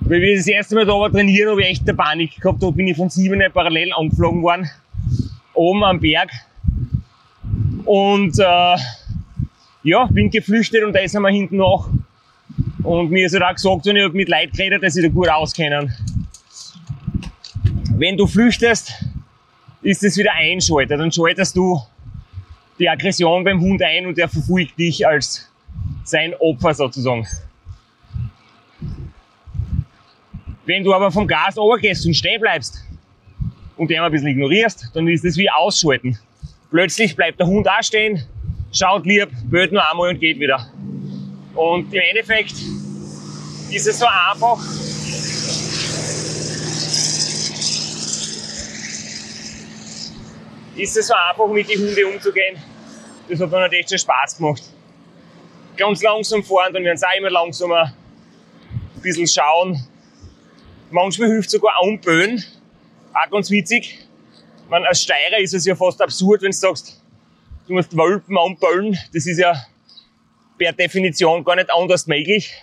Weil 0.01 0.21
wir 0.21 0.37
das 0.37 0.47
erste 0.47 0.75
Mal 0.75 0.85
da 0.85 0.93
war 0.93 1.11
trainieren, 1.11 1.51
habe 1.51 1.63
ich 1.63 1.69
echt 1.69 1.89
eine 1.89 1.95
Panik 1.95 2.41
gehabt. 2.41 2.63
Da 2.63 2.71
bin 2.71 2.87
ich 2.87 2.97
von 2.97 3.09
sieben 3.09 3.43
parallel 3.53 3.93
angeflogen 3.95 4.43
worden. 4.43 4.69
Oben 5.55 5.83
am 5.85 5.99
Berg. 5.99 6.31
Und 7.85 8.39
äh, 8.39 8.77
ja, 9.83 10.07
bin 10.07 10.31
geflüchtet 10.31 10.85
und 10.85 10.95
da 10.95 11.07
sind 11.07 11.23
wir 11.23 11.31
hinten 11.31 11.57
nach. 11.57 11.89
Und 12.83 13.11
mir 13.11 13.27
ist 13.27 13.33
halt 13.33 13.45
auch 13.45 13.55
gesagt, 13.55 13.87
wenn 13.87 13.97
ich 13.97 14.13
mit 14.13 14.29
Leuten 14.29 14.53
geredet, 14.53 14.83
dass 14.83 14.95
sie 14.95 15.03
da 15.03 15.09
gut 15.09 15.29
auskennen. 15.29 15.93
Wenn 17.97 18.17
du 18.17 18.27
flüchtest, 18.27 18.93
ist 19.83 20.03
es 20.03 20.17
wieder 20.17 20.33
einschaltet. 20.33 20.99
Dann 20.99 21.13
schaltest 21.13 21.57
du 21.57 21.81
die 22.77 22.89
Aggression 22.89 23.45
beim 23.45 23.61
Hund 23.61 23.81
ein 23.83 24.07
und 24.07 24.19
er 24.19 24.29
verfolgt 24.29 24.77
dich 24.77 25.07
als 25.07 25.49
sein 26.03 26.35
Opfer 26.35 26.75
sozusagen. 26.75 27.25
Wenn 30.67 30.83
du 30.83 30.93
aber 30.93 31.13
vom 31.13 31.29
Gas 31.29 31.57
runtergehst 31.57 32.05
und 32.05 32.15
stehen 32.15 32.41
bleibst 32.41 32.85
und 33.77 33.89
den 33.89 34.01
ein 34.01 34.11
bisschen 34.11 34.29
ignorierst, 34.29 34.91
dann 34.95 35.07
ist 35.07 35.25
das 35.25 35.37
wie 35.37 35.49
ausschalten. 35.49 36.19
Plötzlich 36.71 37.15
bleibt 37.15 37.39
der 37.39 37.47
Hund 37.47 37.69
auch 37.69 37.83
stehen, 37.83 38.25
schaut 38.73 39.07
lieb, 39.07 39.29
böt 39.45 39.71
nur 39.71 39.89
einmal 39.89 40.11
und 40.11 40.19
geht 40.19 40.41
wieder. 40.41 40.67
Und 41.55 41.95
im 41.95 42.01
Endeffekt 42.11 42.55
ist 43.71 43.87
es 43.87 44.01
so 44.01 44.07
einfach, 44.07 44.59
ist 50.77 50.97
es 50.97 51.07
so 51.07 51.15
einfach, 51.15 51.47
mit 51.49 51.69
den 51.69 51.81
Hunden 51.81 52.15
umzugehen. 52.15 52.57
Das 53.29 53.41
hat 53.41 53.51
mir 53.51 53.59
halt 53.59 53.73
echt 53.73 53.89
schon 53.89 53.99
Spaß 53.99 54.37
gemacht. 54.37 54.63
Ganz 55.77 56.03
langsam 56.03 56.43
fahren, 56.43 56.73
dann 56.73 56.85
werden 56.85 56.99
sie 56.99 57.07
auch 57.07 57.19
immer 57.19 57.31
langsamer. 57.31 57.93
Ein 58.97 59.03
bisschen 59.03 59.27
schauen, 59.27 59.87
Manchmal 60.95 61.29
hilft 61.29 61.51
sogar 61.51 61.83
Umböen. 61.83 62.45
Auch 63.13 63.29
ganz 63.29 63.51
witzig. 63.51 64.07
Man, 64.69 64.85
als 64.85 65.03
Steirer 65.03 65.39
ist 65.39 65.53
es 65.53 65.67
ja 65.67 65.75
fast 65.75 66.01
absurd, 66.01 66.43
wenn 66.43 66.53
du 66.53 66.57
sagst, 66.57 67.03
du 67.67 67.73
musst 67.73 67.97
Wölpen 67.97 68.37
umböllen. 68.37 68.97
Das 69.13 69.27
ist 69.27 69.39
ja 69.39 69.61
per 70.57 70.73
Definition 70.73 71.43
gar 71.43 71.57
nicht 71.57 71.69
anders 71.73 72.07
möglich. 72.07 72.55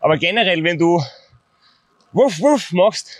Aber 0.00 0.16
generell, 0.16 0.62
wenn 0.62 0.78
du 0.78 1.02
Wuff, 2.12 2.38
Wuff 2.38 2.70
machst, 2.70 3.16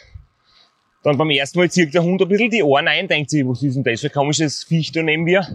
dann 1.02 1.16
beim 1.16 1.30
ersten 1.30 1.58
Mal 1.58 1.70
zieht 1.70 1.94
der 1.94 2.02
Hund 2.02 2.20
ein 2.20 2.28
bisschen 2.28 2.50
die 2.50 2.62
Ohren 2.62 2.88
ein, 2.88 3.08
denkt 3.08 3.30
sich, 3.30 3.46
was 3.46 3.62
ist 3.62 3.74
denn 3.74 3.84
das 3.84 4.00
für 4.00 4.08
ein 4.08 4.12
komisches 4.12 4.64
Viech 4.64 4.92
da 4.92 5.02
neben 5.02 5.24
mir? 5.24 5.46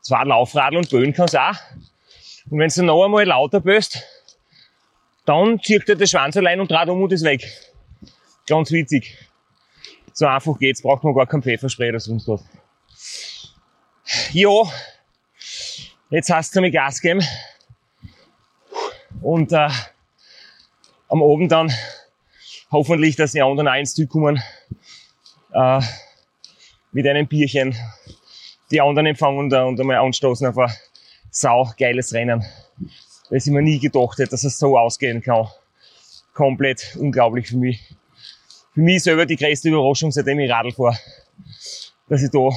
Zwei 0.00 0.22
Laufradl 0.24 0.76
und 0.76 0.90
böen 0.90 1.12
kann's 1.12 1.34
auch. 1.34 1.56
Und 2.50 2.60
wenn 2.60 2.68
du 2.68 2.82
noch 2.84 3.04
einmal 3.04 3.24
lauter 3.24 3.60
böst, 3.60 4.02
dann 5.24 5.60
zieht 5.60 5.88
er 5.88 5.96
das 5.96 6.10
Schwanz 6.10 6.36
allein 6.36 6.60
und 6.60 6.70
dreht 6.70 6.88
um 6.88 7.02
und 7.02 7.12
ist 7.12 7.24
weg. 7.24 7.44
Ganz 8.46 8.70
witzig. 8.70 9.18
So 10.12 10.26
einfach 10.26 10.56
geht's, 10.58 10.82
braucht 10.82 11.02
man 11.02 11.14
gar 11.14 11.26
kein 11.26 11.42
Pfefferspray 11.42 11.88
oder 11.88 12.00
sonst 12.00 12.28
was. 12.28 12.44
Ja, 14.32 14.50
jetzt 16.10 16.30
hast 16.30 16.54
du 16.54 16.60
mir 16.60 16.70
Gas 16.70 17.00
geben. 17.00 17.22
Und 19.20 19.52
äh, 19.52 19.68
am 21.08 21.22
Abend 21.22 21.50
dann 21.50 21.72
hoffentlich, 22.70 23.16
dass 23.16 23.32
die 23.32 23.42
anderen 23.42 23.66
auch 23.66 23.74
ins 23.74 23.94
Ziel 23.94 24.06
kommen. 24.06 24.40
Äh, 25.56 25.80
mit 26.92 27.06
einem 27.06 27.26
Bierchen 27.26 27.74
die 28.70 28.80
anderen 28.80 29.06
empfangen 29.06 29.38
und, 29.38 29.52
und 29.52 29.80
einmal 29.80 29.96
anstoßen 29.96 30.46
auf 30.46 30.58
ein 30.58 30.70
sau 31.30 31.72
geiles 31.78 32.12
Rennen. 32.12 32.44
Weil 33.30 33.38
ich 33.38 33.46
mir 33.46 33.62
nie 33.62 33.78
gedacht 33.78 34.18
hätte, 34.18 34.30
dass 34.30 34.44
es 34.44 34.58
so 34.58 34.78
ausgehen 34.78 35.22
kann. 35.22 35.48
Komplett 36.34 36.96
unglaublich 37.00 37.48
für 37.48 37.56
mich 37.56 37.96
für 38.76 38.82
mich 38.82 39.02
selber 39.02 39.24
die 39.24 39.36
größte 39.36 39.70
Überraschung, 39.70 40.12
seitdem 40.12 40.38
ich 40.38 40.50
Radl 40.50 40.70
fahre, 40.70 40.98
dass 42.10 42.22
ich 42.22 42.30
da 42.30 42.50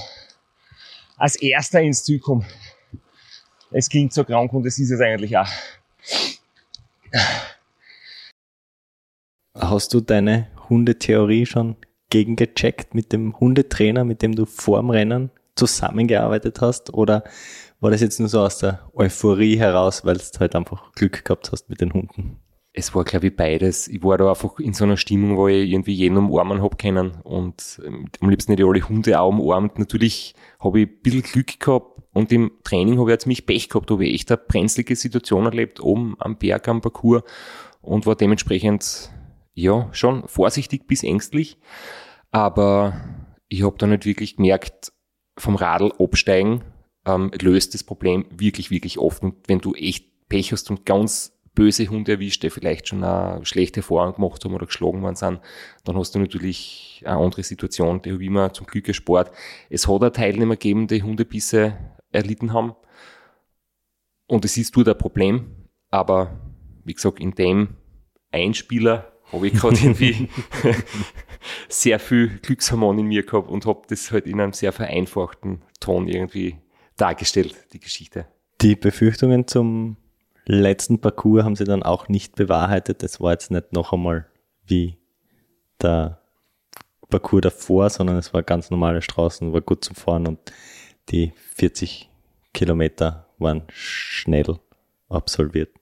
als 1.16 1.38
Erster 1.38 1.80
ins 1.80 2.04
Ziel 2.04 2.20
komme. 2.20 2.46
Es 3.72 3.88
klingt 3.88 4.12
so 4.12 4.26
krank 4.26 4.52
und 4.52 4.66
es 4.66 4.78
ist 4.80 4.92
es 4.92 5.00
eigentlich 5.00 5.38
auch. 5.38 5.48
Hast 9.58 9.94
du 9.94 10.02
deine 10.02 10.50
Hundetheorie 10.68 11.46
schon 11.46 11.78
gegengecheckt 12.10 12.96
mit 12.96 13.14
dem 13.14 13.40
Hundetrainer, 13.40 14.04
mit 14.04 14.22
dem 14.22 14.36
du 14.36 14.46
vorm 14.46 14.90
Rennen 14.90 15.32
zusammengearbeitet 15.56 16.62
hast? 16.62 16.94
Oder 16.94 17.24
war 17.80 17.92
das 17.92 18.02
jetzt 18.02 18.20
nur 18.20 18.30
so 18.30 18.42
aus 18.42 18.60
der 18.60 18.80
Euphorie 18.94 19.58
heraus, 19.58 20.06
weil 20.06 20.18
du 20.18 20.40
halt 20.40 20.56
einfach 20.56 20.92
Glück 20.94 21.24
gehabt 21.24 21.52
hast 21.52 21.70
mit 21.70 21.82
den 21.82 21.94
Hunden? 21.94 22.40
es 22.80 22.94
war, 22.94 23.04
glaube 23.04 23.28
ich, 23.28 23.36
beides. 23.36 23.88
Ich 23.88 24.04
war 24.04 24.18
da 24.18 24.30
einfach 24.30 24.60
in 24.60 24.74
so 24.74 24.84
einer 24.84 24.98
Stimmung, 24.98 25.38
wo 25.38 25.48
ich 25.48 25.70
irgendwie 25.70 25.94
jeden 25.94 26.18
umarmen 26.18 26.62
hab 26.62 26.78
können 26.78 27.12
und 27.24 27.82
ähm, 27.86 28.06
am 28.20 28.30
liebsten 28.30 28.52
hätte 28.52 28.64
ich 28.64 28.70
alle 28.70 28.88
Hunde 28.88 29.20
auch 29.20 29.30
umarmt. 29.30 29.80
Natürlich 29.80 30.36
habe 30.60 30.82
ich 30.82 30.88
ein 30.88 31.02
bisschen 31.02 31.24
Glück 31.24 31.60
gehabt 31.60 32.02
und 32.14 32.32
im 32.32 32.52
Training 32.64 33.00
habe 33.00 33.10
ich 33.10 33.14
jetzt 33.14 33.28
mich 33.28 33.46
Pech 33.46 33.70
gehabt, 33.70 33.90
habe 33.90 34.06
ich 34.06 34.14
echt 34.14 34.32
eine 34.32 34.38
brenzlige 34.38 34.96
Situation 34.96 35.46
erlebt, 35.46 35.80
oben 35.80 36.16
am 36.20 36.38
Berg, 36.38 36.68
am 36.68 36.82
Parcours 36.82 37.24
und 37.82 38.06
war 38.06 38.16
dementsprechend, 38.16 39.12
ja, 39.54 39.90
schon 39.92 40.28
vorsichtig 40.28 40.88
bis 40.88 41.04
ängstlich. 41.04 41.58
Aber 42.32 42.94
ich 43.48 43.64
habe 43.64 43.78
da 43.78 43.88
nicht 43.88 44.06
wirklich 44.06 44.36
gemerkt, 44.38 44.92
vom 45.38 45.56
Radl 45.56 45.92
absteigen 46.00 46.64
ähm, 47.06 47.32
löst 47.42 47.74
das 47.74 47.84
Problem 47.84 48.26
wirklich, 48.30 48.72
wirklich 48.72 49.00
oft. 49.00 49.24
Und 49.24 49.36
wenn 49.48 49.60
du 49.60 49.74
echt 49.74 50.06
Pech 50.28 50.52
hast 50.52 50.70
und 50.70 50.86
ganz 50.86 51.36
böse 51.56 51.88
Hunde 51.88 52.14
erwischt, 52.14 52.44
die 52.44 52.50
vielleicht 52.50 52.88
schon 52.88 53.04
eine 53.04 53.44
schlechte 53.46 53.80
Erfahrung 53.80 54.16
gemacht 54.16 54.44
haben 54.46 54.54
oder 54.54 54.68
geschlagen 54.68 55.02
worden 55.02 55.16
sind, 55.16 55.42
dann 55.84 55.98
hast 55.98 56.14
du 56.14 56.20
natürlich 56.20 57.04
eine 57.06 57.18
andere 57.18 57.44
Situation. 57.44 58.02
Die 58.02 58.12
habe 58.12 58.22
ich 58.22 58.28
immer 58.28 58.54
zum 58.54 58.68
Glück 58.68 58.86
gespart. 58.86 59.32
Es 59.70 59.88
hat 59.88 60.04
auch 60.04 60.10
Teilnehmer 60.10 60.56
gegeben, 60.56 60.88
die 60.88 61.04
Hundebisse 61.04 61.78
erlitten 62.12 62.54
haben. 62.54 62.76
Und 64.28 64.46
es 64.46 64.58
ist 64.58 64.76
dort 64.76 64.90
ein 64.90 64.98
Problem. 64.98 65.68
Aber 65.90 66.40
wie 66.86 66.94
gesagt, 66.94 67.20
in 67.20 67.32
dem 67.32 67.78
Einspieler 68.32 69.09
habe 69.32 69.48
ich 69.48 69.54
gerade 69.54 69.78
irgendwie 69.78 70.30
sehr 71.70 72.00
viel 72.00 72.40
Glückshormon 72.40 73.00
in 73.00 73.06
mir 73.08 73.26
gehabt 73.26 73.50
und 73.50 73.66
habe 73.66 73.82
das 73.88 74.12
halt 74.12 74.28
in 74.28 74.40
einem 74.40 74.54
sehr 74.54 74.72
vereinfachten 74.72 75.62
Ton 75.80 76.08
irgendwie 76.08 76.58
dargestellt, 76.98 77.56
die 77.74 77.80
Geschichte. 77.80 78.26
Die 78.62 78.76
Befürchtungen 78.76 79.48
zum 79.48 79.98
letzten 80.46 81.00
Parcours 81.00 81.44
haben 81.44 81.56
sie 81.56 81.64
dann 81.64 81.84
auch 81.84 82.10
nicht 82.10 82.36
bewahrheitet. 82.36 83.04
Das 83.04 83.22
war 83.22 83.32
jetzt 83.32 83.52
nicht 83.52 83.72
noch 83.72 83.94
einmal 83.94 84.26
wie 84.66 84.98
der 85.82 86.22
Parcours 87.10 87.42
davor, 87.42 87.90
sondern 87.90 88.18
es 88.18 88.34
war 88.34 88.44
ganz 88.44 88.70
normale 88.70 89.02
Straßen, 89.02 89.54
war 89.54 89.62
gut 89.62 89.84
zum 89.84 89.96
Fahren 89.96 90.28
und 90.28 90.40
die 91.10 91.34
40 91.56 92.10
Kilometer 92.54 93.28
waren 93.38 93.64
schnell 93.70 94.60
absolviert. 95.08 95.79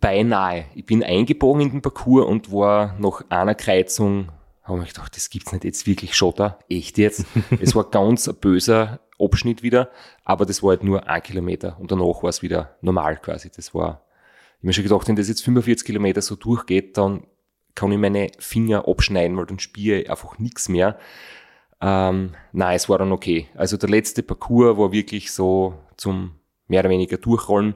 Beinahe. 0.00 0.66
Ich 0.74 0.84
bin 0.84 1.02
eingebogen 1.02 1.62
in 1.62 1.70
den 1.70 1.82
Parcours 1.82 2.26
und 2.26 2.52
war 2.52 2.96
nach 2.98 3.22
einer 3.30 3.54
Kreuzung, 3.54 4.30
habe 4.62 4.82
ich 4.82 4.92
gedacht, 4.92 5.16
das 5.16 5.30
gibt's 5.30 5.52
nicht 5.52 5.64
jetzt 5.64 5.86
wirklich 5.86 6.14
Schotter. 6.14 6.58
Echt 6.68 6.98
jetzt? 6.98 7.24
es 7.60 7.74
war 7.74 7.84
ganz 7.84 8.28
ein 8.28 8.36
böser 8.36 9.00
Abschnitt 9.18 9.62
wieder, 9.62 9.90
aber 10.24 10.46
das 10.46 10.62
war 10.62 10.70
halt 10.70 10.84
nur 10.84 11.08
ein 11.08 11.22
Kilometer 11.22 11.76
und 11.78 11.90
danach 11.90 12.22
war 12.22 12.30
es 12.30 12.42
wieder 12.42 12.76
normal 12.80 13.16
quasi. 13.16 13.50
Das 13.54 13.74
war 13.74 14.02
ich 14.60 14.64
mir 14.64 14.72
schon 14.74 14.84
gedacht, 14.84 15.08
wenn 15.08 15.16
das 15.16 15.28
jetzt 15.28 15.42
45 15.42 15.86
Kilometer 15.86 16.20
so 16.20 16.36
durchgeht, 16.36 16.98
dann 16.98 17.26
kann 17.74 17.92
ich 17.92 17.98
meine 17.98 18.30
Finger 18.38 18.86
abschneiden, 18.86 19.36
weil 19.38 19.46
dann 19.46 19.58
spiele 19.58 20.02
ich 20.02 20.10
einfach 20.10 20.38
nichts 20.38 20.68
mehr. 20.68 20.98
Ähm, 21.80 22.34
nein, 22.52 22.76
es 22.76 22.88
war 22.90 22.98
dann 22.98 23.12
okay. 23.12 23.48
Also 23.54 23.78
der 23.78 23.88
letzte 23.88 24.22
Parcours 24.22 24.76
war 24.76 24.92
wirklich 24.92 25.32
so 25.32 25.74
zum 25.96 26.34
mehr 26.68 26.80
oder 26.80 26.90
weniger 26.90 27.16
Durchrollen. 27.16 27.74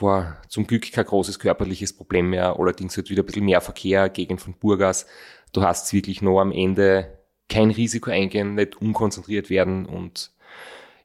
War 0.00 0.42
zum 0.48 0.66
Glück 0.66 0.90
kein 0.92 1.04
großes 1.04 1.38
körperliches 1.38 1.92
Problem 1.92 2.30
mehr, 2.30 2.58
allerdings 2.58 2.96
halt 2.96 3.10
wieder 3.10 3.22
ein 3.22 3.26
bisschen 3.26 3.44
mehr 3.44 3.60
Verkehr, 3.60 4.08
Gegend 4.08 4.40
von 4.40 4.54
Burgas. 4.54 5.06
Du 5.52 5.62
hast 5.62 5.92
wirklich 5.92 6.22
noch 6.22 6.40
am 6.40 6.52
Ende 6.52 7.18
kein 7.48 7.70
Risiko 7.70 8.10
eingehen, 8.10 8.54
nicht 8.54 8.80
unkonzentriert 8.80 9.50
werden 9.50 9.86
und 9.86 10.32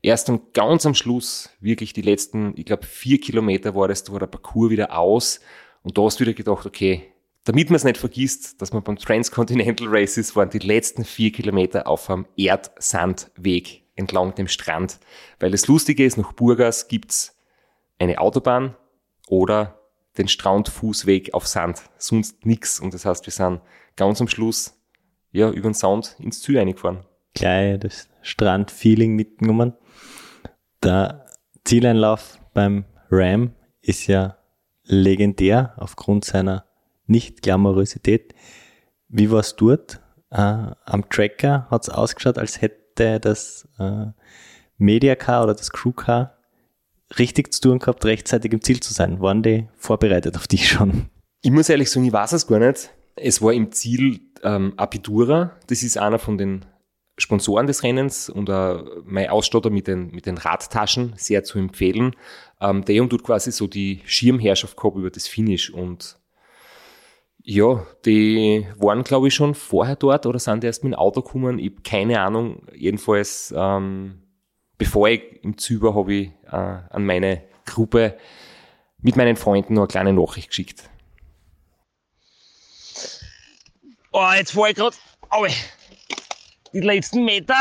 erst 0.02 0.30
dann 0.30 0.42
ganz 0.54 0.86
am 0.86 0.94
Schluss, 0.94 1.50
wirklich 1.60 1.94
die 1.94 2.02
letzten, 2.02 2.54
ich 2.58 2.66
glaube 2.66 2.86
vier 2.86 3.20
Kilometer 3.20 3.74
war 3.76 3.88
das, 3.88 4.04
da 4.04 4.12
war 4.12 4.20
der 4.20 4.28
Parcours 4.28 4.70
wieder 4.70 4.98
aus 4.98 5.40
und 5.82 5.98
da 5.98 6.04
hast 6.04 6.20
du 6.20 6.26
wieder 6.26 6.34
gedacht, 6.34 6.66
okay, 6.66 7.14
damit 7.46 7.70
man 7.70 7.76
es 7.78 7.84
nicht 7.84 7.98
vergisst, 7.98 8.62
dass 8.62 8.74
man 8.74 8.84
beim 8.84 8.98
Transcontinental 8.98 9.88
Races 9.90 10.36
waren 10.36 10.50
die 10.50 10.60
letzten 10.60 11.04
vier 11.04 11.32
Kilometer 11.32 11.88
auf 11.88 12.10
einem 12.10 12.26
Erdsandweg. 12.38 13.84
entlang 13.96 14.34
dem 14.34 14.48
Strand. 14.48 15.00
Weil 15.40 15.52
das 15.52 15.68
Lustige 15.68 16.04
ist, 16.06 16.18
nach 16.18 16.34
Burgas 16.34 16.88
gibt's 16.88 17.38
eine 18.00 18.20
Autobahn 18.20 18.76
oder 19.28 19.80
den 20.18 20.28
Strandfußweg 20.28 21.34
auf 21.34 21.48
Sand. 21.48 21.82
Sonst 21.98 22.46
nix. 22.46 22.80
Und 22.80 22.94
das 22.94 23.06
heißt, 23.06 23.26
wir 23.26 23.34
sind 23.34 23.62
ganz 23.96 24.22
am 24.22 24.28
Schluss 24.28 24.80
ja, 25.32 25.50
über 25.50 25.70
den 25.70 25.74
Sound 25.74 26.16
ins 26.20 26.42
Ziel 26.42 26.58
eingefahren. 26.58 27.06
Gleich 27.34 27.80
das 27.80 28.10
Strandfeeling 28.22 29.16
mitgenommen. 29.16 29.74
Der 30.84 31.26
Zieleinlauf 31.64 32.40
beim 32.54 32.86
Ram 33.10 33.54
ist 33.82 34.08
ja 34.08 34.38
legendär 34.84 35.74
aufgrund 35.78 36.26
seiner 36.26 36.66
Nicht-Glamourosität. 37.08 38.36
Wie 39.08 39.32
war 39.32 39.40
es 39.40 39.56
dort? 39.56 40.02
Äh, 40.30 40.38
am 40.38 41.10
Tracker 41.10 41.68
hat 41.70 41.84
es 41.84 41.90
ausgeschaut, 41.90 42.38
als 42.38 42.62
hätte 42.62 43.20
das 43.20 43.68
äh, 43.80 44.08
Mediacar 44.78 45.44
oder 45.44 45.54
das 45.54 45.72
Crewcar 45.72 46.38
richtig 47.20 47.54
zu 47.54 47.62
tun 47.62 47.80
gehabt, 47.80 48.06
rechtzeitig 48.06 48.54
im 48.54 48.62
Ziel 48.62 48.80
zu 48.80 48.94
sein. 48.94 49.22
Waren 49.22 49.44
die 49.44 49.68
vorbereitet 49.78 50.36
auf 50.36 50.48
dich 50.48 50.68
schon? 50.68 51.10
Ich 51.42 51.52
muss 51.52 51.70
ehrlich 51.70 51.90
sagen, 51.90 52.06
ich 52.06 52.14
weiß 52.14 52.34
es 52.34 52.48
gar 52.48 52.60
nicht. 52.60 52.92
Es 53.16 53.42
war 53.42 53.54
im 53.54 53.72
Ziel 53.72 54.22
ähm, 54.44 54.74
Apitura. 54.78 55.52
Das 55.68 55.84
ist 55.84 55.98
einer 55.98 56.20
von 56.20 56.38
den 56.38 56.66
Sponsoren 57.18 57.68
des 57.68 57.84
Rennens 57.84 58.30
und 58.30 58.50
äh, 58.50 58.78
mein 59.06 59.30
Ausstatter 59.30 59.70
mit 59.70 59.88
den, 59.88 60.12
mit 60.12 60.26
den 60.26 60.38
Radtaschen 60.38 61.14
sehr 61.16 61.44
zu 61.44 61.60
empfehlen. 61.60 62.16
Ähm, 62.60 62.84
der 62.86 63.08
tut 63.08 63.24
quasi 63.24 63.52
so 63.52 63.68
die 63.68 64.02
Schirmherrschaft 64.06 64.76
gehabt 64.78 64.98
über 64.98 65.12
das 65.12 65.28
Finish 65.28 65.70
und 65.70 66.18
ja, 67.46 67.86
die 68.06 68.66
waren 68.78 69.04
glaube 69.04 69.28
ich 69.28 69.36
schon 69.36 69.54
vorher 69.54 69.98
dort 69.98 70.26
oder 70.26 70.40
sind 70.40 70.64
erst 70.64 70.84
mit 70.84 70.94
dem 70.94 71.00
Auto 71.00 71.22
gekommen. 71.22 71.60
Ich 71.60 71.72
habe 71.72 71.82
keine 71.84 72.22
Ahnung. 72.22 72.64
Jedenfalls, 72.74 73.54
ähm, 73.56 74.23
bevor 74.78 75.10
ich 75.10 75.44
im 75.44 75.58
Züber 75.58 75.96
habe 75.96 76.14
ich 76.14 76.28
äh, 76.46 76.56
an 76.56 77.06
meine 77.06 77.44
Gruppe 77.66 78.18
mit 79.02 79.16
meinen 79.16 79.36
Freunden 79.36 79.74
noch 79.74 79.84
eine 79.84 79.88
kleine 79.88 80.14
Nachricht 80.14 80.50
geschickt. 80.50 80.90
Oh, 84.12 84.30
jetzt 84.36 84.52
fahre 84.52 84.70
ich 84.70 84.76
gerade 84.76 84.96
die 86.74 86.80
letzten 86.80 87.26
Meter. 87.26 87.56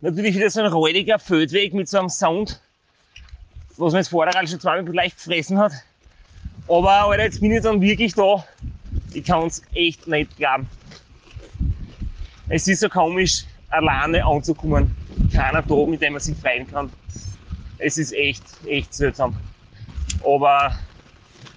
Natürlich 0.00 0.34
wieder 0.34 0.50
so 0.50 0.60
ein 0.60 0.66
räudiger 0.66 1.18
Feldweg 1.18 1.72
mit 1.72 1.88
so 1.88 1.98
einem 1.98 2.08
Sound, 2.08 2.60
was 3.76 3.92
mir 3.92 4.00
jetzt 4.00 4.08
vorher 4.08 4.46
schon 4.46 4.60
zweimal 4.60 4.92
leicht 4.94 5.16
gefressen 5.16 5.58
hat. 5.58 5.72
Aber 6.68 6.90
Alter, 6.90 7.24
jetzt 7.24 7.40
bin 7.40 7.52
ich 7.52 7.62
dann 7.62 7.80
wirklich 7.80 8.14
da. 8.14 8.44
Ich 9.12 9.24
kann 9.24 9.46
es 9.46 9.62
echt 9.74 10.06
nicht 10.06 10.36
glauben. 10.36 10.68
Es 12.48 12.68
ist 12.68 12.80
so 12.80 12.88
komisch, 12.88 13.44
alleine 13.70 14.24
anzukommen. 14.24 14.94
Keiner 15.34 15.62
da, 15.62 15.86
mit 15.86 16.00
dem 16.00 16.12
man 16.12 16.22
sich 16.22 16.36
freuen 16.36 16.66
kann. 16.70 16.90
Es 17.78 17.98
ist 17.98 18.12
echt, 18.12 18.44
echt 18.66 18.94
seltsam. 18.94 19.36
Aber 20.24 20.78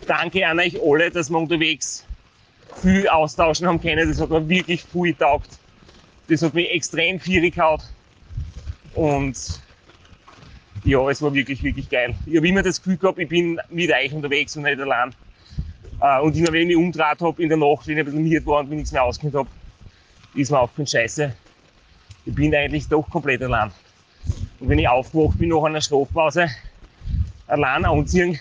danke 0.07 0.45
an 0.47 0.59
euch 0.59 0.81
alle, 0.81 1.11
dass 1.11 1.29
wir 1.29 1.37
unterwegs 1.37 2.05
viel 2.81 3.07
austauschen 3.07 3.67
haben 3.67 3.79
können. 3.79 4.09
Das 4.09 4.19
hat 4.19 4.29
mir 4.29 4.47
wirklich 4.49 4.83
viel 4.83 5.13
getaugt. 5.13 5.59
Das 6.27 6.41
hat 6.41 6.53
mich 6.53 6.69
extrem 6.71 7.19
viel 7.19 7.49
gehaut. 7.51 7.81
Und 8.93 9.61
ja, 10.83 11.09
es 11.09 11.21
war 11.21 11.33
wirklich, 11.33 11.61
wirklich 11.63 11.89
geil. 11.89 12.15
Ich 12.25 12.37
habe 12.37 12.47
immer 12.47 12.63
das 12.63 12.81
Gefühl 12.81 12.97
gehabt, 12.97 13.19
ich 13.19 13.29
bin 13.29 13.59
mit 13.69 13.91
euch 13.91 14.11
unterwegs 14.11 14.55
und 14.57 14.63
nicht 14.63 14.79
allein. 14.79 15.13
Äh, 16.01 16.19
und 16.21 16.35
immer 16.35 16.51
wenn 16.51 16.61
ich 16.61 16.67
mich 16.67 16.77
umdraht 16.77 17.21
habe 17.21 17.41
in 17.41 17.49
der 17.49 17.57
Nacht, 17.57 17.87
wenn 17.87 17.97
ich 17.97 17.99
ein 17.99 18.05
bisschen 18.05 18.23
miert 18.23 18.45
war 18.45 18.59
und 18.59 18.69
mich 18.69 18.77
nichts 18.77 18.91
mehr 18.91 19.03
auskennt 19.03 19.35
habe, 19.35 19.49
ist 20.35 20.51
mir 20.51 20.59
aufgefallen, 20.59 20.87
scheiße, 20.87 21.33
ich 22.27 22.35
bin 22.35 22.53
eigentlich 22.53 22.87
doch 22.87 23.09
komplett 23.09 23.41
allein. 23.41 23.71
Und 24.59 24.69
wenn 24.69 24.79
ich 24.79 24.87
aufgewacht 24.87 25.37
bin 25.39 25.49
nach 25.49 25.63
einer 25.63 25.81
Schlafpause, 25.81 26.49
allein 27.47 27.85
anziehen, 27.85 28.39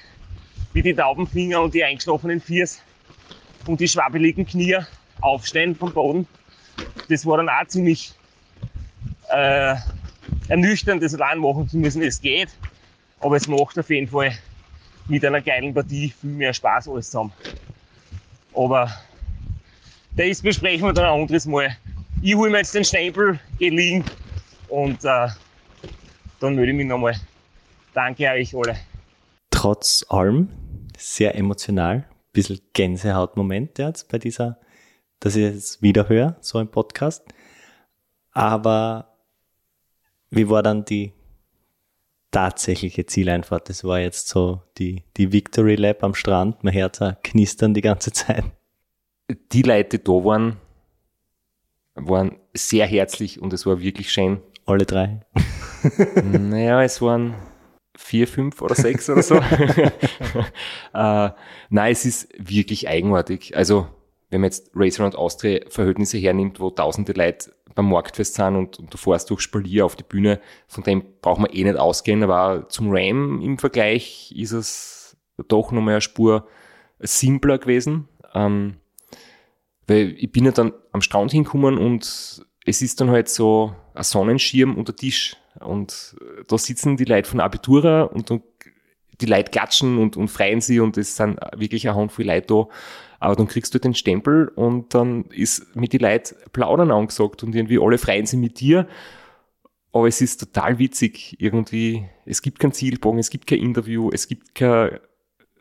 wie 0.72 0.82
die 0.82 0.94
tauben 0.94 1.26
Finger 1.26 1.62
und 1.62 1.72
die 1.72 1.84
eingeschlafenen 1.84 2.40
Fiers, 2.40 2.82
und 3.66 3.80
die 3.80 3.88
schwabbeligen 3.88 4.46
Knie 4.46 4.78
aufstehen 5.20 5.74
vom 5.74 5.92
Boden. 5.92 6.26
Das 7.08 7.26
war 7.26 7.38
dann 7.38 7.48
auch 7.48 7.66
ziemlich 7.66 8.12
äh, 9.28 9.74
ernüchternd, 10.48 11.02
das 11.02 11.14
allein 11.14 11.38
machen 11.38 11.68
zu 11.68 11.76
müssen. 11.78 12.02
Es 12.02 12.20
geht, 12.20 12.48
aber 13.20 13.36
es 13.36 13.48
macht 13.48 13.78
auf 13.78 13.90
jeden 13.90 14.08
Fall 14.08 14.32
mit 15.08 15.24
einer 15.24 15.40
geilen 15.40 15.74
Partie 15.74 16.12
viel 16.20 16.30
mehr 16.30 16.52
Spaß 16.52 16.88
alles 16.88 17.10
zusammen. 17.10 17.32
Aber 18.54 18.90
das 20.12 20.42
besprechen 20.42 20.86
wir 20.86 20.92
dann 20.92 21.04
ein 21.04 21.20
anderes 21.20 21.46
Mal. 21.46 21.76
Ich 22.22 22.34
hole 22.34 22.50
mir 22.50 22.58
jetzt 22.58 22.74
den 22.74 22.84
Stempel, 22.84 23.38
gehe 23.58 23.70
liegen 23.70 24.04
und 24.68 25.04
äh, 25.04 25.28
dann 26.40 26.54
melde 26.54 26.72
ich 26.72 26.76
mich 26.76 26.86
nochmal. 26.86 27.14
Danke 27.94 28.28
euch 28.28 28.54
alle. 28.54 28.76
Trotz 29.50 30.04
allem 30.08 30.48
sehr 30.96 31.34
emotional 31.34 32.04
bisschen 32.36 32.60
Gänsehautmoment 32.74 33.78
jetzt 33.78 34.08
bei 34.10 34.18
dieser, 34.18 34.60
dass 35.20 35.36
ich 35.36 35.44
es 35.44 35.82
wieder 35.82 36.08
höre, 36.08 36.36
so 36.40 36.60
im 36.60 36.68
Podcast. 36.68 37.24
Aber 38.30 39.16
wie 40.28 40.48
war 40.48 40.62
dann 40.62 40.84
die 40.84 41.12
tatsächliche 42.30 43.06
Zieleinfahrt? 43.06 43.70
Das 43.70 43.84
war 43.84 44.00
jetzt 44.00 44.28
so 44.28 44.60
die, 44.76 45.02
die 45.16 45.32
Victory 45.32 45.76
Lab 45.76 46.04
am 46.04 46.14
Strand, 46.14 46.62
mein 46.62 46.74
Herz 46.74 47.00
knistern 47.22 47.72
die 47.72 47.80
ganze 47.80 48.12
Zeit. 48.12 48.44
Die 49.52 49.62
Leute, 49.62 49.98
die 49.98 50.04
da 50.04 50.12
waren, 50.12 50.58
waren 51.96 52.36
sehr 52.54 52.86
herzlich 52.86 53.40
und 53.40 53.52
es 53.52 53.66
war 53.66 53.80
wirklich 53.80 54.12
schön. 54.12 54.40
Alle 54.64 54.84
drei? 54.84 55.20
naja, 56.24 56.82
es 56.82 57.00
waren 57.00 57.34
vier, 57.96 58.28
fünf 58.28 58.60
oder 58.62 58.74
sechs 58.74 59.08
oder 59.08 59.22
so. 59.22 59.36
äh, 60.94 61.30
nein, 61.70 61.92
es 61.92 62.04
ist 62.04 62.28
wirklich 62.38 62.88
eigenartig. 62.88 63.56
Also, 63.56 63.86
wenn 64.30 64.40
man 64.40 64.48
jetzt 64.48 64.70
Race 64.74 65.00
Around 65.00 65.16
Austria 65.16 65.60
Verhältnisse 65.68 66.18
hernimmt, 66.18 66.60
wo 66.60 66.70
tausende 66.70 67.12
Leute 67.12 67.52
beim 67.74 67.88
Marktfest 67.88 68.34
sind 68.34 68.56
und, 68.56 68.78
und 68.78 68.92
du 68.92 68.98
fährst 68.98 69.30
durch 69.30 69.40
Spalier 69.40 69.84
auf 69.84 69.96
die 69.96 70.02
Bühne, 70.02 70.40
von 70.66 70.82
dem 70.82 71.04
braucht 71.20 71.40
man 71.40 71.50
eh 71.52 71.64
nicht 71.64 71.76
ausgehen, 71.76 72.22
aber 72.22 72.68
zum 72.68 72.88
Ram 72.90 73.40
im 73.42 73.58
Vergleich 73.58 74.32
ist 74.34 74.52
es 74.52 75.16
doch 75.48 75.72
nochmal 75.72 75.94
eine 75.94 76.00
Spur 76.00 76.46
simpler 76.98 77.58
gewesen. 77.58 78.08
Ähm, 78.34 78.76
weil 79.86 80.14
ich 80.18 80.32
bin 80.32 80.44
ja 80.44 80.52
dann 80.52 80.72
am 80.92 81.00
Strand 81.00 81.32
hingekommen 81.32 81.78
und 81.78 82.44
es 82.64 82.82
ist 82.82 83.00
dann 83.00 83.10
halt 83.10 83.28
so 83.28 83.74
ein 83.94 84.02
Sonnenschirm 84.02 84.76
unter 84.76 84.94
Tisch 84.94 85.36
und 85.60 86.16
äh, 86.20 86.44
da 86.46 86.58
sitzen 86.58 86.96
die 86.96 87.04
Leute 87.04 87.28
von 87.28 87.40
Abitura 87.40 88.02
und, 88.02 88.30
und 88.30 88.42
die 89.20 89.26
Leute 89.26 89.50
klatschen 89.50 89.98
und, 89.98 90.16
und 90.16 90.28
freuen 90.28 90.60
sie 90.60 90.80
und 90.80 90.96
es 90.98 91.16
sind 91.16 91.38
wirklich 91.56 91.88
eine 91.88 91.96
Handvoll 91.96 92.26
Leute 92.26 92.46
da. 92.48 92.68
Aber 93.18 93.34
dann 93.34 93.48
kriegst 93.48 93.74
du 93.74 93.78
den 93.78 93.94
Stempel 93.94 94.48
und 94.48 94.94
dann 94.94 95.24
ist 95.26 95.74
mit 95.74 95.92
die 95.92 95.98
Leute 95.98 96.36
plaudern 96.52 96.90
angesagt 96.90 97.42
und 97.42 97.54
irgendwie 97.54 97.78
alle 97.80 97.96
freuen 97.98 98.26
sich 98.26 98.38
mit 98.38 98.60
dir. 98.60 98.86
Aber 99.92 100.06
es 100.06 100.20
ist 100.20 100.38
total 100.38 100.78
witzig 100.78 101.36
irgendwie. 101.38 102.06
Es 102.26 102.42
gibt 102.42 102.58
kein 102.58 102.72
Zielbogen, 102.72 103.18
es 103.18 103.30
gibt 103.30 103.46
kein 103.46 103.60
Interview, 103.60 104.10
es 104.12 104.28
gibt 104.28 104.54
kein, 104.54 104.98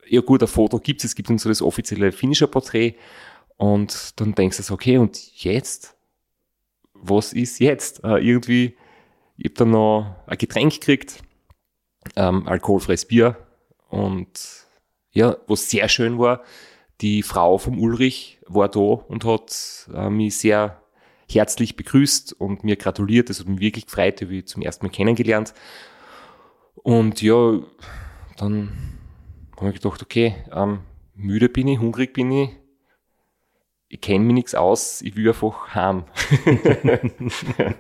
ja 0.08 0.20
gut, 0.20 0.42
ein 0.42 0.50
Foto 0.50 0.80
gibt 0.80 1.02
es, 1.02 1.12
es 1.12 1.16
gibt 1.16 1.30
dann 1.30 1.38
so 1.38 1.48
das 1.48 1.62
offizielle 1.62 2.12
Finisher-Porträt. 2.12 2.96
Und 3.58 4.20
dann 4.20 4.36
denkst 4.36 4.58
du 4.58 4.64
so, 4.64 4.74
okay, 4.74 4.98
und 4.98 5.44
jetzt? 5.44 5.96
Was 6.94 7.34
ist 7.34 7.60
jetzt? 7.60 8.04
Äh, 8.04 8.18
irgendwie, 8.18 8.76
ich 9.38 9.46
habe 9.46 9.56
dann 9.56 9.72
noch 9.72 10.16
ein 10.28 10.38
Getränk 10.38 10.74
gekriegt, 10.74 11.24
ähm, 12.16 12.48
alkoholfreies 12.48 13.06
Bier. 13.06 13.38
Und 13.90 14.66
ja, 15.12 15.38
was 15.48 15.70
sehr 15.70 15.88
schön 15.88 16.20
war, 16.20 16.44
die 17.02 17.24
Frau 17.24 17.58
vom 17.58 17.80
Ulrich 17.80 18.40
war 18.48 18.70
da 18.70 18.80
und 18.80 19.26
hat 19.26 19.90
äh, 19.94 20.10
mich 20.10 20.38
sehr 20.38 20.82
herzlich 21.30 21.76
begrüßt 21.76 22.34
und 22.34 22.64
mir 22.64 22.76
gratuliert. 22.76 23.30
Das 23.30 23.40
hat 23.40 23.48
mich 23.48 23.60
wirklich 23.60 23.86
gefreut, 23.86 24.22
habe 24.22 24.36
ich 24.36 24.48
zum 24.48 24.62
ersten 24.62 24.86
Mal 24.86 24.92
kennengelernt. 24.92 25.54
Und 26.76 27.22
ja, 27.22 27.60
dann 28.38 28.98
habe 29.58 29.70
ich 29.70 29.82
gedacht, 29.82 30.02
okay, 30.02 30.36
ähm, 30.52 30.82
müde 31.16 31.50
bin 31.50 31.68
ich, 31.68 31.80
hungrig 31.80 32.14
bin 32.14 32.32
ich, 32.32 32.50
ich 33.88 34.02
kenne 34.02 34.26
mich 34.26 34.34
nichts 34.34 34.56
aus, 34.56 35.02
ich 35.02 35.16
will 35.16 35.30
einfach 35.30 35.76
heim. 35.76 36.06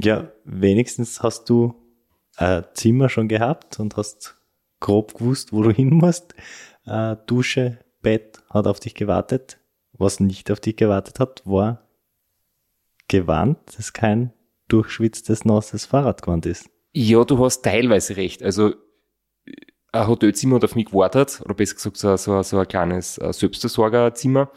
Ja, 0.00 0.32
wenigstens 0.44 1.22
hast 1.22 1.50
du 1.50 1.74
ein 2.36 2.64
Zimmer 2.74 3.08
schon 3.08 3.28
gehabt 3.28 3.78
und 3.78 3.96
hast 3.96 4.38
grob 4.80 5.14
gewusst, 5.14 5.52
wo 5.52 5.62
du 5.62 5.70
hin 5.70 5.90
musst. 5.90 6.34
Äh, 6.86 7.16
Dusche, 7.26 7.78
Bett 8.00 8.42
hat 8.50 8.66
auf 8.66 8.80
dich 8.80 8.94
gewartet. 8.94 9.58
Was 9.92 10.20
nicht 10.20 10.50
auf 10.50 10.60
dich 10.60 10.76
gewartet 10.76 11.20
hat, 11.20 11.42
war 11.44 11.86
Gewand, 13.08 13.58
das 13.76 13.92
kein 13.92 14.32
durchschwitztes, 14.68 15.44
nasses 15.44 15.84
Fahrradgewand 15.84 16.46
ist. 16.46 16.70
Ja, 16.92 17.24
du 17.24 17.38
hast 17.44 17.62
teilweise 17.62 18.16
recht. 18.16 18.42
Also 18.42 18.74
ein 19.92 20.08
Hotelzimmer 20.08 20.56
hat 20.56 20.64
auf 20.64 20.74
mich 20.74 20.86
gewartet, 20.86 21.40
oder 21.44 21.54
besser 21.54 21.74
gesagt 21.74 21.96
so, 21.98 22.16
so, 22.16 22.42
so 22.42 22.58
ein 22.58 22.68
kleines 22.68 23.18
äh, 23.18 23.32
Selbstversorgerzimmer. 23.32 24.50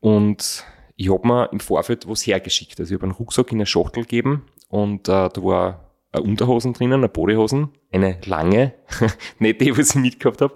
Und 0.00 0.64
ich 0.96 1.10
habe 1.10 1.26
mir 1.26 1.48
im 1.52 1.60
Vorfeld 1.60 2.08
was 2.08 2.26
hergeschickt. 2.26 2.78
Also 2.78 2.94
ich 2.94 3.00
habe 3.00 3.04
einen 3.04 3.16
Rucksack 3.16 3.50
in 3.50 3.58
eine 3.58 3.66
Schachtel 3.66 4.02
gegeben 4.02 4.44
und 4.68 5.08
äh, 5.08 5.28
da 5.28 5.36
war 5.36 5.90
eine 6.12 6.22
Unterhosen 6.22 6.74
drinnen, 6.74 7.00
eine 7.00 7.08
Bodyhosen, 7.08 7.70
eine 7.90 8.18
lange, 8.26 8.74
nicht 9.38 9.60
die, 9.60 9.76
was 9.76 9.90
ich 9.90 10.00
mitgehabt 10.00 10.42
habe, 10.42 10.54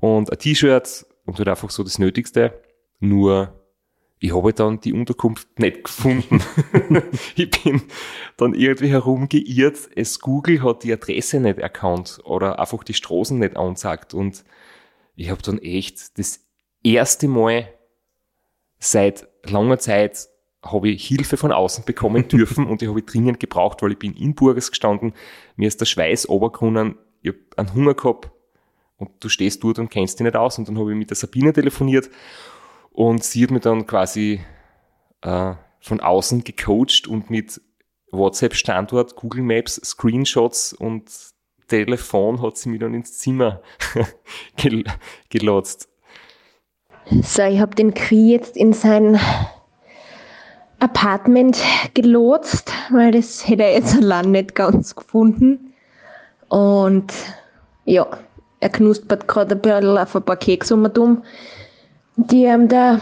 und 0.00 0.30
ein 0.30 0.38
T-Shirt 0.38 1.06
und 1.26 1.38
halt 1.38 1.48
einfach 1.48 1.70
so 1.70 1.82
das 1.82 1.98
Nötigste. 1.98 2.54
Nur 3.00 3.52
ich 4.20 4.34
habe 4.34 4.52
dann 4.52 4.80
die 4.80 4.92
Unterkunft 4.92 5.58
nicht 5.58 5.84
gefunden. 5.84 6.40
ich 7.36 7.50
bin 7.50 7.82
dann 8.36 8.54
irgendwie 8.54 8.88
herumgeirrt. 8.88 9.90
Es 9.94 10.20
Google 10.20 10.62
hat 10.62 10.82
die 10.82 10.92
Adresse 10.92 11.40
nicht 11.40 11.58
erkannt 11.58 12.20
oder 12.24 12.58
einfach 12.58 12.84
die 12.84 12.94
Straßen 12.94 13.38
nicht 13.38 13.56
anzeigt. 13.56 14.14
Und 14.14 14.44
ich 15.16 15.30
habe 15.30 15.42
dann 15.42 15.58
echt 15.58 16.18
das 16.18 16.40
erste 16.82 17.28
Mal 17.28 17.68
seit 18.78 19.28
langer 19.44 19.78
Zeit 19.78 20.28
habe 20.62 20.88
ich 20.88 21.06
Hilfe 21.06 21.36
von 21.36 21.52
außen 21.52 21.84
bekommen 21.84 22.28
dürfen 22.28 22.66
und 22.66 22.80
die 22.80 22.88
habe 22.88 23.00
ich 23.00 23.06
dringend 23.06 23.40
gebraucht, 23.40 23.82
weil 23.82 23.92
ich 23.92 23.98
bin 23.98 24.14
in 24.14 24.34
Burges 24.34 24.70
gestanden, 24.70 25.12
mir 25.56 25.68
ist 25.68 25.80
der 25.80 25.86
Schweiß 25.86 26.28
obergrunnen, 26.28 26.96
ich 27.22 27.32
habe 27.32 27.38
einen 27.56 27.74
Hunger 27.74 27.94
gehabt 27.94 28.30
und 28.96 29.10
du 29.20 29.28
stehst 29.28 29.62
dort 29.62 29.78
und 29.78 29.90
kennst 29.90 30.18
dich 30.18 30.24
nicht 30.24 30.36
aus 30.36 30.58
und 30.58 30.68
dann 30.68 30.78
habe 30.78 30.92
ich 30.92 30.96
mit 30.96 31.10
der 31.10 31.16
Sabine 31.16 31.52
telefoniert 31.52 32.08
und 32.94 33.24
sie 33.24 33.42
hat 33.42 33.50
mir 33.50 33.60
dann 33.60 33.86
quasi 33.86 34.40
äh, 35.22 35.54
von 35.80 36.00
außen 36.00 36.44
gecoacht 36.44 37.08
und 37.08 37.28
mit 37.28 37.60
WhatsApp-Standort, 38.12 39.16
Google 39.16 39.42
Maps, 39.42 39.80
Screenshots 39.84 40.72
und 40.72 41.10
Telefon 41.66 42.40
hat 42.40 42.56
sie 42.56 42.68
mich 42.68 42.80
dann 42.80 42.94
ins 42.94 43.18
Zimmer 43.18 43.60
gel 44.56 44.84
gelotst. 45.28 45.88
So, 47.22 47.42
ich 47.42 47.58
habe 47.58 47.74
den 47.74 47.94
Kri 47.94 48.30
jetzt 48.32 48.56
in 48.56 48.72
sein 48.72 49.18
Apartment 50.78 51.60
gelotst, 51.94 52.72
weil 52.90 53.10
das 53.10 53.48
hätte 53.48 53.64
er 53.64 53.72
jetzt 53.72 53.96
allein 53.96 54.30
nicht 54.30 54.54
ganz 54.54 54.94
gefunden. 54.94 55.74
Und 56.48 57.12
ja, 57.84 58.06
er 58.60 58.68
knuspert 58.68 59.26
gerade 59.26 59.56
ein 59.56 59.60
bisschen 59.60 59.98
auf 59.98 60.14
ein 60.14 60.22
paar 60.22 60.36
Kekse 60.36 60.74
um 60.74 61.24
die 62.16 62.44
ähm, 62.44 62.68
der 62.68 63.00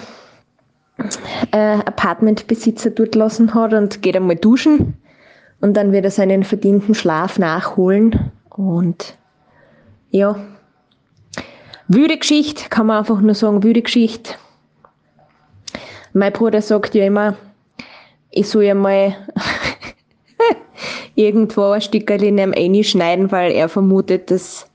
äh, 1.50 1.56
Apartmentbesitzer 1.56 2.90
dort 2.90 3.14
lassen 3.14 3.54
hat 3.54 3.72
und 3.72 4.02
geht 4.02 4.16
einmal 4.16 4.36
duschen 4.36 4.94
und 5.60 5.74
dann 5.74 5.92
wird 5.92 6.04
er 6.04 6.10
seinen 6.10 6.44
verdienten 6.44 6.94
Schlaf 6.94 7.38
nachholen 7.38 8.32
und 8.50 9.16
ja, 10.10 10.36
wüde 11.88 12.18
Geschichte, 12.18 12.68
kann 12.68 12.86
man 12.86 12.98
einfach 12.98 13.20
nur 13.20 13.34
sagen, 13.34 13.62
wüde 13.62 13.82
Geschichte. 13.82 14.34
Mein 16.12 16.32
Bruder 16.32 16.60
sagt 16.60 16.94
ja 16.94 17.06
immer, 17.06 17.36
ich 18.30 18.48
soll 18.48 18.64
ja 18.64 18.74
mal 18.74 19.16
irgendwo 21.14 21.70
ein 21.70 21.80
Stückchen 21.80 22.20
in 22.20 22.40
einem 22.40 22.82
schneiden, 22.82 23.32
weil 23.32 23.52
er 23.52 23.68
vermutet, 23.68 24.30
dass 24.30 24.66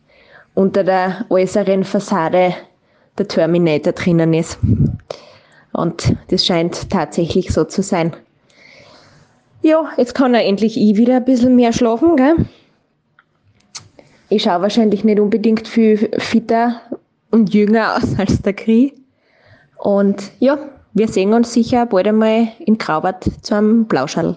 unter 0.55 0.83
der 0.83 1.25
äußeren 1.29 1.83
Fassade 1.83 2.55
der 3.17 3.27
Terminator 3.27 3.93
drinnen 3.93 4.33
ist. 4.33 4.59
Und 5.73 6.15
das 6.29 6.45
scheint 6.45 6.89
tatsächlich 6.89 7.51
so 7.51 7.63
zu 7.63 7.81
sein. 7.81 8.15
Ja, 9.61 9.89
jetzt 9.97 10.15
kann 10.15 10.33
er 10.33 10.45
endlich 10.45 10.77
ich 10.77 10.97
wieder 10.97 11.17
ein 11.17 11.25
bisschen 11.25 11.55
mehr 11.55 11.73
schlafen, 11.73 12.15
gell? 12.15 12.45
Ich 14.29 14.43
schaue 14.43 14.61
wahrscheinlich 14.61 15.03
nicht 15.03 15.19
unbedingt 15.19 15.67
viel 15.67 16.09
fitter 16.17 16.81
und 17.31 17.53
jünger 17.53 17.97
aus 17.97 18.17
als 18.17 18.41
der 18.41 18.53
Kri. 18.53 18.93
Und 19.77 20.31
ja, 20.39 20.57
wir 20.93 21.07
sehen 21.07 21.33
uns 21.33 21.53
sicher 21.53 21.85
bald 21.85 22.07
einmal 22.07 22.49
in 22.59 22.77
Graubart 22.77 23.29
zu 23.41 23.55
einem 23.55 23.85
Blauschall. 23.85 24.35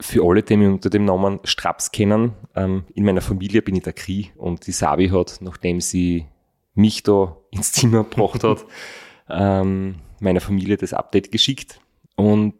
Für 0.00 0.24
alle, 0.24 0.42
die 0.42 0.56
mich 0.56 0.68
unter 0.68 0.90
dem 0.90 1.04
Namen 1.04 1.38
Straps 1.44 1.92
kennen, 1.92 2.32
ähm, 2.56 2.84
in 2.94 3.04
meiner 3.04 3.20
Familie 3.20 3.62
bin 3.62 3.76
ich 3.76 3.84
der 3.84 3.92
Kri 3.92 4.32
und 4.36 4.66
die 4.66 4.72
Sabi 4.72 5.10
hat, 5.10 5.38
nachdem 5.40 5.80
sie 5.80 6.26
mich 6.74 7.02
da 7.02 7.36
ins 7.50 7.72
Zimmer 7.72 8.04
gebracht 8.04 8.44
hat, 8.44 8.64
ähm, 9.28 9.96
meiner 10.20 10.40
Familie 10.40 10.76
das 10.76 10.92
Update 10.92 11.32
geschickt. 11.32 11.80
Und 12.16 12.54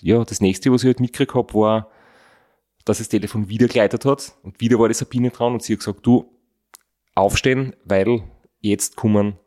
ja, 0.00 0.24
das 0.24 0.40
nächste, 0.40 0.70
was 0.72 0.82
ich 0.82 0.88
halt 0.88 1.00
mitgekriegt 1.00 1.34
habe, 1.34 1.54
war, 1.54 1.88
dass 2.84 2.98
das 2.98 3.08
Telefon 3.08 3.48
wieder 3.48 3.68
geleitet 3.68 4.04
hat 4.04 4.34
und 4.42 4.60
wieder 4.60 4.78
war 4.78 4.88
die 4.88 4.94
Sabine 4.94 5.30
dran 5.30 5.52
und 5.52 5.62
sie 5.62 5.74
hat 5.74 5.80
gesagt, 5.80 6.04
du, 6.04 6.28
aufstehen, 7.14 7.76
weil 7.84 8.22
jetzt 8.60 8.96
kommen 8.96 9.38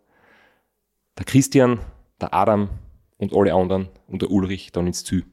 der 1.18 1.26
Christian, 1.26 1.80
der 2.22 2.34
Adam 2.34 2.70
und 3.18 3.34
alle 3.34 3.54
anderen 3.54 3.90
und 4.08 4.22
der 4.22 4.32
Ulrich 4.32 4.72
dann 4.72 4.88
ins 4.88 5.04
Ziel. 5.04 5.26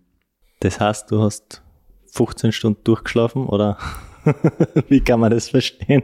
Das 0.60 0.80
heißt, 0.80 1.10
du 1.10 1.22
hast 1.22 1.62
15 2.06 2.52
Stunden 2.52 2.84
durchgeschlafen 2.84 3.46
oder 3.46 3.78
wie 4.88 5.00
kann 5.00 5.20
man 5.20 5.30
das 5.30 5.48
verstehen? 5.48 6.02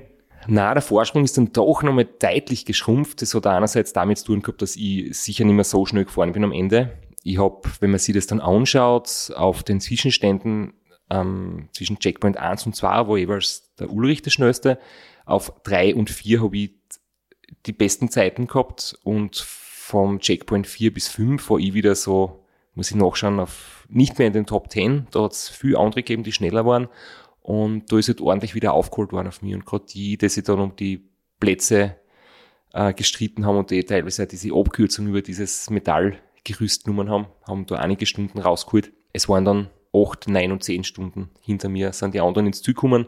Na, 0.50 0.72
der 0.72 0.82
Vorsprung 0.82 1.24
ist 1.24 1.36
dann 1.36 1.52
doch 1.52 1.82
nochmal 1.82 2.08
deutlich 2.18 2.64
geschrumpft. 2.64 3.20
Das 3.20 3.34
hat 3.34 3.46
einerseits 3.46 3.92
damit 3.92 4.16
zu 4.16 4.24
tun 4.24 4.40
gehabt, 4.40 4.62
dass 4.62 4.76
ich 4.76 5.14
sicher 5.14 5.44
nicht 5.44 5.54
mehr 5.54 5.64
so 5.64 5.84
schnell 5.84 6.06
gefahren 6.06 6.32
bin 6.32 6.42
am 6.42 6.52
Ende. 6.52 6.96
Ich 7.22 7.38
habe, 7.38 7.60
wenn 7.80 7.90
man 7.90 8.00
sich 8.00 8.14
das 8.14 8.26
dann 8.26 8.40
anschaut, 8.40 9.30
auf 9.36 9.62
den 9.62 9.78
Zwischenständen 9.78 10.72
ähm, 11.10 11.68
zwischen 11.72 11.98
Checkpoint 11.98 12.38
1 12.38 12.64
und 12.64 12.74
2 12.74 13.08
war 13.08 13.18
jeweils 13.18 13.74
der 13.78 13.90
Ulrich 13.90 14.22
der 14.22 14.30
schnellste. 14.30 14.78
Auf 15.26 15.52
3 15.64 15.94
und 15.94 16.08
4 16.08 16.42
habe 16.42 16.56
ich 16.56 16.70
die 17.66 17.72
besten 17.72 18.10
Zeiten 18.10 18.46
gehabt 18.46 18.98
und 19.02 19.36
vom 19.36 20.18
Checkpoint 20.18 20.66
4 20.66 20.94
bis 20.94 21.08
5 21.08 21.50
war 21.50 21.58
ich 21.58 21.74
wieder 21.74 21.94
so, 21.94 22.46
muss 22.74 22.90
ich 22.90 22.96
nachschauen, 22.96 23.38
auf 23.38 23.86
nicht 23.90 24.16
mehr 24.16 24.28
in 24.28 24.32
den 24.32 24.46
Top 24.46 24.70
10. 24.70 25.08
Da 25.10 25.24
hat 25.24 25.32
es 25.32 25.50
viele 25.50 25.78
andere 25.78 26.02
gegeben, 26.02 26.22
die 26.22 26.32
schneller 26.32 26.64
waren. 26.64 26.88
Und 27.48 27.90
da 27.90 27.96
ist 27.96 28.08
halt 28.08 28.20
ordentlich 28.20 28.54
wieder 28.54 28.74
aufgeholt 28.74 29.10
worden 29.10 29.28
auf 29.28 29.40
mich. 29.40 29.54
Und 29.54 29.64
gerade 29.64 29.86
die, 29.86 30.18
die 30.18 30.28
sich 30.28 30.44
dann 30.44 30.60
um 30.60 30.76
die 30.76 31.08
Plätze 31.40 31.96
äh, 32.74 32.92
gestritten 32.92 33.46
haben 33.46 33.56
und 33.56 33.70
die 33.70 33.82
teilweise 33.84 34.26
diese 34.26 34.54
Abkürzung 34.54 35.06
über 35.06 35.22
dieses 35.22 35.70
Metallgerüst 35.70 36.84
genommen 36.84 37.08
haben, 37.08 37.26
haben 37.46 37.64
da 37.64 37.76
einige 37.76 38.04
Stunden 38.04 38.38
rausgeholt. 38.38 38.92
Es 39.14 39.30
waren 39.30 39.46
dann 39.46 39.70
acht, 39.94 40.28
neun 40.28 40.52
und 40.52 40.62
zehn 40.62 40.84
Stunden 40.84 41.30
hinter 41.40 41.70
mir, 41.70 41.94
sind 41.94 42.12
die 42.12 42.20
anderen 42.20 42.48
ins 42.48 42.60
Ziel 42.60 42.74
gekommen. 42.74 43.06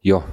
Ja, 0.00 0.24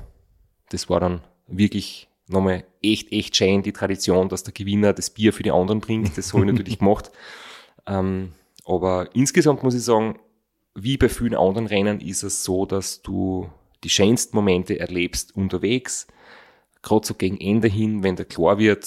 das 0.70 0.90
war 0.90 1.00
dann 1.00 1.22
wirklich 1.46 2.10
nochmal 2.28 2.64
echt, 2.82 3.12
echt 3.12 3.36
schön, 3.36 3.62
die 3.62 3.74
Tradition, 3.74 4.28
dass 4.28 4.42
der 4.42 4.54
Gewinner 4.54 4.92
das 4.92 5.12
Bier 5.12 5.32
für 5.34 5.44
die 5.44 5.52
anderen 5.52 5.82
bringt. 5.82 6.18
Das 6.18 6.34
habe 6.34 6.48
ich 6.48 6.52
natürlich 6.52 6.80
gemacht. 6.80 7.12
Ähm, 7.86 8.32
aber 8.66 9.10
insgesamt 9.14 9.62
muss 9.62 9.76
ich 9.76 9.84
sagen, 9.84 10.18
wie 10.76 10.98
bei 10.98 11.10
vielen 11.10 11.36
anderen 11.36 11.68
Rennen 11.68 12.02
ist 12.02 12.24
es 12.24 12.44
so, 12.44 12.66
dass 12.66 13.02
du 13.02 13.50
die 13.84 13.90
schönsten 13.90 14.36
Momente 14.36 14.78
erlebst 14.80 15.36
unterwegs. 15.36 16.06
Gerade 16.82 17.08
so 17.08 17.14
gegen 17.14 17.40
Ende 17.40 17.70
hin, 17.70 18.04
wenn 18.04 18.18
dir 18.18 18.26
klar 18.26 18.60
wird, 18.60 18.86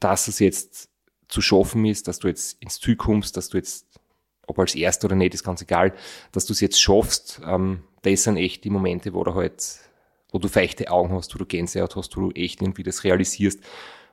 dass 0.00 0.26
es 0.28 0.38
jetzt 0.38 0.88
zu 1.28 1.42
schaffen 1.42 1.84
ist, 1.84 2.08
dass 2.08 2.18
du 2.18 2.28
jetzt 2.28 2.60
ins 2.62 2.80
Ziel 2.80 2.96
kommst, 2.96 3.36
dass 3.36 3.50
du 3.50 3.58
jetzt, 3.58 4.00
ob 4.46 4.58
als 4.58 4.74
Erster 4.74 5.06
oder 5.06 5.16
nicht, 5.16 5.34
ist 5.34 5.44
ganz 5.44 5.60
egal, 5.60 5.94
dass 6.32 6.46
du 6.46 6.54
es 6.54 6.60
jetzt 6.60 6.80
schaffst. 6.80 7.40
Ähm, 7.44 7.84
das 8.02 8.22
sind 8.22 8.38
echt 8.38 8.64
die 8.64 8.70
Momente, 8.70 9.12
wo 9.12 9.22
du 9.22 9.34
halt, 9.34 9.80
wo 10.32 10.38
du 10.38 10.48
feuchte 10.48 10.90
Augen 10.90 11.12
hast, 11.12 11.34
wo 11.34 11.38
du 11.38 11.44
Gänsehaut 11.44 11.94
hast, 11.96 12.16
wo 12.16 12.22
du 12.22 12.30
echt 12.30 12.62
irgendwie 12.62 12.82
das 12.82 13.04
realisierst. 13.04 13.60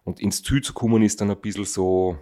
Und 0.03 0.19
ins 0.19 0.43
Ziel 0.43 0.61
zu 0.61 0.73
kommen 0.73 1.01
ist 1.01 1.21
dann 1.21 1.31
ein 1.31 1.37
bisschen 1.37 1.65
so, 1.65 2.17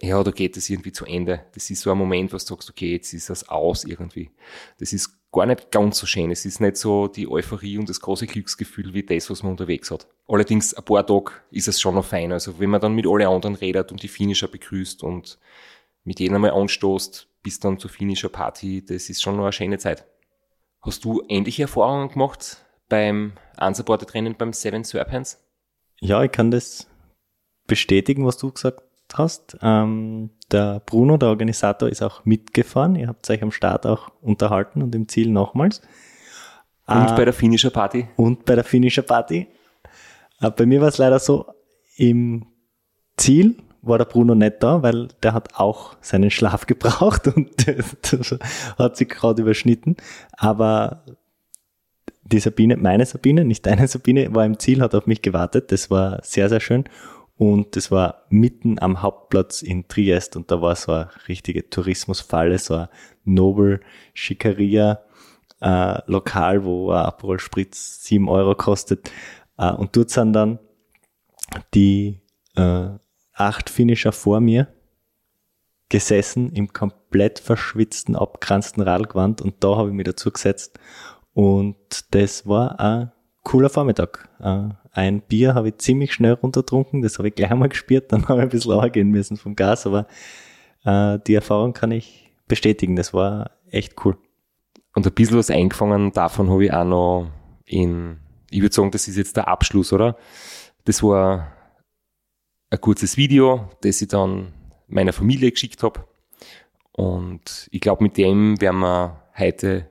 ja, 0.00 0.22
da 0.22 0.30
geht 0.30 0.56
es 0.56 0.68
irgendwie 0.68 0.92
zu 0.92 1.04
Ende. 1.04 1.44
Das 1.54 1.70
ist 1.70 1.82
so 1.82 1.90
ein 1.90 1.98
Moment, 1.98 2.32
wo 2.32 2.36
du 2.36 2.42
sagst, 2.42 2.68
okay, 2.68 2.92
jetzt 2.92 3.12
ist 3.12 3.30
das 3.30 3.48
aus 3.48 3.84
irgendwie. 3.84 4.30
Das 4.78 4.92
ist 4.92 5.30
gar 5.32 5.46
nicht 5.46 5.70
ganz 5.70 5.98
so 5.98 6.06
schön. 6.06 6.30
Es 6.30 6.44
ist 6.44 6.60
nicht 6.60 6.76
so 6.76 7.06
die 7.06 7.28
Euphorie 7.28 7.78
und 7.78 7.88
das 7.88 8.00
große 8.00 8.26
Glücksgefühl 8.26 8.92
wie 8.92 9.04
das, 9.04 9.30
was 9.30 9.42
man 9.42 9.52
unterwegs 9.52 9.90
hat. 9.90 10.08
Allerdings, 10.26 10.74
ein 10.74 10.84
paar 10.84 11.06
Tage 11.06 11.32
ist 11.50 11.68
es 11.68 11.80
schon 11.80 11.94
noch 11.94 12.04
fein. 12.04 12.32
Also, 12.32 12.58
wenn 12.58 12.70
man 12.70 12.80
dann 12.80 12.94
mit 12.94 13.06
allen 13.06 13.26
anderen 13.26 13.54
redet 13.54 13.92
und 13.92 14.02
die 14.02 14.08
Finisher 14.08 14.48
begrüßt 14.48 15.02
und 15.04 15.38
mit 16.02 16.18
jedem 16.18 16.36
einmal 16.36 16.50
anstoßt, 16.50 17.28
bis 17.42 17.60
dann 17.60 17.78
zur 17.78 17.90
Finisher 17.90 18.28
Party, 18.28 18.84
das 18.84 19.08
ist 19.08 19.22
schon 19.22 19.36
noch 19.36 19.44
eine 19.44 19.52
schöne 19.52 19.78
Zeit. 19.78 20.06
Hast 20.80 21.04
du 21.04 21.22
ähnliche 21.28 21.62
Erfahrungen 21.62 22.08
gemacht 22.08 22.64
beim 22.88 23.32
Unsupported 23.60 24.12
Rennen 24.14 24.34
beim 24.36 24.52
Seven 24.52 24.84
Serpents? 24.84 25.42
Ja, 26.00 26.22
ich 26.22 26.32
kann 26.32 26.50
das 26.50 26.88
bestätigen, 27.66 28.26
was 28.26 28.36
du 28.36 28.52
gesagt 28.52 28.82
hast. 29.18 29.56
Ähm, 29.62 30.30
der 30.50 30.80
Bruno, 30.84 31.16
der 31.16 31.28
Organisator, 31.30 31.88
ist 31.88 32.02
auch 32.02 32.24
mitgefahren. 32.24 32.96
Ihr 32.96 33.08
habt 33.08 33.28
euch 33.30 33.42
am 33.42 33.50
Start 33.50 33.86
auch 33.86 34.10
unterhalten 34.20 34.82
und 34.82 34.94
im 34.94 35.08
Ziel 35.08 35.30
nochmals. 35.30 35.82
Und 36.86 37.10
äh, 37.10 37.16
bei 37.16 37.24
der 37.24 37.34
Finisher 37.34 37.70
Party? 37.70 38.08
Und 38.16 38.44
bei 38.44 38.54
der 38.54 38.64
Finisher 38.64 39.02
Party. 39.02 39.48
Äh, 40.40 40.50
bei 40.50 40.66
mir 40.66 40.80
war 40.80 40.88
es 40.88 40.98
leider 40.98 41.18
so, 41.18 41.46
im 41.96 42.46
Ziel 43.16 43.56
war 43.82 43.98
der 43.98 44.06
Bruno 44.06 44.34
nicht 44.34 44.62
da, 44.62 44.82
weil 44.82 45.08
der 45.22 45.34
hat 45.34 45.56
auch 45.56 45.96
seinen 46.00 46.30
Schlaf 46.30 46.66
gebraucht 46.66 47.28
und 47.28 47.66
hat 48.78 48.96
sich 48.96 49.08
gerade 49.08 49.42
überschnitten. 49.42 49.96
Aber 50.32 51.04
die 52.24 52.40
Sabine, 52.40 52.76
meine 52.76 53.04
Sabine, 53.04 53.44
nicht 53.44 53.66
deine 53.66 53.86
Sabine, 53.86 54.34
war 54.34 54.46
im 54.46 54.58
Ziel, 54.58 54.80
hat 54.80 54.94
auf 54.94 55.06
mich 55.06 55.22
gewartet. 55.22 55.70
Das 55.72 55.90
war 55.90 56.20
sehr, 56.22 56.48
sehr 56.48 56.60
schön. 56.60 56.84
Und 57.36 57.74
das 57.74 57.90
war 57.90 58.24
mitten 58.28 58.78
am 58.78 59.02
Hauptplatz 59.02 59.62
in 59.62 59.88
Triest 59.88 60.36
und 60.36 60.50
da 60.50 60.62
war 60.62 60.76
so 60.76 60.92
eine 60.92 61.10
richtige 61.28 61.68
Tourismusfalle, 61.68 62.58
so 62.58 62.74
eine 62.74 62.90
Nobel 63.24 63.80
Schikaria 64.12 65.02
äh, 65.60 65.98
Lokal, 66.06 66.64
wo 66.64 66.90
ein 66.92 67.04
Aperol 67.04 67.40
Spritz 67.40 68.04
sieben 68.04 68.28
Euro 68.28 68.54
kostet. 68.54 69.10
Äh, 69.58 69.72
und 69.72 69.96
dort 69.96 70.10
sind 70.10 70.32
dann 70.32 70.60
die 71.74 72.20
äh, 72.56 72.90
acht 73.32 73.68
Finisher 73.68 74.12
vor 74.12 74.40
mir 74.40 74.68
gesessen 75.88 76.52
im 76.52 76.72
komplett 76.72 77.38
verschwitzten, 77.38 78.16
abkranzten 78.16 78.82
Radlgewand 78.82 79.42
und 79.42 79.62
da 79.62 79.76
habe 79.76 79.90
ich 79.90 79.94
mich 79.94 80.06
dazu 80.06 80.30
gesetzt 80.30 80.78
und 81.34 81.76
das 82.14 82.46
war 82.46 82.80
ein 82.80 83.12
cooler 83.44 83.68
Vormittag. 83.68 84.28
Äh, 84.40 84.70
ein 84.92 85.20
Bier 85.20 85.54
habe 85.54 85.68
ich 85.68 85.78
ziemlich 85.78 86.12
schnell 86.12 86.32
runtertrunken, 86.32 87.02
das 87.02 87.18
habe 87.18 87.28
ich 87.28 87.34
gleich 87.34 87.50
einmal 87.50 87.68
gespürt, 87.68 88.10
dann 88.12 88.26
habe 88.28 88.40
ich 88.40 88.44
ein 88.44 88.48
bisschen 88.48 88.92
gehen 88.92 89.10
müssen 89.10 89.36
vom 89.36 89.54
Gas, 89.54 89.86
aber 89.86 90.06
äh, 90.84 91.18
die 91.26 91.34
Erfahrung 91.34 91.72
kann 91.72 91.92
ich 91.92 92.32
bestätigen, 92.48 92.96
das 92.96 93.14
war 93.14 93.52
echt 93.70 94.04
cool. 94.04 94.18
Und 94.94 95.06
ein 95.06 95.12
bisschen 95.12 95.38
was 95.38 95.50
eingefangen 95.50 96.12
davon 96.12 96.50
habe 96.50 96.64
ich 96.64 96.72
auch 96.72 96.84
noch 96.84 97.30
in, 97.64 98.18
ich 98.50 98.62
würde 98.62 98.74
sagen, 98.74 98.90
das 98.90 99.08
ist 99.08 99.16
jetzt 99.16 99.36
der 99.36 99.48
Abschluss, 99.48 99.92
oder? 99.92 100.16
Das 100.84 101.02
war 101.02 101.52
ein 102.70 102.80
kurzes 102.80 103.16
Video, 103.16 103.68
das 103.82 104.02
ich 104.02 104.08
dann 104.08 104.52
meiner 104.86 105.12
Familie 105.12 105.50
geschickt 105.50 105.82
habe. 105.82 106.04
Und 106.92 107.68
ich 107.72 107.80
glaube, 107.80 108.04
mit 108.04 108.16
dem 108.16 108.60
werden 108.60 108.80
wir 108.80 109.22
heute 109.36 109.88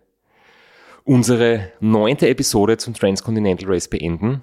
unsere 1.06 1.72
neunte 1.80 2.30
Episode 2.30 2.78
zum 2.78 2.94
Transcontinental 2.94 3.70
Race 3.70 3.88
beenden. 3.88 4.42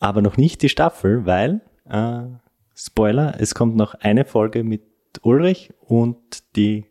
Aber 0.00 0.22
noch 0.22 0.36
nicht 0.36 0.62
die 0.62 0.68
Staffel, 0.68 1.26
weil, 1.26 1.60
äh, 1.88 2.22
Spoiler, 2.74 3.34
es 3.40 3.54
kommt 3.54 3.74
noch 3.74 3.94
eine 3.94 4.24
Folge 4.24 4.62
mit 4.62 4.82
Ulrich 5.22 5.72
und 5.80 6.54
die 6.54 6.86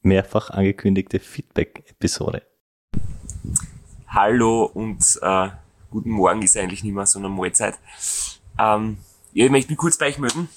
mehrfach 0.00 0.50
angekündigte 0.50 1.18
Feedback-Episode. 1.20 2.42
Hallo 4.08 4.64
und 4.64 5.04
äh, 5.20 5.48
guten 5.90 6.10
Morgen 6.10 6.42
ist 6.42 6.56
eigentlich 6.56 6.82
nicht 6.82 6.94
mehr, 6.94 7.06
sondern 7.06 7.32
Mahlzeit. 7.32 7.74
Ähm, 8.58 8.98
ja, 9.32 9.44
ich 9.44 9.50
möchte 9.50 9.70
mich 9.70 9.78
kurz 9.78 9.98
bei 9.98 10.08
euch 10.08 10.18
melden. 10.18 10.48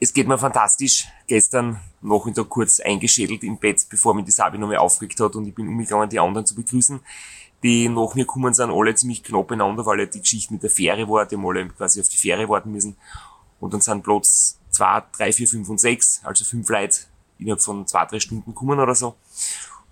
Es 0.00 0.12
geht 0.12 0.28
mir 0.28 0.38
fantastisch. 0.38 1.06
Gestern 1.26 1.80
Nachmittag 2.02 2.48
kurz 2.48 2.80
eingeschädelt 2.80 3.42
im 3.44 3.58
Bett, 3.58 3.86
bevor 3.88 4.14
mich 4.14 4.24
die 4.24 4.32
Sabi 4.32 4.58
noch 4.58 4.68
mal 4.68 4.76
aufgeregt 4.76 5.20
hat 5.20 5.36
und 5.36 5.46
ich 5.46 5.54
bin 5.54 5.68
umgegangen, 5.68 6.08
die 6.08 6.18
anderen 6.18 6.44
zu 6.44 6.54
begrüßen. 6.54 7.00
Die 7.62 7.88
nach 7.88 8.14
mir 8.14 8.26
kommen 8.26 8.52
sind 8.52 8.70
alle 8.70 8.94
ziemlich 8.94 9.22
knapp 9.22 9.48
beieinander, 9.48 9.86
weil 9.86 10.00
ja 10.00 10.06
die 10.06 10.20
Geschichte 10.20 10.52
mit 10.52 10.62
der 10.62 10.70
Fähre 10.70 11.08
war, 11.08 11.24
die 11.24 11.36
haben 11.36 11.46
alle 11.46 11.66
quasi 11.68 12.00
auf 12.00 12.08
die 12.08 12.18
Fähre 12.18 12.48
warten 12.48 12.72
müssen. 12.72 12.96
Und 13.60 13.72
dann 13.72 13.80
sind 13.80 14.02
Platz 14.02 14.58
zwei, 14.68 15.02
drei, 15.16 15.32
vier, 15.32 15.48
fünf 15.48 15.68
und 15.70 15.80
sechs, 15.80 16.20
also 16.24 16.44
fünf 16.44 16.68
Leute 16.68 17.00
innerhalb 17.38 17.62
von 17.62 17.86
zwei, 17.86 18.04
drei 18.04 18.20
Stunden 18.20 18.54
kommen 18.54 18.78
oder 18.78 18.94
so. 18.94 19.14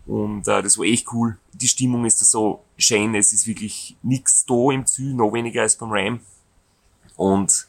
Und 0.05 0.49
äh, 0.49 0.63
das 0.63 0.77
war 0.77 0.85
echt 0.85 1.11
cool. 1.13 1.39
Die 1.53 1.69
Stimmung 1.69 2.05
ist 2.05 2.21
da 2.21 2.27
so 2.27 2.65
schön, 2.77 3.15
es 3.15 3.33
ist 3.33 3.47
wirklich 3.47 3.97
nichts 4.03 4.45
da 4.45 4.71
im 4.71 4.85
Ziel, 4.85 5.15
noch 5.15 5.33
weniger 5.33 5.63
als 5.63 5.77
beim 5.77 5.93
Ram. 5.93 6.21
Und 7.17 7.69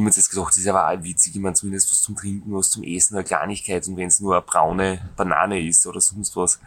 mir 0.00 0.10
jetzt 0.10 0.30
gedacht, 0.30 0.50
das 0.50 0.58
ist 0.58 0.68
aber 0.68 0.88
auch 0.88 1.02
witzig, 1.02 1.34
ich 1.34 1.40
meine 1.40 1.54
zumindest 1.54 1.90
was 1.90 2.02
zum 2.02 2.16
Trinken, 2.16 2.52
was 2.54 2.70
zum 2.70 2.82
Essen, 2.82 3.16
eine 3.16 3.24
Kleinigkeit 3.24 3.86
und 3.88 3.96
wenn 3.96 4.08
es 4.08 4.20
nur 4.20 4.34
eine 4.34 4.42
braune 4.42 5.10
Banane 5.16 5.60
ist 5.60 5.86
oder 5.86 6.00
sonst 6.00 6.36
was. 6.36 6.60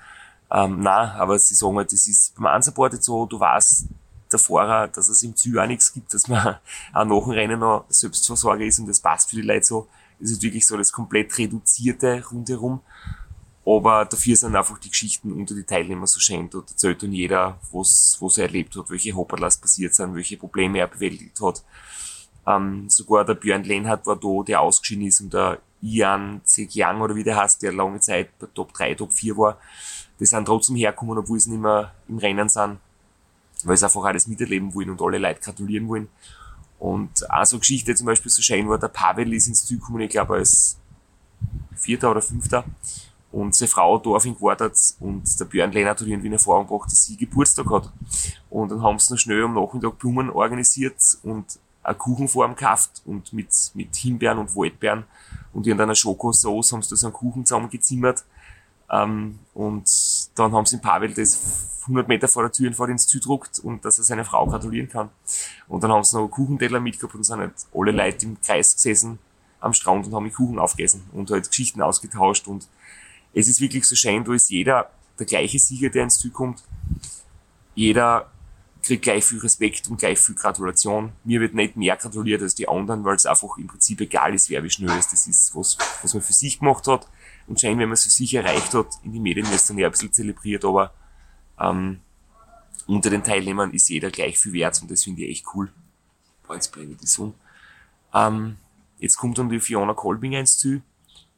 Ähm, 0.52 0.80
na, 0.82 1.16
aber 1.16 1.40
sie 1.40 1.56
sagen 1.56 1.78
halt, 1.78 1.92
das 1.92 2.08
ist 2.08 2.36
beim 2.36 2.56
Unsupported 2.56 3.04
so, 3.04 3.26
du 3.26 3.40
weißt, 3.40 3.88
der 4.34 4.40
Fahrer, 4.40 4.88
dass 4.88 5.08
es 5.10 5.24
im 5.24 5.36
Ziel 5.36 5.58
auch 5.60 5.68
nichts 5.68 5.94
gibt, 5.94 6.14
dass 6.14 6.28
man 6.28 6.58
auch 6.94 7.06
nach 7.06 7.24
dem 7.24 7.32
Rennen 7.32 7.60
noch 7.60 7.86
Selbstversorger 7.90 8.66
ist 8.66 8.80
und 8.80 8.88
das 8.88 9.00
passt 9.00 9.30
für 9.30 9.38
die 9.38 9.44
Leute 9.44 9.66
so. 9.66 9.88
Das 10.20 10.32
ist 10.32 10.42
wirklich 10.42 10.66
so 10.66 10.78
das 10.78 10.92
komplett 10.92 11.38
reduzierte 11.38 12.24
rundherum. 12.32 12.82
Aber 13.66 14.06
dafür 14.06 14.36
sind 14.36 14.56
einfach 14.56 14.78
die 14.78 14.90
Geschichten 14.90 15.32
unter 15.32 15.56
die 15.56 15.64
Teilnehmer 15.64 16.06
so 16.06 16.20
schön. 16.20 16.50
Dort 16.50 16.72
erzählt 16.72 17.02
dann 17.02 17.14
jeder, 17.14 17.60
was, 17.72 18.18
was 18.20 18.38
er 18.38 18.46
erlebt 18.46 18.76
hat, 18.76 18.90
welche 18.90 19.14
Hopperlas 19.16 19.58
passiert 19.58 19.96
sind, 19.96 20.16
welche 20.16 20.38
Probleme 20.38 20.80
er 20.80 20.88
bewältigt 20.88 21.40
hat. 21.42 21.64
Ähm, 22.46 22.90
sogar 22.90 23.26
der 23.26 23.36
Björn 23.36 23.64
Lenhardt 23.64 24.06
war 24.06 24.18
da, 24.18 24.44
der 24.46 24.62
ausgeschieden 24.62 25.06
ist 25.06 25.22
und 25.22 25.34
der 25.34 25.60
Ian 25.82 26.42
Zegiang 26.44 27.02
oder 27.02 27.16
wie 27.16 27.24
der 27.24 27.38
heißt, 27.38 27.62
der 27.62 27.74
lange 27.74 28.00
Zeit 28.00 28.38
bei 28.40 28.48
Top 28.54 28.74
3, 28.74 28.96
Top 28.96 29.12
4 29.12 29.38
war. 29.38 29.58
Die 30.20 30.26
sind 30.26 30.46
trotzdem 30.46 30.76
hergekommen, 30.76 31.18
obwohl 31.18 31.40
sie 31.40 31.52
nicht 31.52 31.62
mehr 31.62 31.94
im 32.08 32.18
Rennen 32.18 32.50
sind, 32.50 32.80
weil 33.64 33.78
sie 33.78 33.86
einfach 33.86 34.04
alles 34.04 34.28
miterleben 34.28 34.74
wollen 34.74 34.90
und 34.90 35.02
alle 35.02 35.18
Leute 35.18 35.42
gratulieren 35.42 35.88
wollen. 35.88 36.10
Und 36.80 37.30
auch 37.30 37.46
so 37.46 37.60
Geschichte 37.60 37.96
zum 37.96 38.08
Beispiel 38.08 38.32
so 38.32 38.42
schön 38.42 38.68
war, 38.68 38.78
der 38.78 38.90
Pavel 38.90 39.34
ist 39.34 39.48
ins 39.48 39.66
Ziel 39.66 39.80
gekommen, 39.80 40.02
ich 40.02 40.10
glaube 40.10 40.36
als 40.36 40.78
Vierter 41.76 42.12
oder 42.12 42.22
Fünfter. 42.22 42.64
Und 43.32 43.56
seine 43.56 43.70
Frau 43.70 43.98
hat 43.98 44.06
auf 44.06 44.26
ihn 44.26 44.36
gewartet 44.36 44.78
und 45.00 45.40
der 45.40 45.46
Björn 45.46 45.72
Lennart 45.72 46.00
hat 46.00 46.08
irgendwie 46.08 46.28
in 46.28 46.34
Erfahrung 46.34 46.68
gebracht, 46.68 46.92
dass 46.92 47.06
sie 47.06 47.18
Geburtstag 47.18 47.70
hat. 47.72 47.92
Und 48.50 48.70
dann 48.70 48.84
haben 48.84 49.00
sie 49.00 49.12
noch 49.12 49.20
schnell 49.20 49.44
am 49.44 49.56
Nachmittag 49.56 49.98
Blumen 49.98 50.30
organisiert 50.30 51.18
und 51.24 51.58
eine 51.84 51.98
Kuchenform 51.98 52.56
gekauft 52.56 53.02
und 53.06 53.34
mit, 53.34 53.50
mit 53.74 53.96
Himbeeren 53.96 54.38
und 54.38 54.56
Waldbeeren 54.56 55.04
und 55.54 55.68
in 55.68 55.80
einer 55.80 55.96
Schokosauce 55.96 56.72
haben 56.72 56.82
sie 56.82 56.90
da 56.90 56.96
so 56.96 57.08
einen 57.08 57.14
Kuchen 57.14 57.46
zusammengezimmert. 57.46 58.24
Ähm, 58.90 59.40
und 59.54 59.90
dann 60.36 60.52
haben 60.54 60.66
sie 60.66 60.76
in 60.76 60.82
Pavel 60.82 61.14
das 61.14 61.80
100 61.84 62.08
Meter 62.08 62.28
vor 62.28 62.44
der 62.44 62.52
Tür 62.52 62.72
vor 62.74 62.88
ins 62.90 63.08
Ziel 63.08 63.22
druckt 63.22 63.60
und 63.60 63.84
dass 63.84 63.98
er 63.98 64.04
seine 64.04 64.24
Frau 64.24 64.46
gratulieren 64.48 64.90
kann. 64.90 65.10
Und 65.68 65.84
dann 65.84 65.92
haben 65.92 66.04
sie 66.04 66.16
noch 66.16 66.24
einen 66.24 66.32
Kuchenteller 66.32 66.80
mitgehabt 66.80 67.16
und 67.16 67.24
sind 67.24 67.40
halt 67.40 67.54
alle 67.74 67.92
Leute 67.92 68.26
im 68.26 68.42
Kreis 68.42 68.76
gesessen 68.76 69.20
am 69.60 69.74
Strand 69.74 70.08
und 70.08 70.14
haben 70.14 70.26
die 70.26 70.32
Kuchen 70.32 70.60
aufgegessen 70.60 71.04
und 71.14 71.32
halt 71.32 71.50
Geschichten 71.50 71.82
ausgetauscht 71.82 72.48
und 72.48 72.68
es 73.34 73.48
ist 73.48 73.62
wirklich 73.62 73.86
so 73.86 73.96
schön, 73.96 74.24
da 74.24 74.34
ist 74.34 74.50
jeder 74.50 74.92
der 75.18 75.26
gleiche 75.26 75.58
Sieger, 75.58 75.90
der 75.90 76.04
ins 76.04 76.20
Ziel 76.20 76.32
kommt. 76.32 76.64
Jeder 77.76 78.32
kriegt 78.84 79.04
gleich 79.04 79.24
viel 79.24 79.40
Respekt 79.40 79.88
und 79.88 79.98
gleich 79.98 80.20
viel 80.20 80.36
Gratulation. 80.36 81.14
Mir 81.24 81.40
wird 81.40 81.54
nicht 81.54 81.78
mehr 81.78 81.96
gratuliert 81.96 82.42
als 82.42 82.54
die 82.54 82.68
anderen, 82.68 83.04
weil 83.06 83.16
es 83.16 83.26
einfach 83.26 83.58
im 83.58 83.68
Prinzip 83.68 84.02
egal 84.02 84.34
ist, 84.36 84.50
wer 84.50 84.64
wie 84.64 84.70
schnell 84.70 84.98
ist. 84.98 85.14
Das 85.14 85.26
ist 85.26 85.56
was, 85.56 85.78
was 86.02 86.14
man 86.14 86.22
für 86.22 86.34
sich 86.34 86.60
gemacht 86.60 86.86
hat. 86.88 87.08
Und 87.48 87.60
scheinbar, 87.60 87.84
wenn 87.84 87.90
man 87.90 87.94
es 87.94 88.04
für 88.04 88.10
sich 88.10 88.34
erreicht 88.34 88.74
hat, 88.74 88.88
in 89.04 89.14
den 89.14 89.24
Medien 89.24 89.48
wird 89.48 89.56
es 89.56 89.68
dann 89.68 89.78
ja 89.78 89.88
ein 89.88 89.92
bisschen 89.92 90.12
zelebriert, 90.12 90.66
aber 90.66 90.94
ähm, 91.60 92.02
unter 92.86 93.10
den 93.10 93.24
Teilnehmern 93.24 93.72
ist 93.72 93.90
jeder 93.90 94.12
gleich 94.12 94.38
viel 94.38 94.54
wert 94.54 94.82
und 94.82 94.92
das 94.92 95.04
finde 95.04 95.24
ich 95.24 95.32
echt 95.32 95.46
cool. 95.56 95.72
Boah, 96.46 96.56
jetzt 96.56 96.72
brenne 96.72 96.92
ich 96.92 96.98
die 96.98 97.08
Sonne. 97.08 97.34
Ähm, 98.14 98.58
jetzt 99.00 99.16
kommt 99.16 99.38
dann 99.38 99.50
die 99.50 99.62
Fiona 99.62 99.94
Kolbinger 99.94 100.40
ins 100.40 100.58
Ziel. 100.58 100.82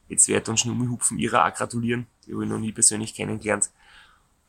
Jetzt 0.08 0.26
wird 0.28 0.48
dann 0.48 0.56
Schnummi 0.56 0.86
Hupfen 0.86 1.18
ihrer 1.18 1.46
auch 1.46 1.54
gratulieren. 1.54 2.06
Die 2.26 2.32
habe 2.32 2.44
ich 2.44 2.50
noch 2.50 2.58
nie 2.58 2.72
persönlich 2.72 3.14
kennengelernt. 3.14 3.70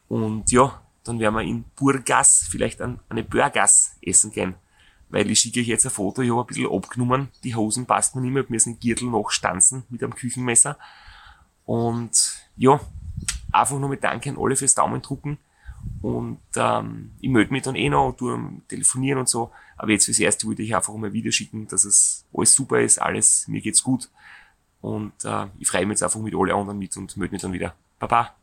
Und 0.07 0.51
ja, 0.51 0.81
dann 1.07 1.19
werden 1.19 1.35
wir 1.35 1.41
in 1.41 1.65
Burgas 1.75 2.47
vielleicht 2.49 2.81
an, 2.81 2.99
eine 3.09 3.23
Burgas 3.23 3.95
essen 4.01 4.31
gehen. 4.31 4.55
Weil 5.09 5.29
ich 5.31 5.39
schicke 5.39 5.61
euch 5.61 5.67
jetzt 5.67 5.85
ein 5.85 5.91
Foto, 5.91 6.21
ich 6.21 6.31
habe 6.31 6.41
ein 6.41 6.47
bisschen 6.47 6.71
abgenommen, 6.71 7.29
die 7.43 7.55
Hosen 7.55 7.85
passt 7.85 8.15
mir 8.15 8.21
nicht 8.21 8.33
mehr, 8.33 8.45
mir 8.47 8.57
ist 8.57 8.67
ein 8.67 8.79
Gürtel 8.79 9.09
noch 9.09 9.29
stanzen 9.29 9.83
mit 9.89 10.03
einem 10.03 10.13
Küchenmesser. 10.13 10.77
Und 11.65 12.41
ja, 12.57 12.79
einfach 13.51 13.79
nur 13.79 13.89
mit 13.89 14.03
Danke 14.03 14.29
an 14.29 14.37
alle 14.37 14.55
fürs 14.55 14.75
Daumen 14.75 15.01
drucken. 15.01 15.37
Und 16.01 16.39
ähm, 16.55 17.11
ich 17.21 17.29
melde 17.29 17.53
mich 17.53 17.63
dann 17.63 17.75
eh 17.75 17.89
noch, 17.89 18.13
du 18.17 18.61
telefonieren 18.67 19.19
und 19.19 19.29
so. 19.29 19.51
Aber 19.77 19.91
jetzt 19.91 20.05
fürs 20.05 20.19
Erste 20.19 20.47
wollte 20.47 20.61
ich 20.61 20.75
einfach 20.75 20.93
mal 20.95 21.13
wieder 21.13 21.31
schicken, 21.31 21.67
dass 21.67 21.85
es 21.85 22.25
alles 22.33 22.53
super 22.53 22.81
ist, 22.81 23.01
alles, 23.01 23.47
mir 23.47 23.61
geht's 23.61 23.83
gut. 23.83 24.09
Und 24.81 25.13
äh, 25.23 25.47
ich 25.59 25.67
freue 25.67 25.85
mich 25.85 25.95
jetzt 25.95 26.03
einfach 26.03 26.19
mit 26.19 26.35
allen 26.35 26.51
anderen 26.51 26.79
mit 26.79 26.95
und 26.97 27.15
melde 27.15 27.33
mich 27.33 27.41
dann 27.41 27.53
wieder. 27.53 27.73
Baba! 27.99 28.35